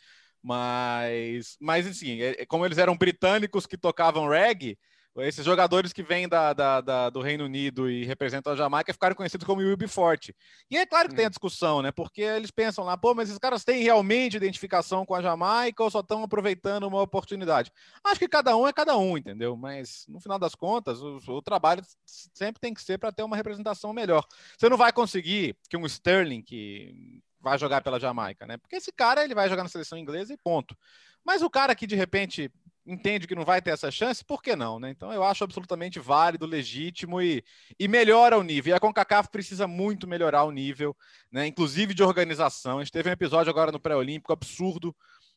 Mas, 0.42 1.56
mas 1.58 1.86
assim, 1.86 2.20
é, 2.20 2.42
é, 2.42 2.46
como 2.46 2.66
eles 2.66 2.76
eram 2.76 2.94
britânicos 2.94 3.66
que 3.66 3.78
tocavam 3.78 4.28
reggae, 4.28 4.78
esses 5.18 5.44
jogadores 5.44 5.92
que 5.92 6.02
vêm 6.02 6.26
da, 6.26 6.52
da, 6.52 6.80
da, 6.80 7.10
do 7.10 7.20
Reino 7.20 7.44
Unido 7.44 7.90
e 7.90 8.04
representam 8.04 8.52
a 8.52 8.56
Jamaica 8.56 8.92
ficaram 8.92 9.14
conhecidos 9.14 9.46
como 9.46 9.60
UB40. 9.60 10.34
E 10.70 10.76
é 10.78 10.86
claro 10.86 11.08
que 11.08 11.14
tem 11.14 11.26
a 11.26 11.28
hum. 11.28 11.30
discussão, 11.30 11.82
né? 11.82 11.92
Porque 11.92 12.22
eles 12.22 12.50
pensam 12.50 12.84
lá, 12.84 12.96
pô, 12.96 13.14
mas 13.14 13.28
esses 13.28 13.38
caras 13.38 13.62
têm 13.62 13.82
realmente 13.82 14.36
identificação 14.36 15.04
com 15.04 15.14
a 15.14 15.20
Jamaica 15.20 15.82
ou 15.82 15.90
só 15.90 16.00
estão 16.00 16.22
aproveitando 16.22 16.84
uma 16.84 17.02
oportunidade? 17.02 17.70
Acho 18.02 18.20
que 18.20 18.28
cada 18.28 18.56
um 18.56 18.66
é 18.66 18.72
cada 18.72 18.96
um, 18.96 19.18
entendeu? 19.18 19.54
Mas 19.56 20.06
no 20.08 20.18
final 20.18 20.38
das 20.38 20.54
contas, 20.54 21.02
o, 21.02 21.18
o 21.28 21.42
trabalho 21.42 21.82
sempre 22.06 22.60
tem 22.60 22.72
que 22.72 22.80
ser 22.80 22.98
para 22.98 23.12
ter 23.12 23.22
uma 23.22 23.36
representação 23.36 23.92
melhor. 23.92 24.24
Você 24.58 24.68
não 24.68 24.78
vai 24.78 24.92
conseguir 24.92 25.56
que 25.68 25.76
um 25.76 25.84
Sterling, 25.84 26.42
que 26.42 27.22
vai 27.38 27.58
jogar 27.58 27.82
pela 27.82 28.00
Jamaica, 28.00 28.46
né? 28.46 28.56
Porque 28.56 28.76
esse 28.76 28.92
cara 28.92 29.24
ele 29.24 29.34
vai 29.34 29.48
jogar 29.48 29.64
na 29.64 29.68
seleção 29.68 29.98
inglesa 29.98 30.32
e 30.32 30.38
ponto. 30.38 30.76
Mas 31.24 31.42
o 31.42 31.50
cara 31.50 31.74
que 31.74 31.86
de 31.86 31.96
repente 31.96 32.50
entende 32.86 33.26
que 33.26 33.34
não 33.34 33.44
vai 33.44 33.62
ter 33.62 33.70
essa 33.70 33.90
chance, 33.90 34.24
por 34.24 34.42
que 34.42 34.56
não, 34.56 34.78
né? 34.78 34.90
Então 34.90 35.12
eu 35.12 35.22
acho 35.22 35.44
absolutamente 35.44 36.00
válido, 36.00 36.46
legítimo 36.46 37.20
e, 37.20 37.44
e 37.78 37.86
melhora 37.86 38.38
o 38.38 38.42
nível. 38.42 38.72
E 38.72 38.74
a 38.74 38.80
CONCACAF 38.80 39.30
precisa 39.30 39.66
muito 39.66 40.06
melhorar 40.06 40.44
o 40.44 40.50
nível, 40.50 40.96
né? 41.30 41.46
Inclusive 41.46 41.94
de 41.94 42.02
organização. 42.02 42.78
A 42.78 42.84
gente 42.84 42.92
teve 42.92 43.08
um 43.08 43.12
episódio 43.12 43.50
agora 43.50 43.72
no 43.72 43.80
pré-olímpico 43.80 44.32
absurdo 44.32 44.94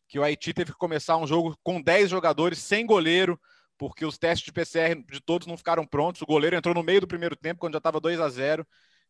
que 0.08 0.19
o 0.19 0.23
Haiti 0.23 0.53
teve 0.53 0.71
que 0.71 0.77
começar 0.77 1.17
um 1.17 1.27
jogo 1.27 1.58
com 1.63 1.81
10 1.81 2.10
jogadores 2.10 2.60
sem 2.60 2.86
goleiro, 2.86 3.39
porque 3.77 4.05
os 4.05 4.17
testes 4.17 4.45
de 4.45 4.51
PCR 4.51 4.95
de 5.12 5.19
todos 5.19 5.47
não 5.47 5.58
ficaram 5.58 5.86
prontos. 5.86 6.21
O 6.21 6.25
goleiro 6.25 6.55
entrou 6.55 6.73
no 6.73 6.84
meio 6.84 7.01
do 7.01 7.08
primeiro 7.08 7.36
tempo, 7.36 7.60
quando 7.60 7.73
já 7.73 7.79
estava 7.79 7.99
2 7.99 8.19
a 8.19 8.29
0 8.29 8.65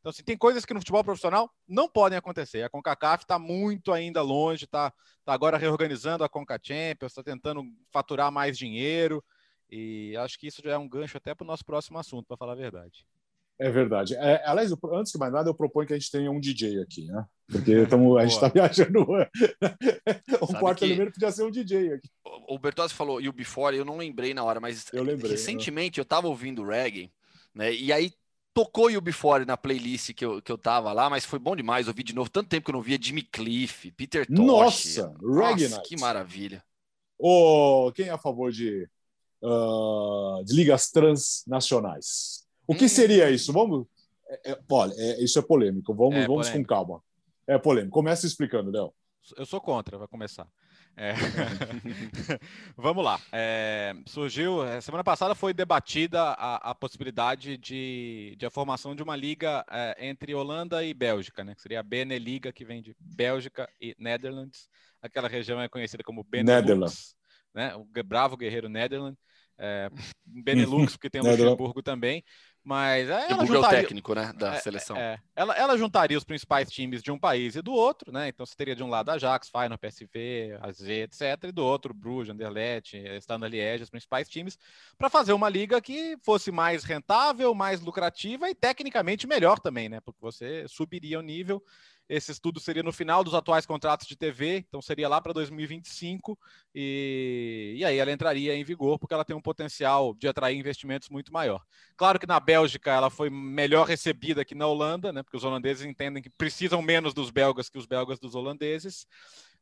então, 0.05 0.11
assim, 0.11 0.23
tem 0.23 0.37
coisas 0.37 0.63
que 0.63 0.71
no 0.71 0.81
futebol 0.81 1.03
profissional 1.03 1.51
não 1.67 1.89
podem 1.89 2.15
acontecer. 2.15 2.61
A 2.61 2.69
CONCACAF 2.69 3.23
está 3.23 3.39
muito 3.39 3.91
ainda 3.91 4.21
longe, 4.21 4.65
está 4.65 4.93
tá 5.25 5.33
agora 5.33 5.57
reorganizando 5.57 6.23
a 6.23 6.29
CONCA 6.29 6.59
Champions, 6.61 7.11
está 7.11 7.23
tentando 7.23 7.63
faturar 7.91 8.31
mais 8.31 8.55
dinheiro. 8.55 9.23
E 9.67 10.15
acho 10.17 10.37
que 10.37 10.45
isso 10.45 10.61
já 10.63 10.73
é 10.73 10.77
um 10.77 10.87
gancho 10.87 11.17
até 11.17 11.33
para 11.33 11.43
o 11.43 11.47
nosso 11.47 11.65
próximo 11.65 11.97
assunto, 11.97 12.27
para 12.27 12.37
falar 12.37 12.51
a 12.51 12.55
verdade. 12.55 13.03
É 13.57 13.71
verdade. 13.71 14.13
É, 14.13 14.47
aliás, 14.47 14.71
antes 14.93 15.11
de 15.11 15.17
mais 15.17 15.33
nada, 15.33 15.49
eu 15.49 15.55
proponho 15.55 15.87
que 15.87 15.93
a 15.93 15.97
gente 15.97 16.11
tenha 16.11 16.29
um 16.29 16.39
DJ 16.39 16.83
aqui, 16.83 17.05
né? 17.05 17.25
Porque 17.47 17.73
tamo, 17.89 18.15
a 18.15 18.27
gente 18.27 18.35
está 18.35 18.47
viajando. 18.47 19.07
um 19.09 20.45
Sabe 20.45 20.59
quarto 20.59 20.85
elemento 20.85 21.13
podia 21.13 21.31
ser 21.31 21.45
um 21.45 21.49
DJ 21.49 21.93
aqui. 21.93 22.09
O 22.47 22.59
Bertozzi 22.59 22.93
falou 22.93 23.19
e 23.19 23.27
o 23.27 23.33
Before, 23.33 23.75
eu 23.75 23.83
não 23.83 23.97
lembrei 23.97 24.35
na 24.35 24.43
hora, 24.43 24.59
mas 24.59 24.85
eu 24.93 25.01
lembrei, 25.01 25.31
recentemente 25.31 25.97
né? 25.97 26.01
eu 26.01 26.03
estava 26.03 26.27
ouvindo 26.27 26.63
reggae, 26.63 27.11
né? 27.55 27.73
E 27.73 27.91
aí 27.91 28.11
tocou 28.55 28.89
o 28.89 29.01
Before 29.01 29.45
na 29.45 29.57
playlist 29.57 30.13
que 30.13 30.23
eu, 30.23 30.41
que 30.41 30.49
eu 30.49 30.57
tava 30.57 30.93
lá, 30.93 31.09
mas 31.09 31.25
foi 31.25 31.37
bom 31.37 31.55
demais 31.57 31.89
ouvir 31.89 32.03
de 32.03 32.15
novo. 32.15 32.29
Tanto 32.29 32.47
tempo 32.47 32.63
que 32.63 32.71
eu 32.71 32.75
não 32.75 32.81
via 32.81 32.97
Jimmy 32.99 33.21
Cliff, 33.21 33.91
Peter 33.91 34.25
Tosh. 34.25 34.39
Nossa, 34.39 35.13
Nossa 35.21 35.81
que 35.81 35.99
maravilha. 35.99 36.63
Oh, 37.19 37.91
quem 37.93 38.07
é 38.07 38.11
a 38.11 38.17
favor 38.17 38.53
de, 38.53 38.89
uh, 39.41 40.41
de 40.45 40.55
ligas 40.55 40.89
transnacionais? 40.89 42.47
O 42.65 42.73
que 42.73 42.85
hum. 42.85 42.89
seria 42.89 43.29
isso? 43.29 43.51
Vamos. 43.51 43.85
É, 44.27 44.51
é, 44.51 44.59
olha, 44.69 44.93
é, 44.97 45.21
isso 45.21 45.37
é 45.37 45.41
polêmico. 45.41 45.93
Vamos, 45.93 46.15
é 46.15 46.25
vamos 46.25 46.47
polêmico. 46.47 46.69
com 46.69 46.75
calma. 46.75 47.03
É 47.45 47.57
polêmico. 47.57 47.93
Começa 47.93 48.25
explicando, 48.25 48.71
Léo. 48.71 48.93
Eu 49.37 49.45
sou 49.45 49.59
contra, 49.59 49.97
vai 49.97 50.07
começar. 50.07 50.47
É... 50.97 51.13
Vamos 52.77 53.03
lá. 53.03 53.19
É... 53.31 53.93
Surgiu, 54.05 54.65
é, 54.65 54.79
semana 54.81 55.03
passada 55.03 55.35
foi 55.35 55.53
debatida 55.53 56.21
a, 56.21 56.71
a 56.71 56.75
possibilidade 56.75 57.57
de, 57.57 58.35
de, 58.37 58.45
a 58.45 58.49
formação 58.49 58.95
de 58.95 59.03
uma 59.03 59.15
liga 59.15 59.65
é, 59.69 60.07
entre 60.07 60.33
Holanda 60.33 60.83
e 60.83 60.93
Bélgica, 60.93 61.43
né? 61.43 61.53
Que 61.55 61.61
seria 61.61 61.79
a 61.79 61.83
Beneliga, 61.83 62.51
que 62.51 62.65
vem 62.65 62.81
de 62.81 62.95
Bélgica 62.99 63.69
e 63.79 63.95
Netherlands. 63.99 64.69
Aquela 65.01 65.27
região 65.27 65.61
é 65.61 65.69
conhecida 65.69 66.03
como 66.03 66.23
Benelux, 66.23 67.15
né? 67.53 67.75
O 67.75 67.85
bravo 68.03 68.37
guerreiro 68.37 68.69
Netherlands. 68.69 69.19
É, 69.57 69.89
Benelux, 70.25 70.93
porque 70.93 71.09
tem 71.09 71.21
o 71.21 71.25
Luxemburgo 71.25 71.81
também. 71.81 72.23
Mas 72.65 73.07
ela 73.07 73.45
juntaria... 73.45 73.77
é 73.77 73.81
técnico, 73.81 74.15
né, 74.15 74.33
da 74.35 74.55
é, 74.55 74.59
seleção. 74.59 74.97
É, 74.97 75.19
ela, 75.35 75.53
ela 75.55 75.77
juntaria 75.77 76.17
os 76.17 76.23
principais 76.23 76.67
times 76.71 77.03
de 77.03 77.11
um 77.11 77.19
país 77.19 77.55
e 77.55 77.61
do 77.61 77.71
outro, 77.71 78.11
né? 78.11 78.29
Então 78.29 78.43
você 78.43 78.55
teria 78.55 78.75
de 78.75 78.81
um 78.81 78.89
lado 78.89 79.09
a 79.09 79.13
Ajax, 79.13 79.49
Feyenoord, 79.49 79.77
PSV, 79.77 80.57
AZ, 80.59 80.81
etc, 80.81 81.43
e 81.43 81.51
do 81.51 81.63
outro 81.63 81.93
Bruges, 81.93 82.33
Anderlecht, 82.33 82.97
Standard 83.19 83.55
Liège, 83.55 83.83
os 83.83 83.89
principais 83.91 84.27
times, 84.27 84.57
para 84.97 85.11
fazer 85.11 85.33
uma 85.33 85.47
liga 85.47 85.79
que 85.79 86.17
fosse 86.23 86.51
mais 86.51 86.83
rentável, 86.83 87.53
mais 87.53 87.81
lucrativa 87.81 88.49
e 88.49 88.55
tecnicamente 88.55 89.27
melhor 89.27 89.59
também, 89.59 89.87
né? 89.87 89.99
Porque 90.01 90.19
você 90.19 90.67
subiria 90.67 91.19
o 91.19 91.21
nível 91.21 91.63
esse 92.07 92.31
estudo 92.31 92.59
seria 92.59 92.83
no 92.83 92.93
final 92.93 93.23
dos 93.23 93.33
atuais 93.33 93.65
contratos 93.65 94.07
de 94.07 94.15
TV, 94.15 94.57
então 94.57 94.81
seria 94.81 95.09
lá 95.09 95.19
para 95.19 95.33
2025, 95.33 96.37
e, 96.73 97.75
e 97.77 97.85
aí 97.85 97.97
ela 97.97 98.11
entraria 98.11 98.55
em 98.55 98.63
vigor, 98.63 98.99
porque 98.99 99.13
ela 99.13 99.25
tem 99.25 99.35
um 99.35 99.41
potencial 99.41 100.13
de 100.13 100.27
atrair 100.27 100.57
investimentos 100.57 101.09
muito 101.09 101.33
maior. 101.33 101.63
Claro 101.97 102.19
que 102.19 102.27
na 102.27 102.39
Bélgica 102.39 102.91
ela 102.91 103.09
foi 103.09 103.29
melhor 103.29 103.87
recebida 103.87 104.45
que 104.45 104.53
na 104.53 104.67
Holanda, 104.67 105.11
né, 105.11 105.23
porque 105.23 105.37
os 105.37 105.43
holandeses 105.43 105.85
entendem 105.85 106.21
que 106.21 106.29
precisam 106.29 106.81
menos 106.81 107.13
dos 107.13 107.31
belgas 107.31 107.69
que 107.69 107.77
os 107.77 107.87
belgas 107.87 108.19
dos 108.19 108.35
holandeses, 108.35 109.07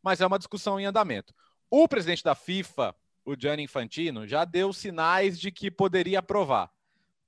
mas 0.02 0.20
é 0.20 0.28
uma 0.28 0.38
discussão 0.38 0.80
em 0.80 0.86
andamento. 0.86 1.34
O 1.70 1.88
presidente 1.88 2.24
da 2.24 2.36
FIFA, 2.36 2.94
o 3.24 3.36
Gianni 3.40 3.64
Infantino, 3.64 4.28
já 4.28 4.44
deu 4.44 4.74
sinais 4.74 5.40
de 5.40 5.50
que 5.50 5.72
poderia 5.72 6.20
aprovar. 6.20 6.70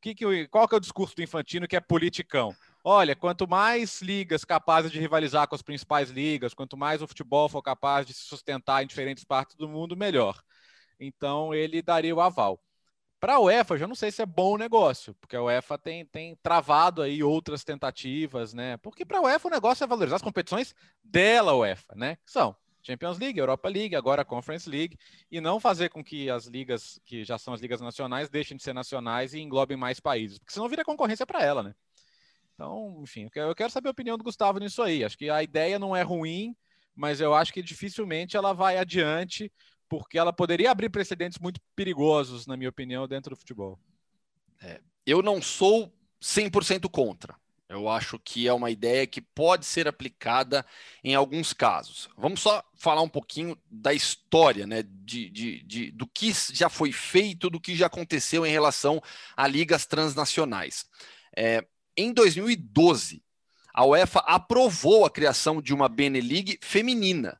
Que 0.01 0.13
que, 0.13 0.47
qual 0.49 0.67
que 0.67 0.75
é 0.75 0.77
o 0.77 0.81
discurso 0.81 1.15
do 1.15 1.23
Infantino 1.23 1.67
que 1.67 1.75
é 1.75 1.79
politicão? 1.79 2.53
Olha, 2.87 3.15
quanto 3.15 3.47
mais 3.47 3.99
ligas 3.99 4.45
capazes 4.45 4.91
de 4.91 4.99
rivalizar 4.99 5.47
com 5.47 5.55
as 5.55 5.63
principais 5.63 6.11
ligas, 6.11 6.53
quanto 6.53 6.77
mais 6.77 7.01
o 7.01 7.07
futebol 7.07 7.49
for 7.49 7.59
capaz 7.59 8.05
de 8.05 8.13
se 8.13 8.25
sustentar 8.25 8.83
em 8.83 8.85
diferentes 8.85 9.23
partes 9.23 9.55
do 9.55 9.67
mundo, 9.67 9.97
melhor. 9.97 10.39
Então, 10.99 11.51
ele 11.51 11.81
daria 11.81 12.15
o 12.15 12.21
aval. 12.21 12.61
Para 13.19 13.37
a 13.37 13.39
UEFA, 13.39 13.75
já 13.75 13.87
não 13.87 13.95
sei 13.95 14.11
se 14.11 14.21
é 14.21 14.25
bom 14.25 14.55
negócio, 14.55 15.15
porque 15.15 15.35
a 15.35 15.41
UEFA 15.41 15.79
tem, 15.79 16.05
tem 16.05 16.35
travado 16.43 17.01
aí 17.01 17.23
outras 17.23 17.63
tentativas, 17.63 18.53
né? 18.53 18.77
Porque 18.77 19.03
para 19.03 19.17
a 19.17 19.21
UEFA 19.21 19.47
o 19.47 19.51
negócio 19.51 19.83
é 19.83 19.87
valorizar 19.87 20.17
as 20.17 20.21
competições 20.21 20.75
dela, 21.03 21.55
UEFA, 21.55 21.95
né? 21.95 22.17
Que 22.17 22.31
são 22.31 22.55
Champions 22.83 23.17
League, 23.17 23.39
Europa 23.39 23.67
League, 23.67 23.95
agora 23.95 24.23
Conference 24.23 24.69
League, 24.69 24.95
e 25.31 25.41
não 25.41 25.59
fazer 25.59 25.89
com 25.89 26.03
que 26.03 26.29
as 26.29 26.45
ligas, 26.45 27.01
que 27.03 27.23
já 27.23 27.39
são 27.39 27.51
as 27.51 27.61
ligas 27.61 27.81
nacionais, 27.81 28.29
deixem 28.29 28.55
de 28.55 28.61
ser 28.61 28.73
nacionais 28.73 29.33
e 29.33 29.39
englobem 29.39 29.75
mais 29.75 29.99
países, 29.99 30.37
porque 30.37 30.53
senão 30.53 30.69
vira 30.69 30.85
concorrência 30.85 31.25
para 31.25 31.43
ela, 31.43 31.63
né? 31.63 31.73
Então, 32.55 33.01
enfim, 33.03 33.29
eu 33.35 33.53
quero 33.53 33.69
saber 33.69 33.89
a 33.89 33.91
opinião 33.91 34.17
do 34.17 34.23
Gustavo 34.23 34.59
nisso 34.59 34.81
aí. 34.81 35.03
Acho 35.03 35.17
que 35.17 35.29
a 35.29 35.43
ideia 35.43 35.77
não 35.77 35.95
é 35.95 36.01
ruim, 36.01 36.55
mas 36.95 37.19
eu 37.19 37.33
acho 37.33 37.53
que 37.53 37.61
dificilmente 37.61 38.37
ela 38.37 38.53
vai 38.53 38.77
adiante, 38.77 39.51
porque 39.89 40.17
ela 40.17 40.31
poderia 40.31 40.71
abrir 40.71 40.89
precedentes 40.89 41.37
muito 41.37 41.59
perigosos, 41.75 42.47
na 42.47 42.55
minha 42.55 42.69
opinião, 42.69 43.07
dentro 43.07 43.35
do 43.35 43.37
futebol. 43.37 43.77
É, 44.61 44.79
eu 45.05 45.21
não 45.21 45.41
sou 45.41 45.93
100% 46.21 46.89
contra. 46.89 47.35
Eu 47.67 47.89
acho 47.89 48.19
que 48.19 48.47
é 48.47 48.53
uma 48.53 48.69
ideia 48.69 49.07
que 49.07 49.19
pode 49.19 49.65
ser 49.65 49.87
aplicada 49.87 50.65
em 51.03 51.15
alguns 51.15 51.51
casos. 51.51 52.07
Vamos 52.15 52.39
só 52.39 52.63
falar 52.75 53.01
um 53.01 53.09
pouquinho 53.09 53.57
da 53.69 53.91
história, 53.91 54.67
né? 54.67 54.83
De, 54.83 55.29
de, 55.29 55.63
de, 55.63 55.91
do 55.91 56.07
que 56.07 56.31
já 56.53 56.69
foi 56.69 56.91
feito, 56.91 57.49
do 57.49 57.59
que 57.59 57.75
já 57.75 57.87
aconteceu 57.87 58.45
em 58.45 58.51
relação 58.51 59.01
a 59.35 59.47
ligas 59.47 59.85
transnacionais. 59.85 60.85
É, 61.35 61.65
em 61.97 62.13
2012, 62.13 63.23
a 63.73 63.85
UEFA 63.85 64.19
aprovou 64.19 65.05
a 65.05 65.09
criação 65.09 65.61
de 65.61 65.73
uma 65.73 65.89
Beneligue 65.89 66.57
feminina. 66.61 67.39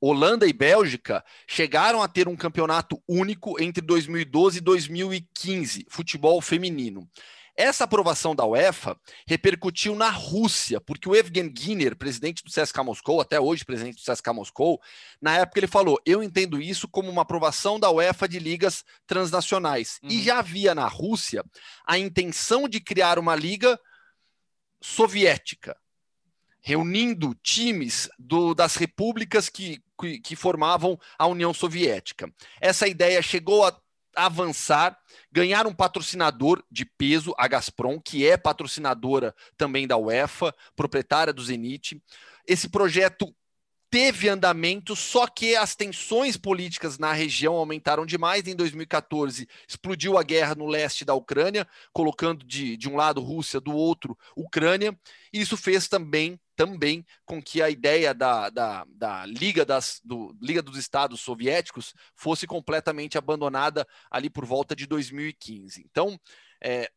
Holanda 0.00 0.46
e 0.46 0.52
Bélgica 0.52 1.24
chegaram 1.48 2.02
a 2.02 2.08
ter 2.08 2.28
um 2.28 2.36
campeonato 2.36 3.02
único 3.08 3.60
entre 3.60 3.80
2012 3.80 4.58
e 4.58 4.60
2015, 4.60 5.86
futebol 5.88 6.40
feminino. 6.40 7.08
Essa 7.56 7.84
aprovação 7.84 8.34
da 8.34 8.44
UEFA 8.44 8.98
repercutiu 9.26 9.94
na 9.94 10.10
Rússia, 10.10 10.80
porque 10.80 11.08
o 11.08 11.14
Evgen 11.14 11.52
Giner, 11.56 11.96
presidente 11.96 12.42
do 12.42 12.50
CSKA 12.50 12.82
Moscou, 12.82 13.20
até 13.20 13.38
hoje 13.38 13.64
presidente 13.64 14.02
do 14.02 14.12
CSKA 14.12 14.32
Moscou, 14.32 14.80
na 15.20 15.38
época 15.38 15.60
ele 15.60 15.68
falou: 15.68 16.00
"Eu 16.04 16.22
entendo 16.22 16.60
isso 16.60 16.88
como 16.88 17.08
uma 17.08 17.22
aprovação 17.22 17.78
da 17.78 17.90
UEFA 17.90 18.26
de 18.26 18.40
ligas 18.40 18.84
transnacionais". 19.06 20.00
Uhum. 20.02 20.10
E 20.10 20.22
já 20.22 20.40
havia 20.40 20.74
na 20.74 20.88
Rússia 20.88 21.44
a 21.86 21.96
intenção 21.96 22.68
de 22.68 22.80
criar 22.80 23.20
uma 23.20 23.36
liga 23.36 23.78
soviética, 24.82 25.76
reunindo 26.60 27.34
times 27.36 28.08
do, 28.18 28.52
das 28.52 28.74
repúblicas 28.74 29.48
que, 29.48 29.80
que, 30.00 30.18
que 30.18 30.34
formavam 30.34 30.98
a 31.16 31.26
União 31.26 31.54
Soviética. 31.54 32.32
Essa 32.60 32.88
ideia 32.88 33.22
chegou 33.22 33.64
a 33.64 33.83
avançar, 34.16 34.98
ganhar 35.30 35.66
um 35.66 35.74
patrocinador 35.74 36.62
de 36.70 36.84
peso, 36.84 37.34
a 37.38 37.46
Gazprom, 37.48 38.00
que 38.00 38.26
é 38.26 38.36
patrocinadora 38.36 39.34
também 39.56 39.86
da 39.86 39.96
UEFA, 39.96 40.54
proprietária 40.76 41.32
do 41.32 41.42
Zenit. 41.42 42.00
Esse 42.46 42.68
projeto 42.68 43.34
teve 43.94 44.28
andamento, 44.28 44.96
só 44.96 45.24
que 45.26 45.54
as 45.54 45.76
tensões 45.76 46.36
políticas 46.36 46.98
na 46.98 47.12
região 47.12 47.54
aumentaram 47.54 48.04
demais. 48.04 48.44
Em 48.48 48.56
2014, 48.56 49.48
explodiu 49.68 50.18
a 50.18 50.22
guerra 50.24 50.56
no 50.56 50.66
leste 50.66 51.04
da 51.04 51.14
Ucrânia, 51.14 51.64
colocando 51.92 52.44
de, 52.44 52.76
de 52.76 52.88
um 52.88 52.96
lado 52.96 53.20
Rússia, 53.20 53.60
do 53.60 53.72
outro 53.72 54.18
Ucrânia. 54.34 54.98
E 55.32 55.40
isso 55.40 55.56
fez 55.56 55.86
também 55.86 56.40
também 56.56 57.04
com 57.24 57.42
que 57.42 57.60
a 57.62 57.70
ideia 57.70 58.14
da, 58.14 58.50
da, 58.50 58.86
da 58.88 59.26
Liga, 59.26 59.64
das, 59.64 60.00
do, 60.04 60.36
Liga 60.40 60.62
dos 60.62 60.76
Estados 60.76 61.20
Soviéticos 61.20 61.94
fosse 62.14 62.46
completamente 62.46 63.18
abandonada 63.18 63.86
ali 64.10 64.30
por 64.30 64.44
volta 64.44 64.74
de 64.74 64.86
2015. 64.86 65.82
Então, 65.84 66.18
é, 66.62 66.90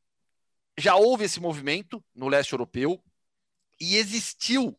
já 0.77 0.95
houve 0.95 1.25
esse 1.25 1.39
movimento 1.39 2.03
no 2.15 2.27
leste 2.27 2.53
europeu 2.53 3.01
e 3.79 3.97
existiu 3.97 4.77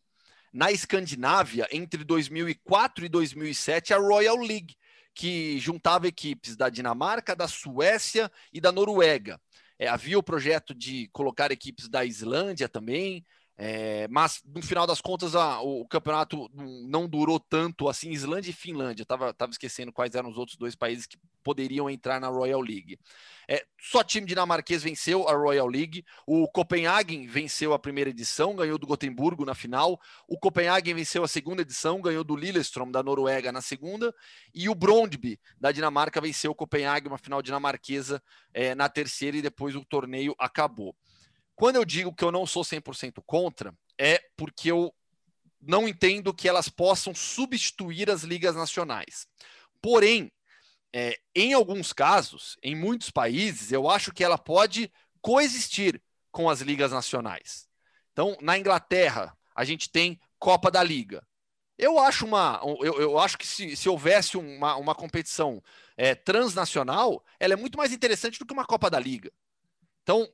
na 0.51 0.71
Escandinávia 0.71 1.67
entre 1.71 2.03
2004 2.03 3.05
e 3.05 3.09
2007 3.09 3.93
a 3.93 3.97
Royal 3.97 4.37
League, 4.37 4.75
que 5.13 5.59
juntava 5.59 6.07
equipes 6.07 6.55
da 6.55 6.69
Dinamarca, 6.69 7.35
da 7.35 7.47
Suécia 7.47 8.31
e 8.51 8.59
da 8.59 8.71
Noruega. 8.71 9.39
É, 9.77 9.87
havia 9.87 10.17
o 10.17 10.23
projeto 10.23 10.73
de 10.73 11.07
colocar 11.13 11.51
equipes 11.51 11.87
da 11.87 12.03
Islândia 12.03 12.67
também, 12.67 13.25
é, 13.61 14.07
mas 14.07 14.41
no 14.55 14.61
final 14.61 14.87
das 14.87 15.01
contas 15.01 15.35
a, 15.35 15.59
o, 15.59 15.85
campeonato 15.85 16.49
não 16.53 17.09
durou 17.09 17.37
tanto 17.37 17.89
assim. 17.89 18.09
Islândia 18.09 18.51
e 18.51 18.53
Finlândia, 18.53 19.03
estava 19.03 19.33
tava 19.33 19.51
esquecendo 19.51 19.91
quais 19.91 20.15
eram 20.15 20.29
os 20.29 20.37
outros 20.37 20.55
dois 20.55 20.75
países 20.75 21.05
que 21.05 21.17
poderiam 21.43 21.89
entrar 21.89 22.21
na 22.21 22.29
Royal 22.29 22.61
League. 22.61 22.97
É, 23.49 23.65
só 23.77 24.01
time 24.01 24.25
dinamarquês 24.25 24.81
venceu 24.81 25.27
a 25.27 25.33
Royal 25.33 25.67
League. 25.67 26.05
O 26.25 26.47
Copenhagen 26.47 27.27
venceu 27.27 27.73
a 27.73 27.79
primeira 27.79 28.09
edição, 28.09 28.55
ganhou 28.55 28.77
do 28.77 28.87
Gotemburgo 28.87 29.43
na 29.43 29.53
final. 29.53 29.99
O 30.25 30.39
Copenhagen 30.39 30.93
venceu 30.93 31.21
a 31.25 31.27
segunda 31.27 31.61
edição, 31.61 31.99
ganhou 31.99 32.23
do 32.23 32.37
Lillestrøm 32.37 32.89
da 32.89 33.03
Noruega 33.03 33.51
na 33.51 33.61
segunda. 33.61 34.15
E 34.55 34.69
o 34.69 34.75
Brondby 34.75 35.37
da 35.59 35.73
Dinamarca 35.73 36.21
venceu 36.21 36.51
o 36.51 36.55
Copenhagen, 36.55 37.09
uma 37.09 37.17
final 37.17 37.41
dinamarquesa 37.41 38.23
é, 38.53 38.73
na 38.73 38.87
terceira 38.87 39.35
e 39.35 39.41
depois 39.41 39.75
o 39.75 39.83
torneio 39.83 40.33
acabou. 40.39 40.95
Quando 41.59 41.75
eu 41.75 41.83
digo 41.83 42.13
que 42.13 42.23
eu 42.23 42.31
não 42.31 42.45
sou 42.47 42.63
100% 42.63 43.21
contra, 43.25 43.77
é 43.97 44.23
porque 44.37 44.71
eu 44.71 44.95
não 45.59 45.89
entendo 45.89 46.33
que 46.33 46.47
elas 46.47 46.69
possam 46.69 47.13
substituir 47.13 48.09
as 48.09 48.23
ligas 48.23 48.55
nacionais. 48.55 49.27
Porém, 49.81 50.31
é, 50.93 51.19
em 51.35 51.51
alguns 51.51 51.91
casos, 51.91 52.55
em 52.63 52.77
muitos 52.77 53.11
países, 53.11 53.73
eu 53.73 53.89
acho 53.89 54.13
que 54.13 54.23
ela 54.23 54.37
pode 54.37 54.89
coexistir 55.21 56.01
com 56.31 56.49
as 56.49 56.61
ligas 56.61 56.93
nacionais. 56.93 57.67
Então, 58.13 58.37
na 58.39 58.57
Inglaterra, 58.57 59.37
a 59.53 59.65
gente 59.65 59.91
tem 59.91 60.17
Copa 60.39 60.71
da 60.71 60.81
Liga. 60.81 61.27
Eu 61.77 61.99
acho 61.99 62.25
uma, 62.25 62.61
eu, 62.81 63.01
eu 63.01 63.19
acho 63.19 63.37
que 63.37 63.45
se, 63.45 63.75
se 63.75 63.89
houvesse 63.89 64.37
uma, 64.37 64.77
uma 64.77 64.95
competição 64.95 65.61
é, 65.97 66.15
transnacional, 66.15 67.21
ela 67.37 67.51
é 67.51 67.57
muito 67.57 67.77
mais 67.77 67.91
interessante 67.91 68.39
do 68.39 68.45
que 68.45 68.53
uma 68.53 68.65
Copa 68.65 68.89
da 68.89 68.97
Liga. 68.97 69.29
Então, 70.03 70.25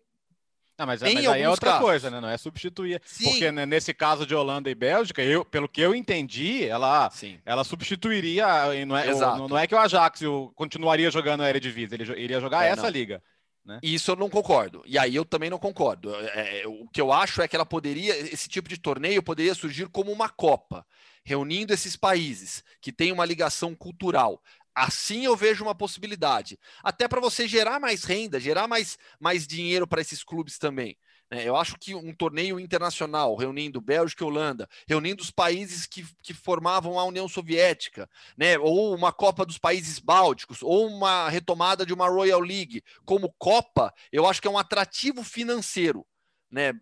não, 0.78 0.86
mas, 0.86 1.01
mas 1.01 1.15
aí 1.28 1.41
é 1.41 1.49
outra 1.49 1.71
casos. 1.71 1.86
coisa, 1.86 2.11
né? 2.11 2.19
Não 2.19 2.30
é 2.30 2.38
substituir. 2.38 3.01
Sim. 3.05 3.26
Porque 3.26 3.51
nesse 3.51 3.93
caso 3.93 4.26
de 4.26 4.36
Holanda 4.36 4.69
e 4.69 4.76
Bélgica, 4.76 5.21
eu, 5.21 5.45
pelo 5.45 5.69
que 5.69 5.82
eu 5.82 5.95
entendi, 5.95 6.65
ela, 6.67 7.09
ela 7.45 7.63
substituiria. 7.63 8.45
Não 8.86 8.97
é, 8.97 9.13
o, 9.13 9.47
não 9.47 9.57
é 9.57 9.67
que 9.67 9.73
o 9.73 9.78
Ajax 9.78 10.21
continuaria 10.53 11.09
jogando 11.09 11.43
a 11.43 11.49
Eredivisie, 11.49 11.95
ele 11.95 12.21
iria 12.21 12.41
jogar 12.41 12.65
é, 12.65 12.69
essa 12.69 12.84
não. 12.84 12.89
liga. 12.89 13.23
Né? 13.65 13.80
Isso 13.82 14.11
eu 14.11 14.15
não 14.15 14.30
concordo. 14.30 14.84
E 14.86 14.97
aí 14.97 15.15
eu 15.15 15.26
também 15.26 15.49
não 15.49 15.57
concordo. 15.57 16.13
É, 16.13 16.61
é, 16.61 16.67
o 16.67 16.88
que 16.89 17.01
eu 17.01 17.11
acho 17.11 17.41
é 17.41 17.47
que 17.47 17.55
ela 17.55 17.65
poderia, 17.65 18.15
esse 18.17 18.47
tipo 18.47 18.69
de 18.69 18.78
torneio 18.78 19.23
poderia 19.23 19.55
surgir 19.55 19.88
como 19.88 20.11
uma 20.11 20.30
Copa, 20.30 20.86
reunindo 21.23 21.73
esses 21.73 21.95
países 21.95 22.63
que 22.80 22.91
têm 22.91 23.11
uma 23.11 23.26
ligação 23.26 23.73
cultural. 23.73 24.39
Assim 24.76 25.23
eu 25.26 25.36
vejo 25.36 25.63
uma 25.63 25.73
possibilidade. 25.73 26.59
Até 26.84 27.07
para 27.07 27.21
você 27.21 27.47
gerar 27.47 27.80
mais 27.80 28.03
renda, 28.03 28.39
gerar 28.39 28.67
mais, 28.67 28.97
mais 29.19 29.47
dinheiro 29.47 29.88
para 29.88 30.01
esses 30.01 30.23
clubes 30.23 30.57
também. 30.57 30.97
Né? 31.32 31.43
Eu 31.43 31.55
acho 31.55 31.78
que 31.80 31.95
um 31.95 32.13
torneio 32.13 32.59
internacional, 32.59 33.36
reunindo 33.36 33.82
Bélgica 33.82 34.23
e 34.23 34.28
Holanda, 34.28 34.69
reunindo 34.88 35.23
os 35.23 35.32
países 35.32 35.86
que, 35.86 36.05
que 36.21 36.34
formavam 36.34 36.99
a 36.99 37.05
União 37.05 37.28
Soviética, 37.28 38.09
né? 38.38 38.57
ou 38.59 38.93
uma 38.93 39.11
Copa 39.11 39.45
dos 39.45 39.57
Países 39.57 39.97
Bálticos, 39.97 40.61
ou 40.61 40.88
uma 40.88 41.30
retomada 41.30 41.86
de 41.86 41.93
uma 41.93 42.09
Royal 42.09 42.41
League, 42.41 42.84
como 43.05 43.34
Copa, 43.38 43.93
eu 44.11 44.28
acho 44.28 44.41
que 44.41 44.47
é 44.47 44.51
um 44.51 44.57
atrativo 44.57 45.23
financeiro. 45.23 46.05
Né? 46.51 46.73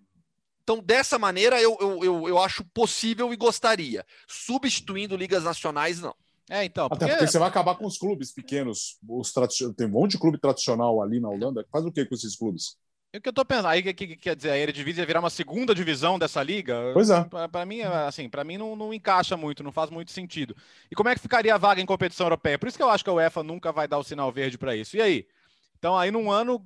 Então, 0.64 0.80
dessa 0.80 1.20
maneira, 1.20 1.62
eu, 1.62 1.78
eu, 1.80 2.04
eu, 2.04 2.28
eu 2.30 2.40
acho 2.40 2.64
possível 2.74 3.34
e 3.34 3.38
gostaria. 3.38 4.06
Substituindo 4.28 5.18
ligas 5.18 5.44
nacionais, 5.44 6.00
não. 6.00 6.16
É, 6.50 6.64
então. 6.66 6.90
Porque... 6.90 7.06
Até 7.06 7.14
porque 7.14 7.28
você 7.28 7.40
vai 7.40 7.48
acabar 7.48 7.76
com 7.76 7.86
os 7.86 7.98
clubes 7.98 8.34
pequenos. 8.34 8.98
Os 9.08 9.32
tradicion... 9.32 9.72
Tem 9.74 9.88
um 9.88 9.92
monte 9.92 10.12
de 10.12 10.20
clube 10.20 10.40
tradicional 10.40 11.02
ali 11.02 11.20
na 11.20 11.30
Holanda. 11.30 11.66
Faz 11.72 11.86
o 11.86 11.92
que 11.92 12.06
com 12.06 12.16
esses 12.16 12.36
clubes? 12.36 12.78
É 13.14 13.20
o 13.20 13.22
que 13.22 13.30
eu 13.30 13.34
tô 13.34 13.46
pensando. 13.46 13.68
Aí 13.68 13.84
que, 13.84 13.94
que, 13.94 14.16
quer 14.18 14.36
dizer, 14.36 14.50
a 14.50 14.58
Eredivisie 14.58 15.02
ia 15.02 15.06
virar 15.06 15.20
uma 15.20 15.30
segunda 15.30 15.76
divisão 15.76 16.18
dessa 16.18 16.42
liga? 16.42 16.92
Pois 16.94 17.12
é. 17.12 17.24
Para 17.24 17.66
mim, 17.66 17.82
assim, 17.82 18.28
para 18.28 18.44
mim 18.44 18.58
não, 18.58 18.76
não 18.76 18.94
encaixa 18.94 19.38
muito, 19.38 19.64
não 19.64 19.72
faz 19.72 19.92
muito 19.92 20.12
sentido. 20.12 20.56
E 20.90 20.96
como 20.96 21.10
é 21.10 21.16
que 21.16 21.22
ficaria 21.22 21.54
a 21.54 21.58
vaga 21.60 21.80
em 21.80 21.86
competição 21.86 22.26
europeia? 22.26 22.58
Por 22.58 22.68
isso 22.68 22.78
que 22.78 22.84
eu 22.84 22.90
acho 22.90 23.04
que 23.04 23.10
a 23.12 23.14
UEFA 23.14 23.44
nunca 23.44 23.72
vai 23.72 23.88
dar 23.88 24.00
o 24.00 24.04
sinal 24.04 24.32
verde 24.32 24.58
para 24.58 24.76
isso. 24.76 24.98
E 24.98 25.02
aí? 25.02 25.28
Então, 25.78 25.98
aí 25.98 26.10
num 26.10 26.32
ano, 26.32 26.60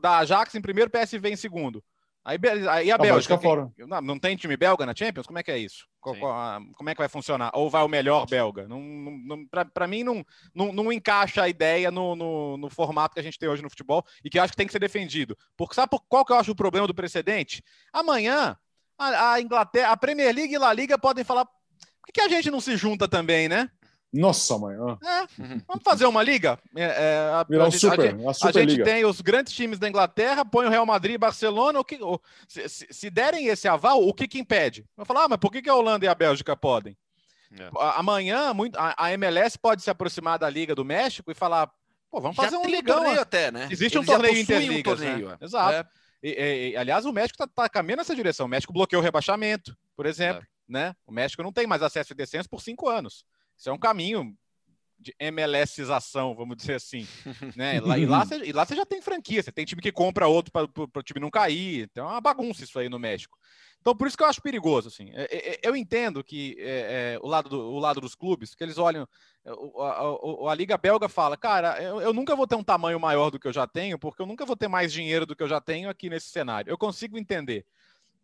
da 0.00 0.18
Ajax 0.18 0.54
em 0.54 0.60
primeiro, 0.60 0.90
PSV 0.90 1.30
em 1.30 1.36
segundo. 1.36 1.82
Aí, 2.26 2.40
aí 2.68 2.90
a, 2.90 2.96
a 2.96 2.98
Bélgica. 2.98 3.38
fora. 3.38 3.70
Não, 3.78 4.00
não, 4.00 4.18
tem 4.18 4.34
time 4.34 4.56
belga 4.56 4.84
na 4.84 4.92
Champions? 4.92 5.28
Como 5.28 5.38
é 5.38 5.44
que 5.44 5.50
é 5.52 5.58
isso? 5.58 5.86
Como 6.00 6.90
é 6.90 6.92
que 6.92 6.98
vai 6.98 7.08
funcionar? 7.08 7.52
Ou 7.54 7.70
vai 7.70 7.84
o 7.84 7.88
melhor 7.88 8.26
belga? 8.26 8.66
Não, 8.66 8.80
não, 8.80 9.46
Para 9.46 9.86
mim, 9.86 10.02
não, 10.02 10.26
não, 10.52 10.72
não, 10.72 10.92
encaixa 10.92 11.44
a 11.44 11.48
ideia 11.48 11.88
no, 11.88 12.16
no, 12.16 12.56
no, 12.56 12.68
formato 12.68 13.14
que 13.14 13.20
a 13.20 13.22
gente 13.22 13.38
tem 13.38 13.48
hoje 13.48 13.62
no 13.62 13.70
futebol 13.70 14.04
e 14.24 14.28
que 14.28 14.40
eu 14.40 14.42
acho 14.42 14.52
que 14.52 14.56
tem 14.56 14.66
que 14.66 14.72
ser 14.72 14.80
defendido. 14.80 15.38
Porque 15.56 15.76
sabe 15.76 15.96
qual 16.08 16.24
que 16.24 16.32
eu 16.32 16.36
acho 16.36 16.50
o 16.50 16.56
problema 16.56 16.88
do 16.88 16.94
precedente? 16.94 17.62
Amanhã, 17.92 18.58
a, 18.98 19.34
a 19.34 19.40
Inglaterra, 19.40 19.92
a 19.92 19.96
Premier 19.96 20.34
League 20.34 20.52
e 20.52 20.56
a 20.56 20.60
La 20.60 20.72
Liga 20.72 20.98
podem 20.98 21.22
falar. 21.22 21.44
Por 21.44 22.06
que, 22.06 22.12
que 22.12 22.20
a 22.22 22.28
gente 22.28 22.50
não 22.50 22.60
se 22.60 22.76
junta 22.76 23.06
também, 23.06 23.48
né? 23.48 23.70
Nossa, 24.12 24.56
mãe. 24.58 24.74
É, 24.74 25.26
vamos 25.66 25.82
fazer 25.84 26.06
uma 26.06 26.22
liga? 26.22 26.58
É, 26.74 26.84
é, 26.84 27.30
a, 27.34 27.44
Virar 27.48 27.66
um 27.66 27.70
super, 27.70 28.14
a, 28.14 28.46
a, 28.46 28.48
a 28.48 28.52
gente 28.52 28.82
tem 28.82 29.04
os 29.04 29.20
grandes 29.20 29.52
times 29.52 29.78
da 29.78 29.88
Inglaterra, 29.88 30.44
põe 30.44 30.66
o 30.66 30.70
Real 30.70 30.86
Madrid 30.86 31.14
e 31.14 31.18
Barcelona. 31.18 31.80
O 31.80 31.84
que, 31.84 31.98
o, 32.02 32.18
se, 32.48 32.68
se, 32.68 33.10
derem 33.10 33.48
esse 33.48 33.68
aval, 33.68 34.06
o 34.06 34.14
que, 34.14 34.26
que 34.26 34.38
impede? 34.38 34.86
Vai 34.96 35.04
falar, 35.04 35.24
ah, 35.24 35.28
mas 35.28 35.38
por 35.38 35.50
que, 35.50 35.60
que 35.60 35.68
a 35.68 35.74
Holanda 35.74 36.04
e 36.04 36.08
a 36.08 36.14
Bélgica 36.14 36.56
podem? 36.56 36.96
É. 37.58 37.70
Amanhã, 37.96 38.52
muito, 38.52 38.76
a, 38.78 39.12
MLS 39.12 39.58
pode 39.58 39.82
se 39.82 39.90
aproximar 39.90 40.38
da 40.38 40.48
Liga 40.48 40.74
do 40.74 40.84
México 40.84 41.30
e 41.30 41.34
falar: 41.34 41.70
pô, 42.10 42.20
vamos 42.20 42.36
fazer 42.36 42.50
Já 42.50 42.58
um 42.58 42.66
ligão. 42.66 42.96
torneio 42.96 43.20
até, 43.20 43.50
né? 43.50 43.68
Existe 43.70 43.98
Eles 43.98 44.08
um 44.08 44.12
torneio 44.12 44.38
interligas, 44.38 45.00
um 45.00 45.04
torneio, 45.04 45.28
né? 45.28 45.36
Exato. 45.40 45.74
É. 45.74 45.86
E, 46.22 46.30
e, 46.30 46.70
e, 46.70 46.76
aliás, 46.76 47.04
o 47.04 47.12
México 47.12 47.42
está 47.42 47.46
tá 47.46 47.68
caminhando 47.68 47.98
nessa 47.98 48.14
direção. 48.14 48.46
O 48.46 48.48
México 48.48 48.72
bloqueou 48.72 49.00
o 49.00 49.04
rebaixamento, 49.04 49.76
por 49.94 50.06
exemplo. 50.06 50.42
É. 50.42 50.56
Né? 50.68 50.96
O 51.06 51.12
México 51.12 51.42
não 51.42 51.52
tem 51.52 51.66
mais 51.66 51.82
acesso 51.82 52.12
e 52.12 52.16
descenso 52.16 52.50
por 52.50 52.60
cinco 52.60 52.88
anos. 52.88 53.24
Isso 53.56 53.68
é 53.68 53.72
um 53.72 53.78
caminho 53.78 54.36
de 54.98 55.14
MLSização, 55.20 56.34
vamos 56.34 56.56
dizer 56.56 56.74
assim. 56.74 57.06
né? 57.56 57.80
Lá, 57.80 57.98
e, 57.98 58.06
lá 58.06 58.24
você, 58.24 58.36
e 58.36 58.52
lá 58.52 58.64
você 58.64 58.74
já 58.74 58.86
tem 58.86 59.02
franquia, 59.02 59.42
você 59.42 59.52
tem 59.52 59.64
time 59.64 59.82
que 59.82 59.92
compra 59.92 60.26
outro 60.26 60.52
para 60.52 61.00
o 61.00 61.02
time 61.02 61.20
não 61.20 61.30
cair. 61.30 61.88
Então 61.90 62.08
é 62.08 62.12
uma 62.12 62.20
bagunça 62.20 62.64
isso 62.64 62.78
aí 62.78 62.88
no 62.88 62.98
México. 62.98 63.38
Então, 63.86 63.94
por 63.94 64.08
isso 64.08 64.16
que 64.16 64.24
eu 64.24 64.26
acho 64.26 64.42
perigoso. 64.42 64.88
Assim. 64.88 65.12
É, 65.14 65.28
é, 65.30 65.60
eu 65.62 65.76
entendo 65.76 66.24
que 66.24 66.56
é, 66.58 67.14
é, 67.14 67.18
o, 67.22 67.28
lado 67.28 67.48
do, 67.48 67.60
o 67.60 67.78
lado 67.78 68.00
dos 68.00 68.16
clubes, 68.16 68.52
que 68.52 68.64
eles 68.64 68.78
olham. 68.78 69.06
É, 69.44 69.50
a, 69.50 70.48
a, 70.48 70.50
a 70.50 70.54
Liga 70.56 70.76
Belga 70.76 71.08
fala, 71.08 71.36
cara, 71.36 71.80
eu, 71.80 72.00
eu, 72.00 72.12
nunca 72.12 72.34
vou 72.34 72.48
ter 72.48 72.56
um 72.56 72.64
tamanho 72.64 72.98
maior 72.98 73.30
do 73.30 73.38
que 73.38 73.46
eu 73.46 73.52
já 73.52 73.64
tenho, 73.64 73.96
porque 73.96 74.20
eu 74.20 74.26
nunca 74.26 74.44
vou 74.44 74.56
ter 74.56 74.66
mais 74.66 74.92
dinheiro 74.92 75.24
do 75.24 75.36
que 75.36 75.42
eu 75.44 75.48
já 75.48 75.60
tenho 75.60 75.88
aqui 75.88 76.10
nesse 76.10 76.30
cenário. 76.30 76.68
Eu 76.68 76.76
consigo 76.76 77.16
entender. 77.16 77.64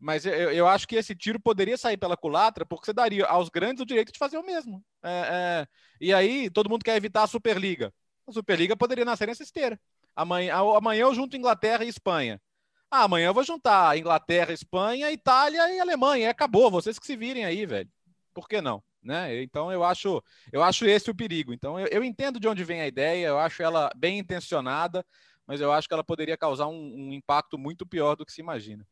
Mas 0.02 0.26
eu, 0.26 0.50
eu, 0.50 0.66
acho 0.66 0.88
que 0.88 0.96
esse 0.96 1.14
tiro 1.14 1.38
poderia 1.38 1.78
sair 1.78 1.96
pela 1.96 2.16
culatra, 2.16 2.66
porque 2.66 2.86
você 2.86 2.92
daria 2.92 3.24
aos 3.24 3.48
grandes 3.48 3.80
o 3.80 3.86
direito 3.86 4.12
de 4.12 4.18
fazer 4.18 4.36
o 4.36 4.44
mesmo. 4.44 4.84
É, 5.00 5.10
é, 5.10 5.66
e 6.00 6.12
aí, 6.12 6.50
todo 6.50 6.68
mundo 6.68 6.82
quer 6.82 6.96
evitar 6.96 7.22
a 7.22 7.26
Superliga. 7.28 7.94
A 8.26 8.32
Superliga 8.32 8.76
poderia 8.76 9.04
nascer 9.04 9.28
nessa 9.28 9.44
esteira. 9.44 9.78
Amanhã, 10.16 10.56
amanhã 10.56 11.02
eu 11.02 11.14
junto 11.14 11.36
Inglaterra 11.36 11.84
e 11.84 11.88
Espanha. 11.88 12.42
Ah, 12.90 13.04
amanhã 13.04 13.28
eu 13.28 13.34
vou 13.34 13.44
juntar 13.44 13.96
Inglaterra, 13.96 14.52
Espanha, 14.52 15.12
Itália 15.12 15.72
e 15.72 15.78
Alemanha. 15.78 16.30
acabou, 16.30 16.68
vocês 16.68 16.98
que 16.98 17.06
se 17.06 17.16
virem 17.16 17.44
aí, 17.44 17.64
velho. 17.64 17.88
Por 18.34 18.48
que 18.48 18.60
não? 18.60 18.82
Né? 19.00 19.40
Então 19.40 19.70
eu 19.70 19.84
acho, 19.84 20.20
eu 20.52 20.64
acho 20.64 20.84
esse 20.84 21.12
o 21.12 21.14
perigo. 21.14 21.52
Então 21.52 21.78
eu, 21.78 21.86
eu 21.86 22.02
entendo 22.02 22.40
de 22.40 22.48
onde 22.48 22.64
vem 22.64 22.80
a 22.80 22.88
ideia, 22.88 23.28
eu 23.28 23.38
acho 23.38 23.62
ela 23.62 23.88
bem 23.96 24.18
intencionada, 24.18 25.06
mas 25.46 25.60
eu 25.60 25.72
acho 25.72 25.86
que 25.86 25.94
ela 25.94 26.02
poderia 26.02 26.36
causar 26.36 26.66
um, 26.66 27.08
um 27.08 27.12
impacto 27.12 27.56
muito 27.56 27.86
pior 27.86 28.16
do 28.16 28.26
que 28.26 28.32
se 28.32 28.40
imagina. 28.40 28.84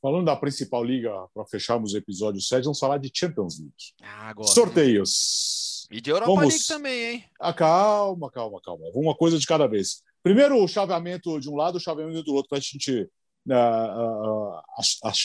Falando 0.00 0.24
da 0.24 0.36
principal 0.36 0.82
liga, 0.82 1.10
para 1.34 1.44
fecharmos 1.44 1.92
o 1.92 1.98
episódio 1.98 2.40
7, 2.40 2.64
vamos 2.64 2.78
falar 2.78 2.96
de 2.96 3.10
Champions 3.12 3.58
League. 3.58 3.74
Ah, 4.02 4.32
Sorteios. 4.42 5.86
E 5.90 6.00
de 6.00 6.10
Europa 6.10 6.34
vamos... 6.34 6.48
League 6.48 6.66
também, 6.66 7.04
hein? 7.04 7.24
Ah, 7.38 7.52
calma, 7.52 8.30
calma, 8.30 8.60
calma. 8.62 8.86
Uma 8.94 9.14
coisa 9.14 9.38
de 9.38 9.46
cada 9.46 9.66
vez. 9.66 10.02
Primeiro 10.22 10.62
o 10.62 10.68
chaveamento 10.68 11.38
de 11.38 11.50
um 11.50 11.56
lado, 11.56 11.76
o 11.76 11.80
chaveamento 11.80 12.22
do 12.22 12.34
outro, 12.34 12.48
para 12.48 12.58
a 12.58 12.60
gente 12.60 13.10
uh, 13.46 14.58
uh, 14.58 14.62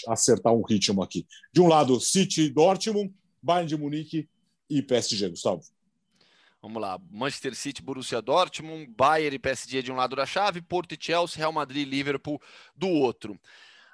acertar 0.09 0.53
um 0.53 0.63
ritmo 0.63 1.01
aqui. 1.01 1.26
De 1.53 1.61
um 1.61 1.67
lado, 1.67 1.97
City, 2.01 2.49
Dortmund, 2.49 3.13
Bayern 3.41 3.69
de 3.69 3.78
Munique 3.78 4.30
e 4.69 4.82
PSG, 4.82 5.30
Gustavo. 5.30 5.61
Vamos 6.61 6.82
lá. 6.82 6.99
Manchester 7.11 7.55
City, 7.55 7.82
Borussia 7.82 8.21
Dortmund, 8.21 8.88
Bayern 8.88 9.36
e 9.36 9.39
PSG 9.39 9.84
de 9.84 9.91
um 9.91 9.95
lado 9.95 10.17
da 10.17 10.26
chave, 10.26 10.61
Porto 10.61 10.93
e 10.93 10.97
Chelsea, 10.99 11.38
Real 11.38 11.53
Madrid 11.53 11.88
e 11.88 11.89
Liverpool 11.89 12.41
do 12.76 12.89
outro. 12.89 13.39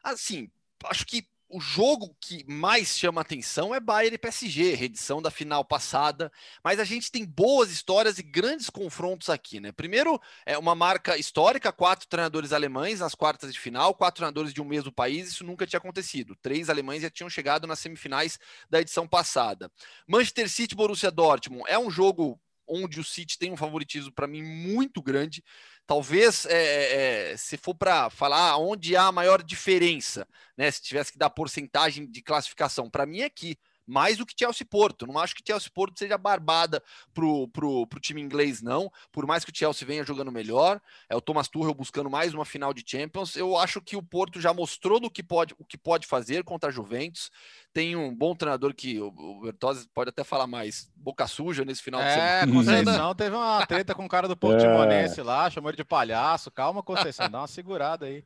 Assim, 0.04 0.50
acho 0.86 1.06
que 1.06 1.28
o 1.54 1.60
jogo 1.60 2.16
que 2.20 2.46
mais 2.48 2.98
chama 2.98 3.22
atenção 3.22 3.76
é 3.76 3.80
Bayern 3.80 4.16
e 4.16 4.18
PSG, 4.18 4.74
reedição 4.74 5.22
da 5.22 5.30
final 5.30 5.66
passada, 5.66 6.32
mas 6.64 6.80
a 6.80 6.86
gente 6.86 7.12
tem 7.12 7.26
boas 7.26 7.70
histórias 7.70 8.18
e 8.18 8.24
grandes 8.24 8.70
confrontos 8.70 9.30
aqui, 9.30 9.60
né? 9.60 9.72
Primeiro, 9.72 10.20
é 10.46 10.58
uma 10.58 10.74
marca 10.74 11.18
histórica, 11.18 11.72
quatro 11.72 12.08
treinadores 12.08 12.54
alemães 12.54 13.02
nas 13.02 13.14
quartas 13.14 13.52
de 13.54 13.60
final, 13.60 13.94
quatro 13.94 14.20
treinadores 14.20 14.54
de 14.54 14.62
um 14.62 14.66
mesmo 14.66 14.92
país, 14.92 15.28
isso 15.30 15.44
nunca 15.44 15.68
tinha 15.68 15.78
acontecido. 15.78 16.36
Três 16.42 16.70
alemães 16.70 17.02
já 17.02 17.10
tinham 17.10 17.30
chegado 17.30 17.68
nas 17.68 17.80
semifinais 17.80 18.40
da 18.70 18.80
edição 18.80 19.08
passada. 19.08 19.70
Manchester 20.08 20.50
City 20.50 20.74
Borussia 20.74 21.12
Dortmund 21.12 21.66
é 21.68 21.78
um 21.78 21.92
jogo 21.92 22.40
onde 22.72 23.00
o 23.00 23.04
City 23.04 23.38
tem 23.38 23.52
um 23.52 23.58
favoritismo 23.58 24.12
para 24.14 24.28
mim 24.28 24.42
muito 24.42 25.02
grande. 25.02 25.44
Talvez, 25.88 26.46
é, 26.46 27.32
é, 27.34 27.38
se 27.38 27.58
for 27.58 27.76
para 27.76 28.10
falar 28.10 28.58
onde 28.58 28.96
há 28.96 29.08
a 29.08 29.12
maior 29.12 29.44
diferença, 29.44 30.28
né? 30.58 30.72
Se 30.72 30.82
tivesse 30.82 31.12
que 31.12 31.18
dar 31.18 31.30
porcentagem 31.30 32.10
de 32.10 32.22
classificação, 32.22 32.90
para 32.90 33.06
mim 33.06 33.20
é 33.22 33.26
aqui 33.26 33.58
mais 33.86 34.18
do 34.18 34.26
que 34.26 34.34
Chelsea 34.38 34.66
Porto. 34.66 35.06
Não 35.08 35.18
acho 35.18 35.36
que 35.36 35.44
Chelsea 35.46 35.70
Porto 35.74 35.98
seja 35.98 36.18
barbada 36.18 36.82
pro, 37.14 37.48
pro, 37.50 37.86
pro 37.88 38.00
time 38.00 38.22
inglês, 38.22 38.62
não. 38.62 38.92
Por 39.12 39.26
mais 39.26 39.44
que 39.44 39.52
o 39.52 39.56
Chelsea 39.56 39.88
venha 39.88 40.04
jogando 40.04 40.32
melhor, 40.32 40.80
é 41.10 41.16
o 41.16 41.22
Thomas 41.22 41.48
Tuchel 41.48 41.74
buscando 41.74 42.10
mais 42.10 42.34
uma 42.34 42.46
final 42.46 42.74
de 42.74 42.84
Champions. 42.86 43.36
Eu 43.36 43.58
acho 43.58 43.82
que 43.82 43.96
o 43.96 44.04
Porto 44.04 44.40
já 44.40 44.54
mostrou 44.54 45.00
do 45.00 45.10
que 45.10 45.24
pode, 45.24 45.56
o 45.58 45.66
que 45.66 45.78
pode 45.78 46.08
fazer 46.08 46.44
contra 46.44 46.70
a 46.70 46.74
Juventus. 46.74 47.32
Tem 47.74 47.96
um 47.96 48.14
bom 48.14 48.36
treinador 48.36 48.74
que 48.74 49.00
o, 49.00 49.08
o 49.08 49.42
Bertozzi 49.42 49.88
pode 49.94 50.10
até 50.10 50.24
falar 50.24 50.48
mais, 50.48 50.90
boca 50.96 51.26
suja 51.28 51.64
nesse 51.64 51.82
final 51.82 52.02
é, 52.02 52.06
de 52.06 52.14
semana. 52.14 52.32
É, 52.32 52.48
Conceição 52.48 53.16
teve 53.16 53.36
uma 53.36 53.66
treta 53.66 53.96
com 53.96 54.06
o 54.06 54.10
cara 54.10 54.28
do 54.28 54.36
Portimonense 54.38 55.20
é. 55.20 55.24
lá, 55.24 55.50
chamou 55.50 55.70
ele 55.70 55.78
de 55.78 55.86
palhaço. 55.86 56.52
Calma, 56.52 56.84
Conceição, 56.84 57.28
dá 57.32 57.40
uma 57.40 57.48
segurada 57.48 58.06
aí. 58.06 58.24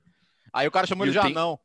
Aí 0.52 0.68
o 0.68 0.72
cara 0.72 0.88
chamou 0.88 1.06
ele 1.06 1.12
de 1.12 1.20
anão. 1.20 1.60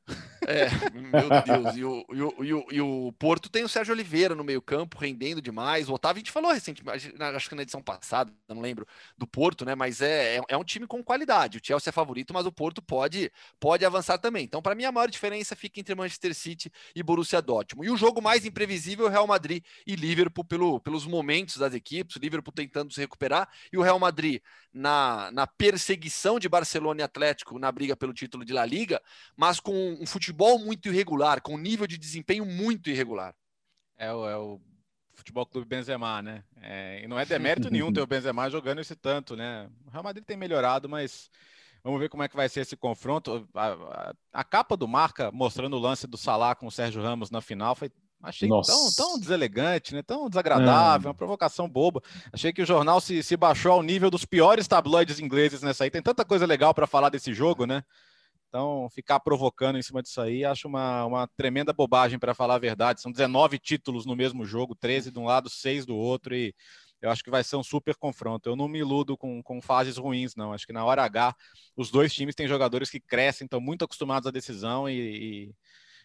É, 0.46 0.68
meu 0.92 1.62
Deus. 1.62 1.76
E 1.76 1.84
o, 1.84 2.04
e, 2.12 2.22
o, 2.22 2.44
e, 2.44 2.54
o, 2.54 2.66
e 2.72 2.80
o 2.80 3.12
Porto 3.18 3.48
tem 3.48 3.64
o 3.64 3.68
Sérgio 3.68 3.92
Oliveira 3.92 4.34
no 4.34 4.44
meio-campo, 4.44 4.98
rendendo 4.98 5.42
demais. 5.42 5.88
O 5.88 5.94
Otávio, 5.94 6.16
a 6.16 6.20
gente 6.20 6.30
falou 6.30 6.52
recentemente, 6.52 7.12
acho 7.18 7.48
que 7.48 7.54
na 7.54 7.62
edição 7.62 7.82
passada, 7.82 8.32
não 8.48 8.60
lembro, 8.60 8.86
do 9.16 9.26
Porto, 9.26 9.64
né? 9.64 9.74
Mas 9.74 10.00
é, 10.00 10.36
é, 10.36 10.42
é 10.48 10.56
um 10.56 10.64
time 10.64 10.86
com 10.86 11.02
qualidade. 11.02 11.58
O 11.58 11.60
Chelsea 11.62 11.90
é 11.90 11.92
favorito, 11.92 12.32
mas 12.32 12.46
o 12.46 12.52
Porto 12.52 12.80
pode, 12.82 13.30
pode 13.58 13.84
avançar 13.84 14.18
também. 14.18 14.44
Então, 14.44 14.62
para 14.62 14.74
mim, 14.74 14.84
a 14.84 14.92
maior 14.92 15.10
diferença 15.10 15.54
fica 15.54 15.80
entre 15.80 15.94
Manchester 15.94 16.34
City 16.34 16.72
e 16.94 17.02
Borussia 17.02 17.42
Dortmund. 17.42 17.88
E 17.88 17.90
o 17.90 17.96
jogo 17.96 18.22
mais 18.22 18.44
imprevisível 18.44 19.06
é 19.06 19.08
o 19.08 19.12
Real 19.12 19.26
Madrid 19.26 19.62
e 19.86 19.94
Liverpool 19.94 20.44
pelo, 20.44 20.80
pelos 20.80 21.06
momentos 21.06 21.56
das 21.56 21.74
equipes. 21.74 22.16
O 22.16 22.20
Liverpool 22.20 22.52
tentando 22.52 22.92
se 22.92 23.00
recuperar 23.00 23.48
e 23.72 23.78
o 23.78 23.82
Real 23.82 23.98
Madrid 23.98 24.40
na, 24.72 25.30
na 25.32 25.46
perseguição 25.46 26.38
de 26.38 26.48
Barcelona 26.48 27.00
e 27.00 27.04
Atlético 27.04 27.58
na 27.58 27.70
briga 27.72 27.96
pelo 27.96 28.14
título 28.14 28.44
de 28.44 28.52
La 28.52 28.64
Liga, 28.64 29.00
mas 29.36 29.58
com 29.58 29.98
um 30.00 30.06
futebol 30.06 30.29
muito 30.58 30.88
irregular, 30.88 31.40
com 31.40 31.54
um 31.54 31.58
nível 31.58 31.86
de 31.86 31.98
desempenho 31.98 32.44
muito 32.44 32.90
irregular. 32.90 33.34
É 33.96 34.12
o, 34.12 34.28
é 34.28 34.36
o 34.36 34.60
Futebol 35.14 35.46
Clube 35.46 35.68
Benzema, 35.68 36.22
né? 36.22 36.42
É, 36.62 37.02
e 37.04 37.08
não 37.08 37.18
é 37.18 37.24
demérito 37.24 37.70
nenhum 37.70 37.92
ter 37.92 38.00
o 38.00 38.06
Benzema 38.08 38.50
jogando 38.50 38.80
esse 38.80 38.96
tanto, 38.96 39.36
né? 39.36 39.68
O 39.86 39.90
Real 39.90 40.02
Madrid 40.02 40.24
tem 40.24 40.36
melhorado, 40.36 40.88
mas 40.88 41.30
vamos 41.84 42.00
ver 42.00 42.08
como 42.08 42.22
é 42.22 42.28
que 42.28 42.36
vai 42.36 42.48
ser 42.48 42.60
esse 42.60 42.76
confronto. 42.76 43.48
A, 43.54 43.66
a, 43.66 44.14
a 44.32 44.44
capa 44.44 44.76
do 44.76 44.88
Marca 44.88 45.30
mostrando 45.30 45.76
o 45.76 45.80
lance 45.80 46.06
do 46.06 46.16
Salah 46.16 46.54
com 46.54 46.66
o 46.66 46.72
Sérgio 46.72 47.02
Ramos 47.02 47.30
na 47.30 47.40
final 47.40 47.74
foi 47.74 47.90
Achei 48.22 48.48
tão, 48.48 48.92
tão 48.94 49.18
deselegante, 49.18 49.94
né? 49.94 50.02
tão 50.02 50.28
desagradável, 50.28 51.08
é. 51.08 51.08
uma 51.08 51.14
provocação 51.14 51.66
boba. 51.66 52.02
Achei 52.30 52.52
que 52.52 52.60
o 52.60 52.66
jornal 52.66 53.00
se, 53.00 53.22
se 53.22 53.34
baixou 53.34 53.72
ao 53.72 53.82
nível 53.82 54.10
dos 54.10 54.26
piores 54.26 54.68
tabloides 54.68 55.18
ingleses 55.18 55.62
nessa 55.62 55.84
aí. 55.84 55.90
Tem 55.90 56.02
tanta 56.02 56.22
coisa 56.22 56.44
legal 56.44 56.74
para 56.74 56.86
falar 56.86 57.08
desse 57.08 57.32
jogo, 57.32 57.64
né? 57.64 57.82
Então, 58.50 58.88
ficar 58.90 59.20
provocando 59.20 59.78
em 59.78 59.82
cima 59.82 60.02
disso 60.02 60.20
aí, 60.20 60.44
acho 60.44 60.66
uma, 60.66 61.04
uma 61.04 61.28
tremenda 61.36 61.72
bobagem, 61.72 62.18
para 62.18 62.34
falar 62.34 62.56
a 62.56 62.58
verdade. 62.58 63.00
São 63.00 63.12
19 63.12 63.60
títulos 63.60 64.04
no 64.04 64.16
mesmo 64.16 64.44
jogo, 64.44 64.74
13 64.74 65.12
de 65.12 65.18
um 65.20 65.24
lado, 65.24 65.48
6 65.48 65.86
do 65.86 65.94
outro, 65.94 66.34
e 66.34 66.52
eu 67.00 67.10
acho 67.10 67.22
que 67.22 67.30
vai 67.30 67.44
ser 67.44 67.54
um 67.54 67.62
super 67.62 67.94
confronto. 67.94 68.48
Eu 68.48 68.56
não 68.56 68.66
me 68.66 68.80
iludo 68.80 69.16
com, 69.16 69.40
com 69.40 69.62
fases 69.62 69.96
ruins, 69.96 70.34
não. 70.34 70.52
Acho 70.52 70.66
que 70.66 70.72
na 70.72 70.84
hora 70.84 71.04
H, 71.04 71.32
os 71.76 71.92
dois 71.92 72.12
times 72.12 72.34
têm 72.34 72.48
jogadores 72.48 72.90
que 72.90 72.98
crescem, 72.98 73.44
estão 73.44 73.60
muito 73.60 73.84
acostumados 73.84 74.26
à 74.26 74.32
decisão 74.32 74.88
e, 74.90 75.54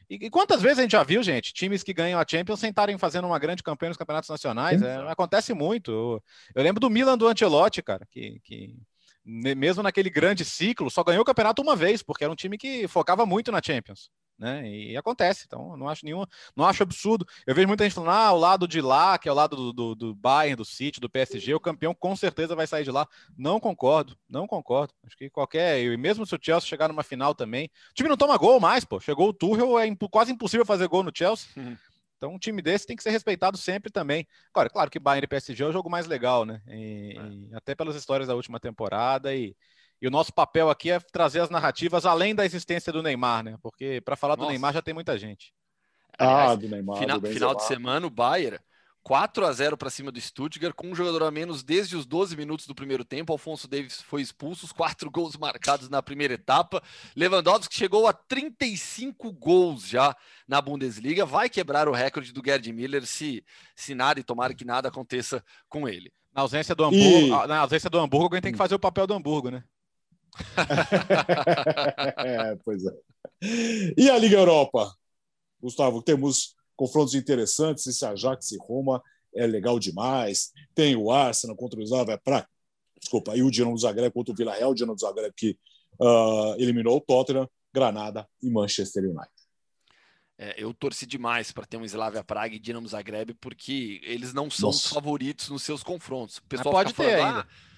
e, 0.08 0.16
e, 0.16 0.30
quantas 0.30 0.62
vezes 0.62 0.78
a 0.78 0.82
gente 0.84 0.91
já 0.91 1.04
viu, 1.04 1.24
gente, 1.24 1.52
times 1.52 1.82
que 1.82 1.96
ganham 1.96 2.20
a 2.20 2.26
Champions 2.30 2.60
sem 2.60 2.70
estarem 2.70 2.96
fazendo 3.00 3.26
uma 3.26 3.39
grande 3.39 3.64
campanha 3.64 3.89
nos 3.89 3.98
campeonatos 3.98 4.30
nacionais? 4.30 4.84
É, 4.84 4.98
acontece 5.10 5.52
muito. 5.52 5.89
Eu, 5.89 6.24
eu, 6.54 6.64
lembro 6.64 6.80
do 6.80 6.91
Milan 6.91 7.18
do 7.18 7.28
Ancelotti, 7.28 7.82
cara, 7.82 8.06
que, 8.12 8.39
que 8.43 8.78
mesmo 9.26 9.82
naquele 9.82 10.10
grande 10.10 10.46
ciclo, 10.46 10.90
só 10.92 11.04
ganhou 11.04 11.24
o 11.24 11.26
campeonato 11.26 11.62
uma 11.62 11.76
vez, 11.76 12.04
porque 12.04 12.24
era 12.24 12.32
um 12.32 12.36
time 12.36 12.58
que 12.58 12.88
focava 12.88 13.26
muito 13.26 13.52
na 13.52 13.62
Champions. 13.64 14.12
Né? 14.38 14.68
E 14.70 14.98
acontece, 14.98 15.46
então 15.48 15.78
não 15.78 15.88
acho 15.88 16.04
nenhum, 16.04 16.26
não 16.56 16.66
acho 16.66 16.84
absurdo. 16.84 17.26
Eu 17.48 17.56
vejo 17.56 17.68
muita 17.68 17.86
gente 17.86 17.94
falando, 17.94 18.12
ah, 18.12 18.34
o 18.34 18.38
lado 18.38 18.68
de 18.68 18.82
lá, 18.82 19.18
que 19.18 19.30
é 19.30 19.32
o 19.32 19.36
lado 19.36 19.56
do, 19.56 19.74
do, 19.74 19.96
do 19.96 20.16
Bayern, 20.16 20.58
do 20.58 20.66
City, 20.66 21.00
do 21.00 21.10
PSG, 21.10 21.54
o 21.54 21.60
campeão 21.60 21.96
com 21.96 22.16
certeza 22.16 22.54
vai 22.54 22.68
sair 22.68 22.84
de 22.84 22.92
lá. 22.92 23.08
Não 23.38 23.62
concordo, 23.62 24.18
não 24.30 24.46
concordo. 24.46 24.94
Acho 25.06 25.16
que 25.16 25.30
qualquer, 25.30 25.82
e 25.82 25.96
mesmo 25.96 26.26
se 26.26 26.36
o 26.36 26.40
Chelsea 26.42 26.68
chegar 26.68 26.90
numa 26.90 27.04
final 27.04 27.34
também, 27.34 27.68
o 27.92 27.94
time 27.94 28.10
não 28.10 28.18
toma 28.18 28.38
gol 28.38 28.60
mais, 28.60 28.84
pô. 28.84 29.00
Chegou 29.00 29.30
o 29.30 29.34
Tuchel, 29.34 29.80
é 29.80 29.88
quase 30.12 30.34
impossível 30.34 30.66
fazer 30.66 30.88
gol 30.88 31.04
no 31.04 31.12
Chelsea. 31.16 31.48
Uhum. 31.56 31.78
Então, 32.26 32.34
um 32.34 32.40
time 32.40 32.60
desse 32.60 32.88
tem 32.88 32.96
que 32.96 33.04
ser 33.04 33.12
respeitado 33.12 33.56
sempre 33.56 33.92
também. 33.92 34.28
Agora, 34.52 34.68
claro 34.68 34.90
que 34.90 35.00
Bayern 35.00 35.26
e 35.26 35.28
PSG 35.28 35.64
é 35.64 35.68
o 35.68 35.72
jogo 35.72 35.92
mais 35.92 36.08
legal, 36.08 36.44
né? 36.44 36.60
E, 36.68 37.16
é. 37.52 37.56
até 37.56 37.76
pelas 37.76 37.96
histórias 37.96 38.28
da 38.28 38.34
última 38.34 38.60
temporada. 38.60 39.34
E, 39.36 39.56
e, 40.02 40.08
o 40.08 40.12
nosso 40.12 40.34
papel 40.34 40.70
aqui 40.70 40.90
é 40.90 41.00
trazer 41.00 41.42
as 41.42 41.52
narrativas 41.52 42.04
além 42.04 42.34
da 42.34 42.44
existência 42.44 42.92
do 42.92 43.04
Neymar, 43.04 43.44
né? 43.44 43.58
Porque 43.62 44.02
para 44.04 44.16
falar 44.16 44.36
Nossa. 44.36 44.48
do 44.48 44.50
Neymar 44.50 44.74
já 44.74 44.82
tem 44.82 44.94
muita 44.94 45.18
gente. 45.20 45.54
Aliás, 46.18 46.52
ah, 46.52 46.56
do 46.56 46.68
Neymar. 46.68 46.98
Final, 46.98 47.20
do 47.20 47.28
final 47.28 47.56
de 47.56 47.64
semana, 47.64 48.08
o 48.08 48.10
Bayern 48.10 48.58
4 49.06 49.45
a 49.45 49.53
0 49.53 49.78
para 49.78 49.91
cima 49.91 50.12
do 50.12 50.20
Stuttgart, 50.20 50.74
com 50.74 50.88
um 50.88 50.95
jogador 50.95 51.22
a 51.22 51.30
menos 51.30 51.62
desde 51.62 51.95
os 51.95 52.08
12 52.08 52.36
minutos 52.36 52.66
do 52.66 52.74
primeiro 52.74 53.06
tempo. 53.06 53.32
Alfonso 53.32 53.68
Davis 53.68 54.01
foi 54.01 54.20
expulso, 54.20 54.66
os 54.66 54.72
quatro 54.72 55.12
gols 55.14 55.38
marcados 55.38 55.88
na 55.89 56.01
primeira 56.01 56.34
etapa. 56.34 56.82
Lewandowski 57.16 57.76
chegou 57.76 58.08
a 58.08 58.14
35 58.14 59.32
gols 59.32 59.88
já 59.88 60.18
na 60.47 60.60
Bundesliga, 60.60 61.24
vai 61.24 61.47
quebrar 61.49 61.88
o 61.88 61.91
recorde 61.91 62.34
do 62.34 62.41
Gerd 62.43 62.74
Miller 62.74 63.06
se, 63.06 63.45
se 63.76 63.93
nada 63.93 64.20
e 64.20 64.24
tomara 64.24 64.56
que 64.56 64.66
nada 64.66 64.88
aconteça 64.88 65.45
com 65.70 65.88
ele. 65.88 66.12
Na 66.34 66.41
ausência 66.41 66.74
do 66.74 66.84
Hamburgo, 66.84 67.43
e... 67.43 67.47
na 67.47 67.60
ausência 67.60 67.91
do 67.91 67.99
Hamburgo, 67.99 68.26
alguém 68.26 68.41
tem 68.41 68.51
que 68.53 68.58
fazer 68.58 68.74
o 68.74 68.80
papel 68.80 69.06
do 69.06 69.14
Hamburgo, 69.14 69.51
né? 69.51 69.64
é, 72.18 72.56
pois 72.66 72.84
é. 72.84 72.91
E 73.95 74.10
a 74.10 74.18
Liga 74.18 74.38
Europa? 74.38 74.91
Gustavo, 75.62 76.01
temos 76.01 76.55
confrontos 76.76 77.14
interessantes. 77.16 77.86
Esse 77.88 78.06
Ajax 78.06 78.52
e 78.52 78.58
Roma 78.58 79.02
é 79.36 79.46
legal 79.46 79.80
demais. 79.80 80.52
Tem 80.74 80.96
o 80.96 81.12
Arsenal 81.12 81.56
contra 81.56 81.80
o 81.80 81.84
Slavia 81.84 82.18
Praga. 82.18 82.48
Desculpa, 83.00 83.34
aí 83.34 83.44
o 83.44 83.52
Dinamo 83.52 83.78
Zagreb 83.78 84.12
contra 84.14 84.34
o 84.34 84.36
Villarreal, 84.36 84.72
o 84.72 84.76
Dinamo 84.76 84.98
Zagreb 84.98 85.34
que 85.36 85.58
uh, 86.00 86.56
eliminou 86.58 86.98
o 86.98 87.02
Tottenham, 87.02 87.50
Granada 87.74 88.28
e 88.42 88.50
Manchester 88.50 89.04
United. 89.04 89.30
É, 90.38 90.62
eu 90.62 90.74
torci 90.74 91.06
demais 91.06 91.52
para 91.52 91.66
ter 91.66 91.78
um 91.78 91.86
Slavia 91.86 92.24
Praga 92.24 92.56
e 92.56 92.60
Dinamo 92.60 92.88
Zagreb 92.88 93.34
porque 93.36 94.02
eles 94.04 94.34
não 94.34 94.50
são 94.50 94.68
Nossa. 94.68 94.88
os 94.88 94.94
favoritos 94.94 95.50
nos 95.50 95.64
seus 95.64 95.82
confrontos. 95.82 96.38
O 96.38 96.44
pessoal 96.44 96.74
pode 96.74 96.94
ter 96.94 97.18
falando, 97.18 97.26
ainda. 97.26 97.40
Ah, 97.40 97.48
é, 97.52 97.75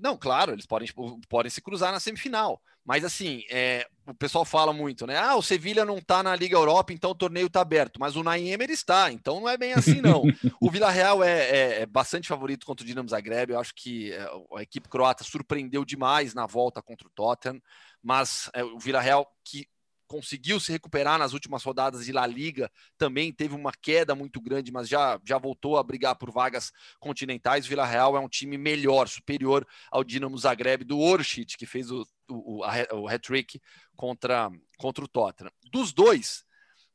não, 0.00 0.16
claro, 0.16 0.52
eles 0.52 0.66
podem, 0.66 0.86
tipo, 0.86 1.20
podem 1.28 1.50
se 1.50 1.60
cruzar 1.60 1.92
na 1.92 2.00
semifinal. 2.00 2.60
Mas 2.86 3.04
assim, 3.04 3.42
é, 3.50 3.84
o 4.06 4.14
pessoal 4.14 4.44
fala 4.44 4.72
muito, 4.72 5.08
né? 5.08 5.16
Ah, 5.18 5.34
o 5.34 5.42
Sevilha 5.42 5.84
não 5.84 5.98
está 5.98 6.22
na 6.22 6.36
Liga 6.36 6.56
Europa, 6.56 6.92
então 6.92 7.10
o 7.10 7.16
torneio 7.16 7.48
está 7.48 7.60
aberto. 7.60 7.98
Mas 7.98 8.14
o 8.14 8.22
Naim 8.22 8.48
está, 8.70 9.10
então 9.10 9.40
não 9.40 9.48
é 9.48 9.56
bem 9.56 9.72
assim, 9.72 10.00
não. 10.00 10.22
o 10.62 10.70
Vila 10.70 10.88
Real 10.88 11.22
é, 11.24 11.50
é, 11.50 11.82
é, 11.82 11.86
bastante 11.86 12.28
favorito 12.28 12.64
contra 12.64 12.84
o 12.84 12.86
Dinamo 12.86 13.08
Zagreb. 13.08 13.50
Eu 13.50 13.58
acho 13.58 13.74
que 13.74 14.12
é, 14.12 14.30
a 14.56 14.62
equipe 14.62 14.88
croata 14.88 15.24
surpreendeu 15.24 15.84
demais 15.84 16.32
na 16.32 16.46
volta 16.46 16.80
contra 16.80 17.08
o 17.08 17.10
Tottenham. 17.10 17.60
Mas 18.00 18.48
é, 18.54 18.62
o 18.62 18.78
Vila 18.78 19.00
Real, 19.00 19.26
que 19.44 19.66
conseguiu 20.06 20.58
se 20.60 20.72
recuperar 20.72 21.18
nas 21.18 21.32
últimas 21.32 21.62
rodadas 21.62 22.04
de 22.04 22.12
La 22.12 22.26
Liga, 22.26 22.70
também 22.96 23.32
teve 23.32 23.54
uma 23.54 23.72
queda 23.72 24.14
muito 24.14 24.40
grande, 24.40 24.72
mas 24.72 24.88
já, 24.88 25.20
já 25.24 25.38
voltou 25.38 25.76
a 25.76 25.82
brigar 25.82 26.16
por 26.16 26.30
vagas 26.30 26.72
continentais. 26.98 27.66
Vila 27.66 27.84
Real 27.84 28.16
é 28.16 28.20
um 28.20 28.28
time 28.28 28.56
melhor, 28.56 29.08
superior 29.08 29.66
ao 29.90 30.04
Dinamo 30.04 30.38
Zagreb 30.38 30.84
do 30.84 30.98
Orchid, 30.98 31.56
que 31.56 31.66
fez 31.66 31.90
o, 31.90 32.06
o, 32.28 32.62
o 32.94 33.08
hat-trick 33.08 33.60
contra, 33.96 34.50
contra 34.78 35.04
o 35.04 35.08
Tottenham. 35.08 35.52
Dos 35.70 35.92
dois 35.92 36.44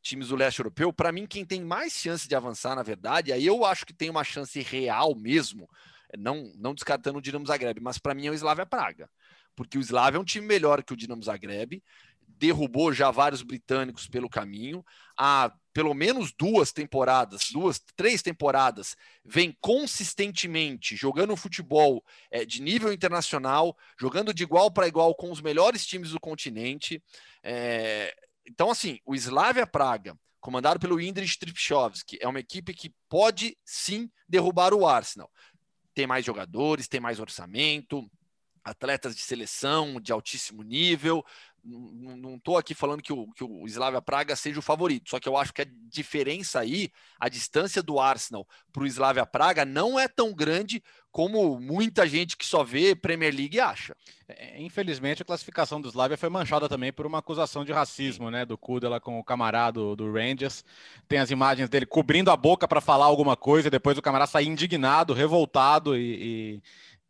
times 0.02 0.30
do 0.30 0.36
leste 0.36 0.60
europeu, 0.60 0.92
para 0.92 1.12
mim, 1.12 1.28
quem 1.28 1.46
tem 1.46 1.62
mais 1.62 1.94
chance 1.94 2.28
de 2.28 2.36
avançar, 2.36 2.76
na 2.76 2.84
verdade, 2.84 3.32
aí 3.32 3.46
eu 3.46 3.64
acho 3.64 3.86
que 3.86 3.94
tem 3.94 4.10
uma 4.10 4.24
chance 4.24 4.60
real 4.62 5.14
mesmo, 5.14 5.70
não, 6.18 6.52
não 6.58 6.74
descartando 6.74 7.20
o 7.20 7.22
Dinamo 7.22 7.46
Zagreb, 7.46 7.80
mas 7.80 8.00
para 8.00 8.16
mim 8.16 8.26
é 8.26 8.32
o 8.32 8.34
Slavia 8.34 8.66
Praga 8.66 9.10
porque 9.56 9.78
o 9.78 9.82
Slavia 9.82 10.18
é 10.18 10.20
um 10.22 10.26
time 10.26 10.46
melhor 10.46 10.84
que 10.84 10.94
o 10.94 10.96
Dinamo 10.98 11.24
Zagreb, 11.24 11.84
derrubou 12.38 12.94
já 12.94 13.12
vários 13.12 13.42
britânicos 13.42 14.08
pelo 14.08 14.30
caminho. 14.30 14.84
Há 15.18 15.54
pelo 15.74 15.94
menos 15.94 16.34
duas 16.34 16.72
temporadas, 16.72 17.50
duas, 17.52 17.80
três 17.96 18.22
temporadas, 18.22 18.96
vem 19.24 19.56
consistentemente 19.62 20.96
jogando 20.96 21.36
futebol 21.38 22.04
é, 22.30 22.46
de 22.46 22.62
nível 22.62 22.92
internacional, 22.92 23.78
jogando 24.00 24.34
de 24.34 24.44
igual 24.44 24.70
para 24.70 24.88
igual 24.88 25.16
com 25.16 25.32
os 25.32 25.42
melhores 25.42 25.86
times 25.86 26.12
do 26.12 26.20
continente. 26.20 27.02
É, 27.42 28.14
então, 28.46 28.70
assim, 28.70 29.00
o 29.06 29.16
Slavia 29.16 29.66
Praga, 29.66 30.18
comandado 30.40 30.80
pelo 30.80 31.00
Indrich 31.00 31.38
Tripchovski, 31.40 32.18
é 32.20 32.28
uma 32.28 32.40
equipe 32.40 32.74
que 32.74 32.94
pode 33.08 33.58
sim 33.64 34.10
derrubar 34.28 34.74
o 34.74 34.86
Arsenal. 34.86 35.32
Tem 35.94 36.08
mais 36.08 36.26
jogadores, 36.26 36.88
tem 36.88 37.00
mais 37.00 37.20
orçamento, 37.20 38.10
atletas 38.64 39.16
de 39.16 39.22
seleção 39.22 40.00
de 40.00 40.12
altíssimo 40.12 40.64
nível, 40.64 41.26
não 41.64 42.36
estou 42.36 42.58
aqui 42.58 42.74
falando 42.74 43.02
que 43.02 43.14
o, 43.14 43.32
que 43.34 43.44
o 43.44 43.66
Slavia 43.68 44.02
Praga 44.02 44.36
seja 44.36 44.60
o 44.60 44.64
favorito, 44.64 45.10
só 45.10 45.20
que 45.20 45.30
eu 45.30 45.38
acho 45.38 45.54
que 45.54 45.62
a 45.62 45.68
diferença 45.90 46.60
aí, 46.60 46.90
a 47.20 47.30
distância 47.30 47.84
do 47.84 48.00
Arsenal 48.00 48.48
para 48.72 48.84
o 48.84 48.88
Slavia 48.88 49.26
Praga 49.26 49.64
não 49.64 50.00
é 50.00 50.08
tão 50.08 50.34
grande 50.34 50.82
como 51.12 51.60
muita 51.60 52.08
gente 52.08 52.38
que 52.38 52.46
só 52.46 52.64
vê 52.64 52.96
Premier 52.96 53.36
League 53.36 53.60
acha. 53.60 53.94
É, 54.28 54.62
infelizmente, 54.62 55.22
a 55.22 55.26
classificação 55.26 55.82
do 55.82 55.90
Slavia 55.90 56.18
foi 56.18 56.30
manchada 56.30 56.70
também 56.70 56.92
por 56.92 57.06
uma 57.06 57.20
acusação 57.20 57.66
de 57.66 57.74
racismo, 57.74 58.32
né, 58.32 58.46
do 58.46 58.58
Kudela 58.58 59.00
com 59.00 59.20
o 59.20 59.24
camarada 59.24 59.74
do, 59.74 59.96
do 59.96 60.12
Rangers. 60.12 60.64
Tem 61.10 61.20
as 61.20 61.30
imagens 61.30 61.70
dele 61.70 61.86
cobrindo 61.86 62.32
a 62.32 62.38
boca 62.38 62.68
para 62.68 62.80
falar 62.80 63.06
alguma 63.06 63.36
coisa, 63.36 63.68
e 63.68 63.72
depois 63.72 63.98
o 63.98 64.02
camarada 64.02 64.32
sai 64.32 64.46
indignado, 64.46 65.14
revoltado 65.14 65.98
e, 65.98 66.56
e 66.56 66.62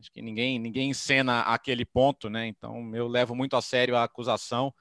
Acho 0.02 0.12
que 0.12 0.22
ninguém, 0.22 0.60
ninguém 0.60 0.90
encena 0.90 1.42
aquele 1.42 1.86
ponto, 1.86 2.30
né? 2.30 2.48
Então 2.48 2.94
eu 2.96 3.08
levo 3.08 3.36
muito 3.36 3.56
a 3.56 3.62
sério 3.62 3.96
a 3.96 4.04
acusação. 4.04 4.74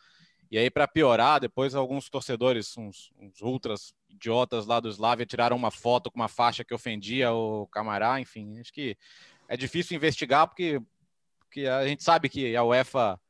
E 0.50 0.58
aí, 0.58 0.68
para 0.68 0.88
piorar, 0.88 1.38
depois 1.38 1.76
alguns 1.76 2.08
torcedores, 2.08 2.76
uns, 2.76 3.12
uns, 3.16 3.40
ultras 3.40 3.94
idiotas 4.08 4.66
lá 4.66 4.80
do 4.80 4.88
Slavia, 4.88 5.24
tiraram 5.24 5.56
uma 5.56 5.70
foto 5.70 6.10
com 6.10 6.18
uma 6.18 6.26
faixa 6.26 6.64
que 6.64 6.74
ofendia 6.74 7.32
o 7.32 7.68
Camará. 7.68 8.20
Enfim, 8.20 8.58
acho 8.58 8.72
que 8.72 8.96
é 9.48 9.56
difícil 9.56 9.96
investigar 9.96 10.48
porque, 10.48 10.80
porque 11.38 11.66
a 11.66 11.86
gente 11.86 12.02
sabe 12.02 12.28
que 12.28 12.56
a 12.56 12.64
UEFA, 12.64 13.20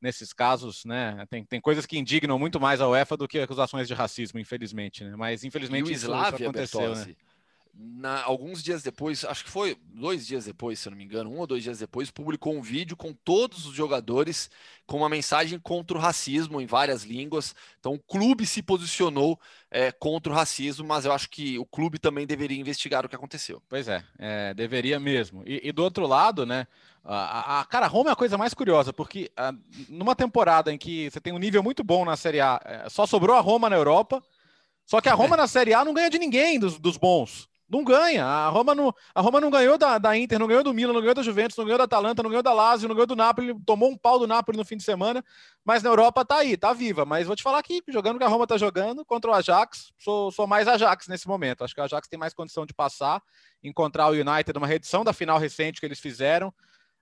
nesses 0.00 0.32
casos, 0.32 0.86
né, 0.86 1.26
tem, 1.28 1.44
tem 1.44 1.60
coisas 1.60 1.84
que 1.84 1.98
indignam 1.98 2.38
muito 2.38 2.58
mais 2.58 2.80
a 2.80 2.88
UEFA 2.88 3.14
do 3.14 3.28
que 3.28 3.40
acusações 3.40 3.86
de 3.86 3.92
racismo, 3.92 4.40
infelizmente. 4.40 5.04
Né? 5.04 5.14
Mas 5.16 5.44
infelizmente 5.44 5.90
e 5.90 5.92
o 5.92 5.94
Slavia, 5.94 6.28
isso 6.28 6.42
aconteceu. 6.44 6.80
Bertossi, 6.80 7.08
né? 7.10 7.16
Na, 7.74 8.22
alguns 8.22 8.62
dias 8.62 8.82
depois, 8.82 9.24
acho 9.24 9.44
que 9.44 9.50
foi 9.50 9.76
dois 9.94 10.26
dias 10.26 10.44
depois, 10.44 10.78
se 10.78 10.88
eu 10.88 10.90
não 10.90 10.98
me 10.98 11.04
engano, 11.04 11.30
um 11.30 11.38
ou 11.38 11.46
dois 11.46 11.62
dias 11.62 11.78
depois, 11.78 12.10
publicou 12.10 12.54
um 12.54 12.62
vídeo 12.62 12.96
com 12.96 13.12
todos 13.12 13.66
os 13.66 13.74
jogadores 13.74 14.50
com 14.86 14.98
uma 14.98 15.08
mensagem 15.08 15.58
contra 15.58 15.96
o 15.96 16.00
racismo 16.00 16.60
em 16.60 16.66
várias 16.66 17.04
línguas. 17.04 17.54
Então, 17.78 17.94
o 17.94 17.98
clube 17.98 18.44
se 18.44 18.62
posicionou 18.62 19.38
é, 19.70 19.92
contra 19.92 20.32
o 20.32 20.34
racismo, 20.34 20.86
mas 20.86 21.04
eu 21.04 21.12
acho 21.12 21.30
que 21.30 21.58
o 21.58 21.64
clube 21.64 21.98
também 21.98 22.26
deveria 22.26 22.58
investigar 22.58 23.06
o 23.06 23.08
que 23.08 23.14
aconteceu. 23.14 23.62
Pois 23.68 23.86
é, 23.86 24.02
é 24.18 24.52
deveria 24.54 24.98
mesmo. 24.98 25.42
E, 25.46 25.68
e, 25.68 25.72
do 25.72 25.82
outro 25.82 26.06
lado, 26.06 26.44
né? 26.44 26.66
A, 27.04 27.60
a, 27.60 27.64
cara, 27.64 27.86
Roma 27.86 28.10
é 28.10 28.12
a 28.12 28.16
coisa 28.16 28.36
mais 28.36 28.52
curiosa, 28.52 28.92
porque 28.92 29.30
a, 29.36 29.54
numa 29.88 30.14
temporada 30.14 30.72
em 30.72 30.76
que 30.76 31.08
você 31.10 31.20
tem 31.20 31.32
um 31.32 31.38
nível 31.38 31.62
muito 31.62 31.84
bom 31.84 32.04
na 32.04 32.16
Série 32.16 32.40
A, 32.40 32.60
é, 32.64 32.88
só 32.88 33.06
sobrou 33.06 33.36
a 33.36 33.40
Roma 33.40 33.70
na 33.70 33.76
Europa. 33.76 34.22
Só 34.84 35.00
que 35.00 35.08
a 35.08 35.14
Roma 35.14 35.36
na 35.36 35.46
Série 35.46 35.72
A 35.72 35.84
não 35.84 35.94
ganha 35.94 36.10
de 36.10 36.18
ninguém 36.18 36.58
dos, 36.58 36.78
dos 36.78 36.96
bons. 36.96 37.49
Não 37.70 37.84
ganha. 37.84 38.24
A 38.24 38.48
Roma 38.48 38.74
não, 38.74 38.92
a 39.14 39.20
Roma 39.20 39.40
não 39.40 39.48
ganhou 39.48 39.78
da, 39.78 39.96
da 39.96 40.16
Inter, 40.16 40.40
não 40.40 40.48
ganhou 40.48 40.64
do 40.64 40.74
Milan, 40.74 40.92
não 40.92 41.00
ganhou 41.00 41.14
da 41.14 41.22
Juventus, 41.22 41.56
não 41.56 41.64
ganhou 41.64 41.78
da 41.78 41.84
Atalanta, 41.84 42.20
não 42.20 42.28
ganhou 42.28 42.42
da 42.42 42.52
Lazio, 42.52 42.88
não 42.88 42.96
ganhou 42.96 43.06
do 43.06 43.14
Napoli, 43.14 43.54
tomou 43.64 43.88
um 43.88 43.96
pau 43.96 44.18
do 44.18 44.26
Napoli 44.26 44.58
no 44.58 44.64
fim 44.64 44.76
de 44.76 44.82
semana, 44.82 45.24
mas 45.64 45.80
na 45.80 45.90
Europa 45.90 46.24
tá 46.24 46.38
aí, 46.38 46.56
tá 46.56 46.72
viva. 46.72 47.04
Mas 47.04 47.28
vou 47.28 47.36
te 47.36 47.44
falar 47.44 47.62
que 47.62 47.80
jogando 47.88 48.18
que 48.18 48.24
a 48.24 48.28
Roma 48.28 48.44
tá 48.44 48.58
jogando 48.58 49.04
contra 49.04 49.30
o 49.30 49.34
Ajax, 49.34 49.92
sou, 49.96 50.32
sou 50.32 50.48
mais 50.48 50.66
Ajax 50.66 51.06
nesse 51.06 51.28
momento. 51.28 51.62
Acho 51.62 51.72
que 51.72 51.80
o 51.80 51.84
Ajax 51.84 52.08
tem 52.08 52.18
mais 52.18 52.34
condição 52.34 52.66
de 52.66 52.74
passar, 52.74 53.22
encontrar 53.62 54.08
o 54.08 54.14
United 54.14 54.52
numa 54.52 54.66
reedição 54.66 55.04
da 55.04 55.12
final 55.12 55.38
recente 55.38 55.78
que 55.78 55.86
eles 55.86 56.00
fizeram. 56.00 56.52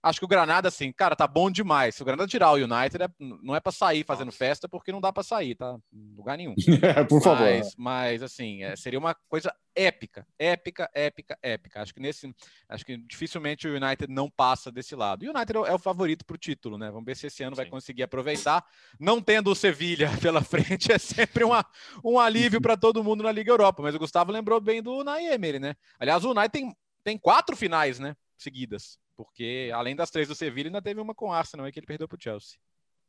Acho 0.01 0.21
que 0.21 0.25
o 0.25 0.29
Granada, 0.29 0.69
assim, 0.69 0.93
cara, 0.93 1.17
tá 1.17 1.27
bom 1.27 1.51
demais. 1.51 1.97
Se 1.97 2.03
o 2.03 2.05
Granada 2.05 2.29
tirar 2.29 2.53
o 2.53 2.55
United, 2.55 3.03
é, 3.03 3.09
não 3.19 3.55
é 3.55 3.59
para 3.59 3.73
sair 3.73 4.05
fazendo 4.05 4.31
festa, 4.31 4.69
porque 4.69 4.93
não 4.93 5.01
dá 5.01 5.13
para 5.13 5.25
sair, 5.25 5.57
tá? 5.57 5.77
Em 5.93 6.15
lugar 6.17 6.37
nenhum. 6.37 6.55
É, 6.89 7.05
por 7.05 7.21
favor. 7.21 7.45
Mas, 7.45 7.75
mas 7.77 8.23
assim, 8.23 8.63
é, 8.63 8.77
seria 8.77 8.99
uma 8.99 9.15
coisa 9.29 9.53
épica, 9.75 10.27
épica, 10.39 10.89
épica, 10.95 11.39
épica. 11.43 11.83
Acho 11.83 11.93
que 11.93 12.01
nesse, 12.01 12.33
acho 12.69 12.85
que 12.85 12.97
dificilmente 12.97 13.67
o 13.67 13.77
United 13.77 14.13
não 14.13 14.31
passa 14.31 14.71
desse 14.71 14.95
lado. 14.95 15.25
E 15.25 15.29
o 15.29 15.33
United 15.35 15.59
é 15.67 15.75
o 15.75 15.79
favorito 15.79 16.25
para 16.25 16.35
o 16.35 16.39
título, 16.39 16.79
né? 16.79 16.91
Vamos 16.91 17.05
ver 17.05 17.17
se 17.17 17.27
esse 17.27 17.43
ano 17.43 17.57
Sim. 17.57 17.63
vai 17.63 17.71
conseguir 17.71 18.05
aproveitar. 18.05 18.65
Não 19.01 19.21
tendo 19.21 19.51
o 19.51 19.55
Sevilha 19.55 20.11
pela 20.23 20.43
frente 20.43 20.93
é 20.93 20.99
sempre 20.99 21.43
uma, 21.43 21.67
um 22.05 22.19
alívio 22.19 22.61
para 22.61 22.77
todo 22.77 23.03
mundo 23.03 23.25
na 23.25 23.33
Liga 23.33 23.51
Europa. 23.51 23.83
Mas 23.83 23.95
o 23.95 23.99
Gustavo 23.99 24.31
lembrou 24.31 24.61
bem 24.61 24.81
do 24.81 24.93
Unai 24.93 25.27
Emery, 25.27 25.59
né? 25.59 25.75
Aliás, 25.99 26.25
o 26.25 26.31
United 26.31 26.51
tem, 26.51 26.77
tem 27.03 27.19
quatro 27.19 27.57
finais, 27.57 27.99
né? 27.99 28.17
Seguidas 28.37 28.99
porque 29.19 29.69
além 29.75 29.97
das 29.97 30.13
três 30.13 30.29
do 30.29 30.35
Sevilla, 30.37 30.69
ainda 30.69 30.81
teve 30.81 31.01
uma 31.01 31.13
com 31.13 31.27
o 31.27 31.33
Arsenal 31.33 31.67
aí 31.67 31.73
que 31.73 31.81
ele 31.81 31.87
perdeu 31.89 32.07
para 32.07 32.17
o 32.17 32.23
Chelsea. 32.23 32.57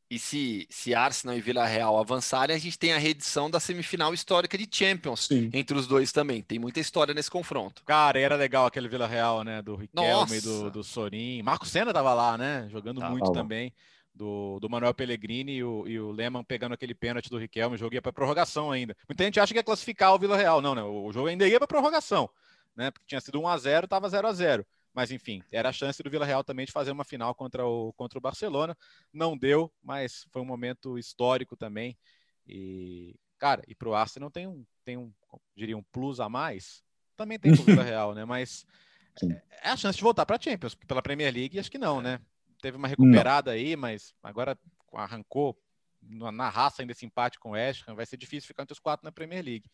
E 0.10 0.18
se, 0.18 0.66
se 0.72 0.96
Arsenal 0.96 1.38
e 1.38 1.42
Vila 1.42 1.68
Real 1.68 1.96
avançarem, 2.00 2.56
a 2.56 2.60
gente 2.60 2.80
tem 2.80 2.94
a 2.94 2.98
reedição 2.98 3.48
da 3.48 3.60
semifinal 3.60 4.12
histórica 4.12 4.58
de 4.58 4.68
Champions 4.72 5.28
Sim. 5.28 5.52
entre 5.54 5.78
os 5.78 5.86
dois 5.86 6.12
também. 6.12 6.42
Tem 6.42 6.58
muita 6.58 6.80
história 6.80 7.14
nesse 7.14 7.30
confronto. 7.30 7.84
Cara, 7.86 8.20
era 8.20 8.36
legal 8.36 8.66
aquele 8.66 8.88
Vila 8.88 9.06
Real, 9.06 9.44
né? 9.44 9.62
Do 9.62 9.76
Riquelme, 9.76 10.42
do, 10.42 10.72
do 10.72 10.84
Sorin. 10.84 11.44
Marco 11.44 11.68
Senna 11.68 11.94
tava 11.94 12.12
lá, 12.16 12.36
né? 12.40 12.68
Jogando 12.72 13.00
tá, 13.00 13.12
muito 13.12 13.32
tá 13.32 13.34
também. 13.34 13.72
Do, 14.12 14.60
do 14.60 14.68
Manuel 14.68 14.96
Pellegrini 14.96 15.58
e 15.58 15.64
o, 15.64 15.88
e 15.88 16.00
o 16.00 16.12
Lehmann 16.12 16.44
pegando 16.44 16.74
aquele 16.74 16.96
pênalti 16.96 17.30
do 17.30 17.38
Riquelme. 17.38 17.76
O 17.76 17.78
jogo 17.80 17.94
ia 17.94 18.02
para 18.02 18.12
prorrogação 18.12 18.72
ainda. 18.72 18.98
Muita 19.08 19.24
gente 19.26 19.40
acha 19.40 19.54
que 19.54 19.60
ia 19.60 19.64
classificar 19.64 20.16
o 20.16 20.18
Vila 20.18 20.36
Real. 20.36 20.60
Não, 20.60 20.74
né? 20.74 20.82
O 20.82 21.12
jogo 21.12 21.28
ainda 21.28 21.48
ia 21.48 21.60
para 21.60 21.68
prorrogação, 21.68 22.28
né? 22.76 22.90
Porque 22.90 23.06
tinha 23.06 23.22
sido 23.22 23.40
1 23.40 23.48
a 23.48 23.58
0 23.60 23.88
tava 23.88 24.10
0 24.10 24.28
a 24.28 24.34
0 24.34 24.66
mas 25.00 25.12
enfim, 25.12 25.42
era 25.50 25.70
a 25.70 25.72
chance 25.72 26.04
do 26.04 26.10
Vila 26.10 26.26
Real 26.26 26.44
também 26.44 26.66
de 26.66 26.74
fazer 26.74 26.92
uma 26.92 27.06
final 27.06 27.34
contra 27.34 27.66
o, 27.66 27.94
contra 27.94 28.20
o 28.20 28.22
Barcelona. 28.22 28.78
Não 29.14 29.38
deu, 29.38 29.72
mas 29.82 30.28
foi 30.30 30.42
um 30.42 30.46
momento 30.46 30.98
histórico 30.98 31.56
também. 31.56 31.98
E, 32.46 33.16
cara, 33.38 33.64
e 33.66 33.74
pro 33.74 33.94
Arsenal 33.94 34.30
tem 34.30 34.46
um, 34.46 34.66
tem 34.84 34.98
um, 34.98 35.10
diria, 35.56 35.78
um 35.78 35.84
plus 35.84 36.20
a 36.20 36.28
mais. 36.28 36.84
Também 37.16 37.40
tem 37.40 37.56
pro 37.56 37.64
Vila 37.64 37.82
Real, 37.82 38.14
né? 38.14 38.26
Mas 38.26 38.66
é, 39.24 39.42
é 39.64 39.70
a 39.70 39.78
chance 39.78 39.98
de 39.98 40.04
voltar 40.04 40.26
para 40.26 40.36
a 40.36 40.42
Champions, 40.42 40.76
pela 40.76 41.02
Premier 41.02 41.34
League 41.34 41.58
acho 41.58 41.72
que 41.72 41.78
não, 41.78 42.02
né? 42.02 42.20
Teve 42.62 42.76
uma 42.76 42.90
recuperada 42.90 43.52
não. 43.52 43.58
aí, 43.58 43.78
mas 43.78 44.14
agora 44.22 44.60
arrancou 44.92 45.58
na 46.02 46.50
raça 46.50 46.82
ainda 46.82 46.92
esse 46.92 47.06
empate 47.06 47.40
com 47.40 47.52
o 47.52 47.54
West 47.54 47.88
Ham, 47.88 47.96
vai 47.96 48.06
ser 48.06 48.18
difícil 48.18 48.48
ficar 48.48 48.64
entre 48.64 48.74
os 48.74 48.80
quatro 48.80 49.06
na 49.06 49.14
Premier 49.14 49.46
League. 49.46 49.72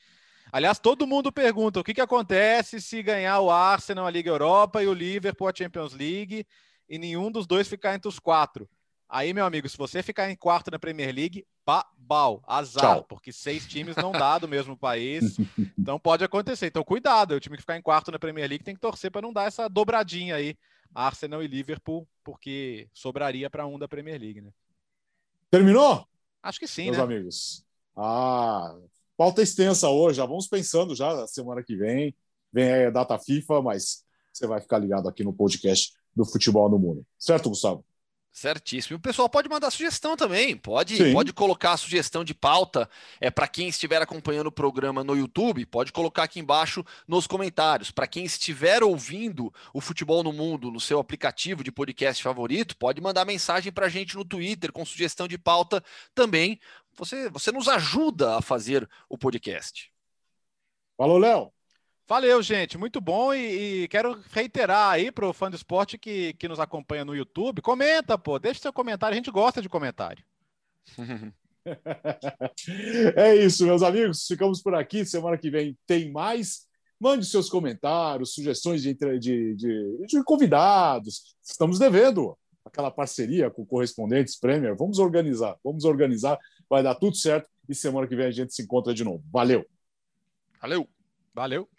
Aliás, 0.52 0.80
todo 0.80 1.08
mundo 1.08 1.32
pergunta 1.32 1.80
o 1.80 1.84
que, 1.84 1.94
que 1.94 2.02
acontece 2.02 2.80
se 2.80 3.02
ganhar 3.02 3.40
o 3.40 3.52
Arsenal 3.52 4.06
a 4.06 4.12
Liga 4.12 4.30
Europa 4.30 4.82
e 4.82 4.88
o 4.88 4.94
Liverpool 4.94 5.48
a 5.48 5.54
Champions 5.56 5.94
League 5.94 6.46
e 6.88 6.98
nenhum 6.98 7.32
dos 7.32 7.48
dois 7.48 7.68
ficar 7.68 7.96
entre 7.96 8.08
os 8.08 8.20
quatro. 8.20 8.70
Aí, 9.08 9.34
meu 9.34 9.46
amigo, 9.46 9.70
se 9.70 9.78
você 9.78 10.02
ficar 10.02 10.30
em 10.32 10.36
quarto 10.36 10.72
na 10.72 10.80
Premier 10.80 11.14
League, 11.14 11.46
babau, 11.66 12.44
azar, 12.48 12.82
Tchau. 12.82 13.04
porque 13.04 13.32
seis 13.32 13.68
times 13.68 13.96
não 13.96 14.12
dá 14.12 14.38
do 14.38 14.48
mesmo 14.48 14.78
país. 14.78 15.38
Então 15.78 16.00
pode 16.00 16.24
acontecer. 16.24 16.66
Então 16.66 16.84
cuidado, 16.84 17.36
o 17.36 17.40
time 17.40 17.58
que 17.58 17.62
ficar 17.62 17.78
em 17.78 17.82
quarto 17.82 18.12
na 18.12 18.18
Premier 18.18 18.50
League 18.50 18.64
tem 18.64 18.74
que 18.74 18.82
torcer 18.82 19.12
para 19.12 19.22
não 19.22 19.32
dar 19.32 19.44
essa 19.44 19.68
dobradinha 19.70 20.36
aí, 20.36 20.58
Arsenal 20.96 21.44
e 21.44 21.48
Liverpool, 21.48 22.08
porque 22.24 22.90
sobraria 22.92 23.52
para 23.52 23.68
um 23.68 23.78
da 23.78 23.88
Premier 23.88 24.20
League, 24.20 24.42
né? 24.42 24.50
Terminou? 25.52 26.08
Acho 26.42 26.60
que 26.60 26.68
sim, 26.68 26.86
meus 26.86 26.98
né? 26.98 27.04
amigos. 27.04 27.64
Ah, 27.96 28.76
Pauta 29.18 29.42
extensa 29.42 29.90
hoje, 29.90 30.18
já 30.18 30.26
vamos 30.26 30.48
pensando 30.48 30.96
já 30.96 31.14
na 31.14 31.28
semana 31.28 31.64
que 31.64 31.76
vem. 31.76 32.16
Vem 32.52 32.72
aí 32.72 32.86
a 32.86 32.90
data 32.90 33.18
FIFA, 33.18 33.62
mas 33.62 34.04
você 34.32 34.46
vai 34.46 34.62
ficar 34.62 34.78
ligado 34.78 35.08
aqui 35.08 35.24
no 35.24 35.34
podcast 35.34 35.94
do 36.16 36.26
Futebol 36.26 36.70
no 36.70 36.78
Mundo. 36.78 37.06
Certo, 37.18 37.50
Gustavo? 37.50 37.86
Certíssimo. 38.36 38.98
O 38.98 39.00
pessoal 39.00 39.30
pode 39.30 39.48
mandar 39.48 39.72
sugestão 39.72 40.18
também. 40.18 40.58
Pode, 40.58 41.14
pode 41.14 41.32
colocar 41.32 41.72
a 41.72 41.78
sugestão 41.78 42.22
de 42.22 42.34
pauta. 42.34 42.90
É 43.22 43.32
para 43.32 43.48
quem 43.48 43.70
estiver 43.70 44.02
acompanhando 44.02 44.48
o 44.48 44.52
programa 44.52 45.06
no 45.06 45.16
YouTube, 45.16 45.66
pode 45.66 45.94
colocar 45.94 46.24
aqui 46.24 46.42
embaixo 46.42 46.84
nos 47.08 47.28
comentários. 47.28 47.92
Para 47.92 48.08
quem 48.08 48.26
estiver 48.26 48.84
ouvindo 48.84 49.54
o 49.74 49.80
Futebol 49.80 50.22
no 50.22 50.34
Mundo 50.34 50.70
no 50.70 50.82
seu 50.82 51.00
aplicativo 51.00 51.64
de 51.64 51.72
podcast 51.72 52.22
favorito, 52.22 52.76
pode 52.76 53.00
mandar 53.00 53.24
mensagem 53.24 53.72
para 53.72 53.86
a 53.86 53.90
gente 53.90 54.18
no 54.18 54.26
Twitter 54.26 54.74
com 54.74 54.84
sugestão 54.84 55.30
de 55.30 55.38
pauta 55.38 55.82
também. 56.14 56.60
Você, 56.98 57.30
você 57.30 57.54
nos 57.54 57.70
ajuda 57.70 58.36
a 58.36 58.42
fazer 58.42 58.86
o 59.08 59.18
podcast. 59.18 59.90
Falou, 60.98 61.18
Léo. 61.18 61.54
Valeu, 62.08 62.42
gente. 62.44 62.78
Muito 62.78 63.02
bom. 63.02 63.34
E, 63.34 63.84
e 63.84 63.88
quero 63.88 64.22
reiterar 64.32 64.92
aí 64.92 65.12
para 65.12 65.28
o 65.28 65.34
fã 65.34 65.50
do 65.50 65.56
esporte 65.56 65.98
que, 65.98 66.34
que 66.34 66.48
nos 66.48 66.60
acompanha 66.60 67.04
no 67.04 67.16
YouTube. 67.16 67.62
Comenta, 67.62 68.18
pô. 68.18 68.38
Deixa 68.38 68.62
seu 68.62 68.74
comentário. 68.74 69.14
A 69.14 69.18
gente 69.18 69.32
gosta 69.32 69.62
de 69.62 69.70
comentário. 69.70 70.24
é 73.16 73.36
isso, 73.36 73.66
meus 73.66 73.82
amigos. 73.82 74.28
Ficamos 74.28 74.62
por 74.62 74.76
aqui. 74.76 75.04
Semana 75.04 75.38
que 75.38 75.50
vem 75.50 75.78
tem 75.88 76.12
mais. 76.12 76.68
Mande 77.00 77.26
seus 77.26 77.50
comentários, 77.50 78.34
sugestões 78.34 78.82
de, 78.82 78.94
de, 78.94 79.56
de, 79.56 80.06
de 80.08 80.24
convidados. 80.24 81.36
Estamos 81.44 81.78
devendo 81.78 82.38
aquela 82.64 82.90
parceria 82.90 83.50
com 83.50 83.66
correspondentes 83.66 84.40
Premier. 84.40 84.76
Vamos 84.76 84.98
organizar, 85.00 85.58
vamos 85.64 85.84
organizar. 85.86 86.40
Vai 86.70 86.82
dar 86.82 86.96
tudo 86.96 87.16
certo. 87.16 87.50
E 87.68 87.76
semana 87.76 88.08
que 88.08 88.16
vem 88.16 88.28
a 88.28 88.32
gente 88.32 88.54
se 88.54 88.62
encontra 88.62 88.94
de 88.94 89.04
novo. 89.04 89.24
Valeu. 89.32 89.66
Valeu. 90.62 90.88
Valeu. 91.34 91.75